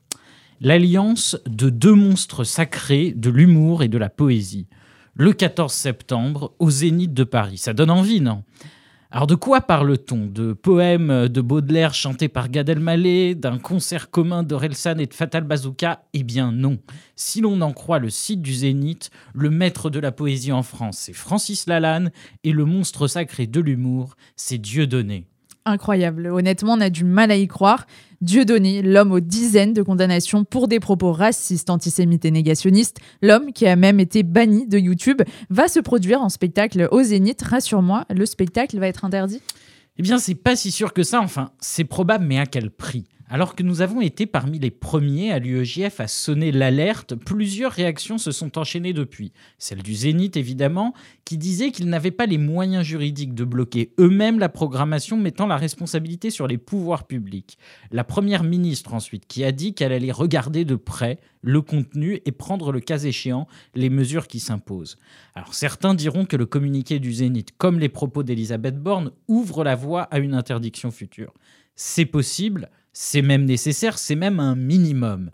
L'alliance 0.61 1.37
de 1.45 1.69
deux 1.69 1.93
monstres 1.93 2.45
sacrés 2.45 3.13
de 3.15 3.29
l'humour 3.29 3.83
et 3.83 3.89
de 3.89 3.97
la 3.97 4.09
poésie. 4.09 4.67
Le 5.15 5.33
14 5.33 5.71
septembre, 5.71 6.53
au 6.59 6.69
Zénith 6.69 7.13
de 7.13 7.25
Paris. 7.25 7.57
Ça 7.57 7.73
donne 7.73 7.91
envie, 7.91 8.21
non? 8.21 8.43
Alors 9.11 9.27
de 9.27 9.35
quoi 9.35 9.61
parle-t-on? 9.61 10.27
De 10.27 10.53
poèmes 10.53 11.27
de 11.27 11.41
Baudelaire 11.41 11.93
chantés 11.93 12.29
par 12.29 12.49
Gad 12.49 12.67
Elmaleh 12.69 13.35
D'un 13.35 13.59
concert 13.59 14.09
commun 14.09 14.41
d'Orelsan 14.41 14.97
et 14.97 15.05
de 15.05 15.13
Fatal 15.13 15.43
Bazooka? 15.43 16.05
Eh 16.13 16.23
bien 16.23 16.51
non. 16.51 16.79
Si 17.15 17.41
l'on 17.41 17.59
en 17.61 17.73
croit 17.73 17.99
le 17.99 18.09
site 18.09 18.41
du 18.41 18.53
Zénith, 18.53 19.11
le 19.35 19.49
maître 19.49 19.89
de 19.89 19.99
la 19.99 20.13
poésie 20.13 20.53
en 20.53 20.63
France, 20.63 20.97
c'est 20.99 21.13
Francis 21.13 21.67
Lalanne, 21.67 22.11
et 22.43 22.53
le 22.53 22.65
monstre 22.65 23.07
sacré 23.07 23.45
de 23.45 23.59
l'humour, 23.59 24.15
c'est 24.35 24.57
Dieudonné. 24.57 25.27
Incroyable. 25.65 26.27
Honnêtement, 26.27 26.73
on 26.73 26.81
a 26.81 26.89
du 26.89 27.05
mal 27.05 27.31
à 27.31 27.37
y 27.37 27.47
croire. 27.47 27.87
Dieudonné, 28.19 28.81
l'homme 28.81 29.11
aux 29.11 29.19
dizaines 29.19 29.73
de 29.73 29.81
condamnations 29.81 30.43
pour 30.43 30.67
des 30.67 30.79
propos 30.79 31.11
racistes, 31.11 31.69
antisémites 31.69 32.25
et 32.25 32.31
négationnistes, 32.31 32.97
l'homme 33.21 33.51
qui 33.53 33.65
a 33.67 33.75
même 33.75 33.99
été 33.99 34.23
banni 34.23 34.67
de 34.67 34.77
YouTube, 34.77 35.21
va 35.49 35.67
se 35.67 35.79
produire 35.79 36.21
en 36.21 36.29
spectacle 36.29 36.87
au 36.91 37.01
Zénith. 37.01 37.41
Rassure-moi, 37.41 38.05
le 38.09 38.25
spectacle 38.25 38.77
va 38.79 38.87
être 38.87 39.05
interdit? 39.05 39.41
Eh 39.97 40.01
bien, 40.01 40.17
c'est 40.17 40.35
pas 40.35 40.55
si 40.55 40.71
sûr 40.71 40.93
que 40.93 41.03
ça. 41.03 41.21
Enfin, 41.21 41.51
c'est 41.59 41.83
probable, 41.83 42.25
mais 42.25 42.39
à 42.39 42.45
quel 42.45 42.69
prix? 42.69 43.05
Alors 43.33 43.55
que 43.55 43.63
nous 43.63 43.81
avons 43.81 43.99
été 43.99 44.27
parmi 44.27 44.59
les 44.59 44.69
premiers 44.69 45.31
à 45.31 45.39
l'UEJF 45.39 45.99
à 45.99 46.07
sonner 46.07 46.51
l'alerte, 46.51 47.15
plusieurs 47.15 47.71
réactions 47.71 48.19
se 48.19 48.29
sont 48.31 48.59
enchaînées 48.59 48.93
depuis. 48.93 49.33
Celle 49.57 49.81
du 49.81 49.95
Zénith, 49.95 50.37
évidemment, 50.37 50.93
qui 51.25 51.39
disait 51.39 51.71
qu'ils 51.71 51.89
n'avaient 51.89 52.11
pas 52.11 52.27
les 52.27 52.37
moyens 52.37 52.85
juridiques 52.85 53.33
de 53.33 53.43
bloquer 53.43 53.91
eux-mêmes 53.99 54.37
la 54.37 54.49
programmation, 54.49 55.17
mettant 55.17 55.47
la 55.47 55.57
responsabilité 55.57 56.29
sur 56.29 56.45
les 56.45 56.59
pouvoirs 56.59 57.07
publics. 57.07 57.57
La 57.89 58.03
première 58.03 58.43
ministre, 58.43 58.93
ensuite, 58.93 59.25
qui 59.25 59.43
a 59.43 59.51
dit 59.51 59.73
qu'elle 59.73 59.93
allait 59.93 60.11
regarder 60.11 60.63
de 60.63 60.75
près 60.75 61.17
le 61.41 61.63
contenu 61.63 62.21
et 62.25 62.31
prendre 62.31 62.71
le 62.71 62.81
cas 62.81 62.99
échéant 62.99 63.47
les 63.73 63.89
mesures 63.89 64.27
qui 64.27 64.39
s'imposent. 64.39 64.99
Alors 65.33 65.55
certains 65.55 65.95
diront 65.95 66.25
que 66.25 66.37
le 66.37 66.45
communiqué 66.45 66.99
du 66.99 67.11
Zénith, 67.11 67.49
comme 67.57 67.79
les 67.79 67.89
propos 67.89 68.21
d'Elisabeth 68.21 68.77
Borne, 68.77 69.11
ouvre 69.27 69.63
la 69.63 69.73
voie 69.73 70.03
à 70.03 70.19
une 70.19 70.35
interdiction 70.35 70.91
future. 70.91 71.33
C'est 71.75 72.05
possible, 72.05 72.69
c'est 72.93 73.21
même 73.21 73.45
nécessaire, 73.45 73.97
c'est 73.97 74.15
même 74.15 74.39
un 74.39 74.55
minimum. 74.55 75.31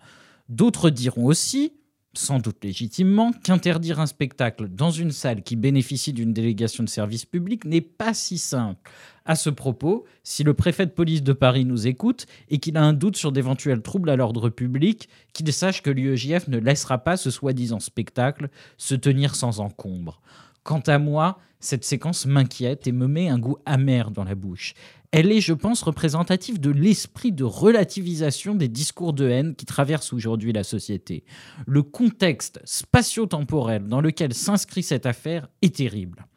D'autres 0.48 0.90
diront 0.90 1.26
aussi, 1.26 1.74
sans 2.14 2.40
doute 2.40 2.64
légitimement, 2.64 3.32
qu'interdire 3.44 4.00
un 4.00 4.08
spectacle 4.08 4.68
dans 4.68 4.90
une 4.90 5.12
salle 5.12 5.44
qui 5.44 5.56
bénéficie 5.56 6.14
d'une 6.14 6.34
délégation 6.34 6.84
de 6.84 6.90
service 6.90 7.26
public 7.26 7.66
n'est 7.66 7.82
pas 7.82 8.14
si 8.14 8.38
simple. 8.38 8.90
À 9.26 9.36
ce 9.36 9.50
propos, 9.52 10.06
si 10.24 10.44
le 10.44 10.56
préfet 10.56 10.88
de 10.88 10.92
police 10.92 11.22
de 11.22 11.34
Paris 11.34 11.66
nous 11.66 11.86
écoute 11.86 12.26
et 12.50 12.58
qu'il 12.58 12.78
a 12.78 12.84
un 12.84 12.94
doute 12.94 13.16
sur 13.16 13.32
d'éventuels 13.32 13.84
troubles 13.84 14.10
à 14.10 14.16
l'ordre 14.16 14.50
public, 14.50 15.08
qu'il 15.34 15.54
sache 15.54 15.84
que 15.84 15.92
l'UEJF 15.92 16.48
ne 16.48 16.58
laissera 16.58 16.98
pas 16.98 17.16
ce 17.16 17.30
soi-disant 17.30 17.80
spectacle 17.80 18.50
se 18.78 18.96
tenir 18.96 19.36
sans 19.36 19.60
encombre. 19.60 20.22
Quant 20.70 20.84
à 20.86 21.00
moi, 21.00 21.40
cette 21.60 21.84
séquence 21.84 22.28
m'inquiète 22.28 22.86
et 22.86 22.92
me 22.92 23.08
met 23.08 23.28
un 23.28 23.40
goût 23.40 23.58
amer 23.66 24.12
dans 24.12 24.24
la 24.24 24.36
bouche. 24.36 24.76
Elle 25.12 25.32
est, 25.32 25.42
je 25.42 25.54
pense, 25.54 25.82
représentative 25.82 26.60
de 26.60 26.70
l'esprit 26.70 27.32
de 27.32 27.44
relativisation 27.44 28.54
des 28.54 28.68
discours 28.68 29.14
de 29.14 29.28
haine 29.28 29.56
qui 29.56 29.66
traversent 29.66 30.14
aujourd'hui 30.14 30.54
la 30.54 30.64
société. 30.64 31.24
Le 31.66 31.82
contexte 31.82 32.62
spatio-temporel 32.66 33.88
dans 33.88 34.00
lequel 34.00 34.36
s'inscrit 34.36 34.84
cette 34.84 35.08
affaire 35.08 35.50
est 35.64 35.78
terrible. 35.78 36.28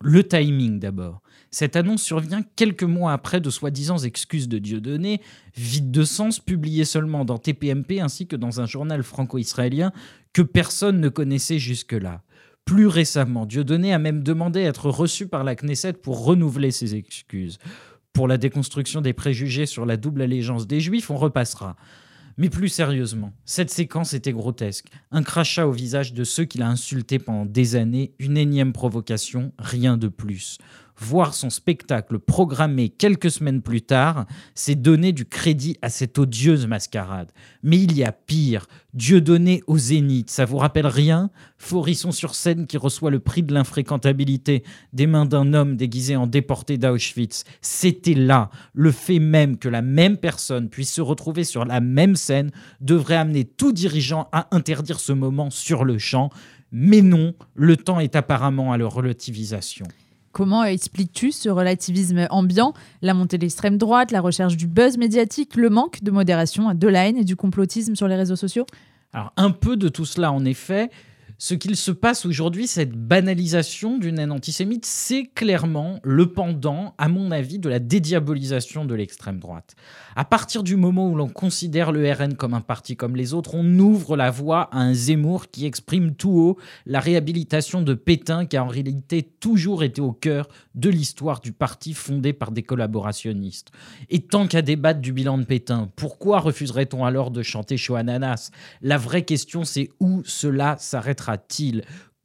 Le 0.00 0.26
timing 0.26 0.80
d'abord. 0.80 1.20
Cette 1.50 1.76
annonce 1.76 2.02
survient 2.02 2.40
quelques 2.56 2.82
mois 2.82 3.12
après 3.12 3.42
de 3.42 3.50
soi-disant 3.50 3.98
excuses 3.98 4.48
de 4.48 4.58
Dieudonné, 4.58 5.20
vides 5.54 5.90
de 5.90 6.04
sens, 6.04 6.40
publiées 6.40 6.86
seulement 6.86 7.26
dans 7.26 7.36
TPMP 7.36 8.00
ainsi 8.00 8.26
que 8.26 8.36
dans 8.36 8.62
un 8.62 8.66
journal 8.66 9.02
franco-israélien 9.02 9.92
que 10.32 10.40
personne 10.40 10.98
ne 10.98 11.10
connaissait 11.10 11.58
jusque-là. 11.58 12.22
Plus 12.66 12.88
récemment, 12.88 13.46
Dieudonné 13.46 13.94
a 13.94 14.00
même 14.00 14.24
demandé 14.24 14.64
à 14.64 14.70
être 14.70 14.90
reçu 14.90 15.28
par 15.28 15.44
la 15.44 15.54
Knesset 15.54 15.92
pour 15.92 16.24
renouveler 16.24 16.72
ses 16.72 16.96
excuses. 16.96 17.58
Pour 18.12 18.26
la 18.26 18.38
déconstruction 18.38 19.00
des 19.00 19.12
préjugés 19.12 19.66
sur 19.66 19.86
la 19.86 19.96
double 19.96 20.22
allégeance 20.22 20.66
des 20.66 20.80
Juifs, 20.80 21.08
on 21.08 21.16
repassera. 21.16 21.76
Mais 22.38 22.50
plus 22.50 22.68
sérieusement, 22.68 23.32
cette 23.44 23.70
séquence 23.70 24.14
était 24.14 24.32
grotesque. 24.32 24.88
Un 25.12 25.22
crachat 25.22 25.68
au 25.68 25.70
visage 25.70 26.12
de 26.12 26.24
ceux 26.24 26.44
qu'il 26.44 26.62
a 26.62 26.68
insultés 26.68 27.20
pendant 27.20 27.46
des 27.46 27.76
années, 27.76 28.14
une 28.18 28.36
énième 28.36 28.72
provocation, 28.72 29.52
rien 29.60 29.96
de 29.96 30.08
plus. 30.08 30.58
Voir 30.98 31.34
son 31.34 31.50
spectacle 31.50 32.18
programmé 32.18 32.88
quelques 32.88 33.30
semaines 33.30 33.60
plus 33.60 33.82
tard, 33.82 34.24
c'est 34.54 34.74
donner 34.74 35.12
du 35.12 35.26
crédit 35.26 35.76
à 35.82 35.90
cette 35.90 36.18
odieuse 36.18 36.66
mascarade. 36.66 37.32
Mais 37.62 37.76
il 37.78 37.94
y 37.94 38.02
a 38.02 38.12
pire. 38.12 38.66
Dieu 38.94 39.20
donné 39.20 39.62
au 39.66 39.76
zénith, 39.76 40.30
ça 40.30 40.46
vous 40.46 40.56
rappelle 40.56 40.86
rien? 40.86 41.30
Forisson 41.58 42.12
sur 42.12 42.34
scène 42.34 42.66
qui 42.66 42.78
reçoit 42.78 43.10
le 43.10 43.20
prix 43.20 43.42
de 43.42 43.52
l'infréquentabilité 43.52 44.64
des 44.94 45.06
mains 45.06 45.26
d'un 45.26 45.52
homme 45.52 45.76
déguisé 45.76 46.16
en 46.16 46.26
déporté 46.26 46.78
d'Auschwitz. 46.78 47.44
C'était 47.60 48.14
là. 48.14 48.48
Le 48.72 48.90
fait 48.90 49.18
même 49.18 49.58
que 49.58 49.68
la 49.68 49.82
même 49.82 50.16
personne 50.16 50.70
puisse 50.70 50.92
se 50.92 51.02
retrouver 51.02 51.44
sur 51.44 51.66
la 51.66 51.80
même 51.80 52.16
scène 52.16 52.50
devrait 52.80 53.16
amener 53.16 53.44
tout 53.44 53.72
dirigeant 53.72 54.28
à 54.32 54.48
interdire 54.56 54.98
ce 54.98 55.12
moment 55.12 55.50
sur 55.50 55.84
le 55.84 55.98
champ. 55.98 56.30
Mais 56.72 57.02
non, 57.02 57.34
le 57.54 57.76
temps 57.76 58.00
est 58.00 58.16
apparemment 58.16 58.72
à 58.72 58.78
leur 58.78 58.94
relativisation. 58.94 59.86
Comment 60.36 60.64
expliques-tu 60.64 61.32
ce 61.32 61.48
relativisme 61.48 62.26
ambiant, 62.28 62.74
la 63.00 63.14
montée 63.14 63.38
de 63.38 63.42
l'extrême 63.44 63.78
droite, 63.78 64.10
la 64.10 64.20
recherche 64.20 64.54
du 64.58 64.66
buzz 64.66 64.98
médiatique, 64.98 65.56
le 65.56 65.70
manque 65.70 66.02
de 66.02 66.10
modération, 66.10 66.74
de 66.74 66.88
la 66.88 67.08
haine 67.08 67.16
et 67.16 67.24
du 67.24 67.36
complotisme 67.36 67.94
sur 67.94 68.06
les 68.06 68.16
réseaux 68.16 68.36
sociaux? 68.36 68.66
Alors 69.14 69.32
un 69.38 69.50
peu 69.50 69.78
de 69.78 69.88
tout 69.88 70.04
cela 70.04 70.30
en 70.30 70.44
effet. 70.44 70.90
Ce 71.38 71.52
qu'il 71.52 71.76
se 71.76 71.90
passe 71.90 72.24
aujourd'hui, 72.24 72.66
cette 72.66 72.92
banalisation 72.92 73.98
d'une 73.98 74.18
haine 74.18 74.32
antisémite, 74.32 74.86
c'est 74.86 75.26
clairement 75.34 76.00
le 76.02 76.32
pendant, 76.32 76.94
à 76.96 77.08
mon 77.08 77.30
avis, 77.30 77.58
de 77.58 77.68
la 77.68 77.78
dédiabolisation 77.78 78.86
de 78.86 78.94
l'extrême 78.94 79.38
droite. 79.38 79.76
À 80.14 80.24
partir 80.24 80.62
du 80.62 80.76
moment 80.76 81.10
où 81.10 81.14
l'on 81.14 81.28
considère 81.28 81.92
le 81.92 82.10
RN 82.10 82.36
comme 82.36 82.54
un 82.54 82.62
parti 82.62 82.96
comme 82.96 83.16
les 83.16 83.34
autres, 83.34 83.54
on 83.54 83.78
ouvre 83.78 84.16
la 84.16 84.30
voie 84.30 84.70
à 84.72 84.78
un 84.78 84.94
Zemmour 84.94 85.50
qui 85.50 85.66
exprime 85.66 86.14
tout 86.14 86.30
haut 86.30 86.58
la 86.86 87.00
réhabilitation 87.00 87.82
de 87.82 87.92
Pétain 87.92 88.46
qui 88.46 88.56
a 88.56 88.64
en 88.64 88.68
réalité 88.68 89.22
toujours 89.22 89.84
été 89.84 90.00
au 90.00 90.12
cœur 90.12 90.48
de 90.74 90.88
l'histoire 90.88 91.40
du 91.40 91.52
parti 91.52 91.92
fondé 91.92 92.32
par 92.32 92.50
des 92.50 92.62
collaborationnistes. 92.62 93.72
Et 94.08 94.20
tant 94.20 94.46
qu'à 94.46 94.62
débattre 94.62 95.00
du 95.00 95.12
bilan 95.12 95.36
de 95.36 95.44
Pétain, 95.44 95.90
pourquoi 95.96 96.40
refuserait-on 96.40 97.04
alors 97.04 97.30
de 97.30 97.42
chanter 97.42 97.76
Ananas 97.94 98.50
La 98.80 98.96
vraie 98.96 99.24
question 99.26 99.64
c'est 99.64 99.90
où 100.00 100.22
cela 100.24 100.76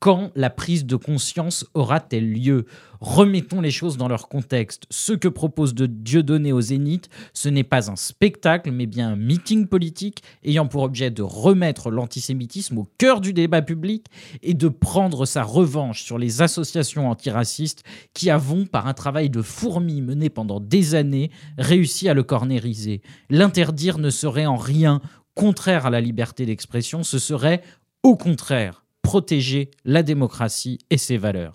quand 0.02 0.32
la 0.36 0.50
prise 0.50 0.88
de 0.88 0.96
conscience 0.96 1.64
aura-t-elle 1.76 2.34
lieu? 2.34 2.66
Remettons 3.02 3.62
les 3.62 3.70
choses 3.70 3.98
dans 3.98 4.08
leur 4.08 4.30
contexte. 4.30 4.86
Ce 4.90 5.14
que 5.14 5.28
propose 5.28 5.76
de 5.76 5.86
Dieudonné 5.86 6.52
au 6.52 6.60
Zénith, 6.60 7.08
ce 7.34 7.50
n'est 7.50 7.64
pas 7.64 7.92
un 7.92 7.96
spectacle, 7.96 8.72
mais 8.72 8.88
bien 8.88 9.10
un 9.10 9.16
meeting 9.16 9.68
politique 9.68 10.24
ayant 10.44 10.66
pour 10.66 10.82
objet 10.82 11.12
de 11.12 11.22
remettre 11.22 11.92
l'antisémitisme 11.92 12.80
au 12.80 12.90
cœur 12.98 13.22
du 13.22 13.32
débat 13.32 13.62
public 13.62 14.08
et 14.42 14.56
de 14.56 14.70
prendre 14.70 15.28
sa 15.28 15.44
revanche 15.44 16.02
sur 16.02 16.18
les 16.18 16.42
associations 16.42 17.08
antiracistes 17.08 17.84
qui 18.16 18.32
avons, 18.32 18.66
par 18.66 18.88
un 18.88 18.96
travail 18.96 19.30
de 19.30 19.44
fourmi 19.44 20.02
mené 20.02 20.32
pendant 20.32 20.60
des 20.60 20.96
années, 20.96 21.30
réussi 21.60 22.10
à 22.10 22.16
le 22.16 22.24
cornériser. 22.24 23.04
L'interdire 23.30 24.00
ne 24.00 24.10
serait 24.10 24.48
en 24.48 24.58
rien 24.58 25.00
contraire 25.36 25.86
à 25.86 25.92
la 25.92 26.02
liberté 26.02 26.48
d'expression, 26.48 27.04
ce 27.04 27.20
serait 27.20 27.62
au 28.02 28.18
contraire 28.18 28.82
protéger 29.02 29.72
la 29.86 30.04
démocratie 30.04 30.80
et 30.90 30.98
ses 30.98 31.18
valeurs. 31.18 31.54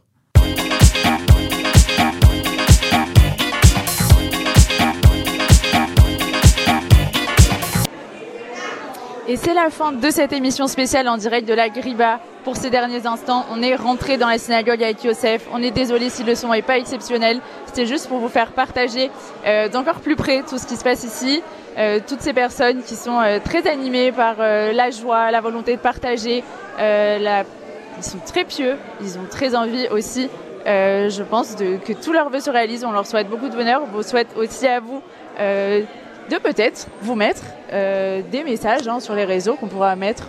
Et 9.28 9.34
c'est 9.34 9.54
la 9.54 9.70
fin 9.70 9.90
de 9.90 10.08
cette 10.10 10.32
émission 10.32 10.68
spéciale 10.68 11.08
en 11.08 11.16
direct 11.16 11.48
de 11.48 11.54
la 11.54 11.68
Griba. 11.68 12.20
Pour 12.44 12.56
ces 12.56 12.70
derniers 12.70 13.06
instants, 13.08 13.44
on 13.50 13.60
est 13.60 13.74
rentré 13.74 14.18
dans 14.18 14.28
la 14.28 14.38
synagogue 14.38 14.80
avec 14.80 15.02
Yosef. 15.02 15.48
On 15.52 15.60
est 15.60 15.72
désolé 15.72 16.10
si 16.10 16.22
le 16.22 16.36
son 16.36 16.52
n'est 16.52 16.62
pas 16.62 16.78
exceptionnel. 16.78 17.40
C'était 17.66 17.86
juste 17.86 18.06
pour 18.06 18.18
vous 18.18 18.28
faire 18.28 18.52
partager 18.52 19.10
euh, 19.44 19.68
d'encore 19.68 19.98
plus 19.98 20.14
près 20.14 20.44
tout 20.48 20.58
ce 20.58 20.66
qui 20.66 20.76
se 20.76 20.84
passe 20.84 21.02
ici. 21.02 21.42
Euh, 21.78 22.00
toutes 22.06 22.20
ces 22.20 22.32
personnes 22.32 22.82
qui 22.82 22.94
sont 22.94 23.20
euh, 23.20 23.38
très 23.44 23.68
animées 23.68 24.10
par 24.10 24.36
euh, 24.40 24.72
la 24.72 24.90
joie, 24.90 25.30
la 25.30 25.40
volonté 25.40 25.76
de 25.76 25.80
partager. 25.80 26.42
Ils 26.78 28.04
sont 28.04 28.18
très 28.26 28.44
pieux, 28.44 28.76
ils 29.00 29.18
ont 29.18 29.26
très 29.30 29.54
envie 29.54 29.88
aussi, 29.88 30.28
je 30.66 31.22
pense, 31.22 31.54
que 31.54 31.92
tous 31.94 32.12
leurs 32.12 32.28
vœux 32.28 32.40
se 32.40 32.50
réalisent. 32.50 32.84
On 32.84 32.92
leur 32.92 33.06
souhaite 33.06 33.28
beaucoup 33.28 33.48
de 33.48 33.56
bonheur. 33.56 33.80
On 33.84 33.96
vous 33.96 34.02
souhaite 34.02 34.28
aussi 34.36 34.66
à 34.66 34.80
vous 34.80 35.00
de 35.38 36.38
peut-être 36.38 36.88
vous 37.00 37.14
mettre 37.14 37.42
des 37.70 38.44
messages 38.44 38.86
hein, 38.86 39.00
sur 39.00 39.14
les 39.14 39.24
réseaux 39.24 39.54
qu'on 39.54 39.68
pourra 39.68 39.96
mettre, 39.96 40.26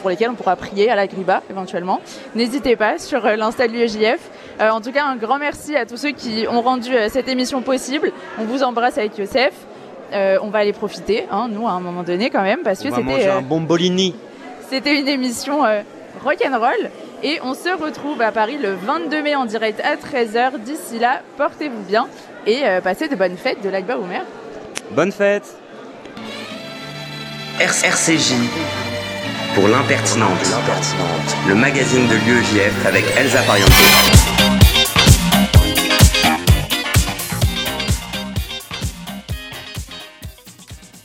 pour 0.00 0.10
lesquels 0.10 0.30
on 0.30 0.34
pourra 0.34 0.56
prier 0.56 0.90
à 0.90 0.96
la 0.96 1.06
Griba 1.06 1.42
éventuellement. 1.48 2.00
N'hésitez 2.34 2.74
pas 2.74 2.98
sur 2.98 3.24
euh, 3.24 3.36
l'insta 3.36 3.68
de. 3.68 3.74
Euh, 3.76 4.70
en 4.70 4.80
tout 4.80 4.90
cas, 4.90 5.04
un 5.04 5.16
grand 5.16 5.38
merci 5.38 5.76
à 5.76 5.86
tous 5.86 5.96
ceux 5.96 6.10
qui 6.10 6.46
ont 6.50 6.60
rendu 6.60 6.90
cette 7.08 7.28
émission 7.28 7.62
possible. 7.62 8.10
On 8.38 8.44
vous 8.44 8.64
embrasse 8.64 8.98
avec 8.98 9.16
Youssef. 9.18 9.52
Euh, 10.12 10.38
on 10.42 10.48
va 10.50 10.60
aller 10.60 10.72
profiter, 10.72 11.24
hein, 11.30 11.48
nous, 11.50 11.66
à 11.66 11.72
un 11.72 11.80
moment 11.80 12.02
donné 12.02 12.30
quand 12.30 12.42
même, 12.42 12.60
parce 12.62 12.80
que 12.80 12.88
On 12.88 12.96
c'était 12.96 13.26
euh, 13.28 13.38
un 13.38 13.42
bombolini. 13.42 14.14
c'était 14.70 14.98
une 14.98 15.08
émission 15.08 15.64
euh, 15.64 15.82
rock'n'roll. 16.24 16.90
Et 17.22 17.38
on 17.42 17.54
se 17.54 17.70
retrouve 17.82 18.20
à 18.20 18.30
Paris 18.30 18.58
le 18.62 18.74
22 18.74 19.22
mai 19.22 19.34
en 19.34 19.46
direct 19.46 19.80
à 19.80 19.96
13h. 19.96 20.58
D'ici 20.60 20.98
là, 20.98 21.22
portez-vous 21.38 21.82
bien 21.88 22.06
et 22.46 22.64
euh, 22.64 22.80
passez 22.80 23.08
de 23.08 23.16
bonnes 23.16 23.36
fêtes 23.36 23.62
de 23.64 23.68
l'Akba 23.68 23.96
Omer. 23.98 24.22
Bonne 24.92 25.12
fête 25.12 25.56
RCJ 27.58 28.34
pour 29.54 29.66
l'impertinente, 29.68 30.28
le 31.48 31.54
magazine 31.54 32.06
de 32.06 32.14
l'UEJF 32.14 32.86
avec 32.86 33.04
Elsa 33.18 33.40
Pariento. 33.42 33.72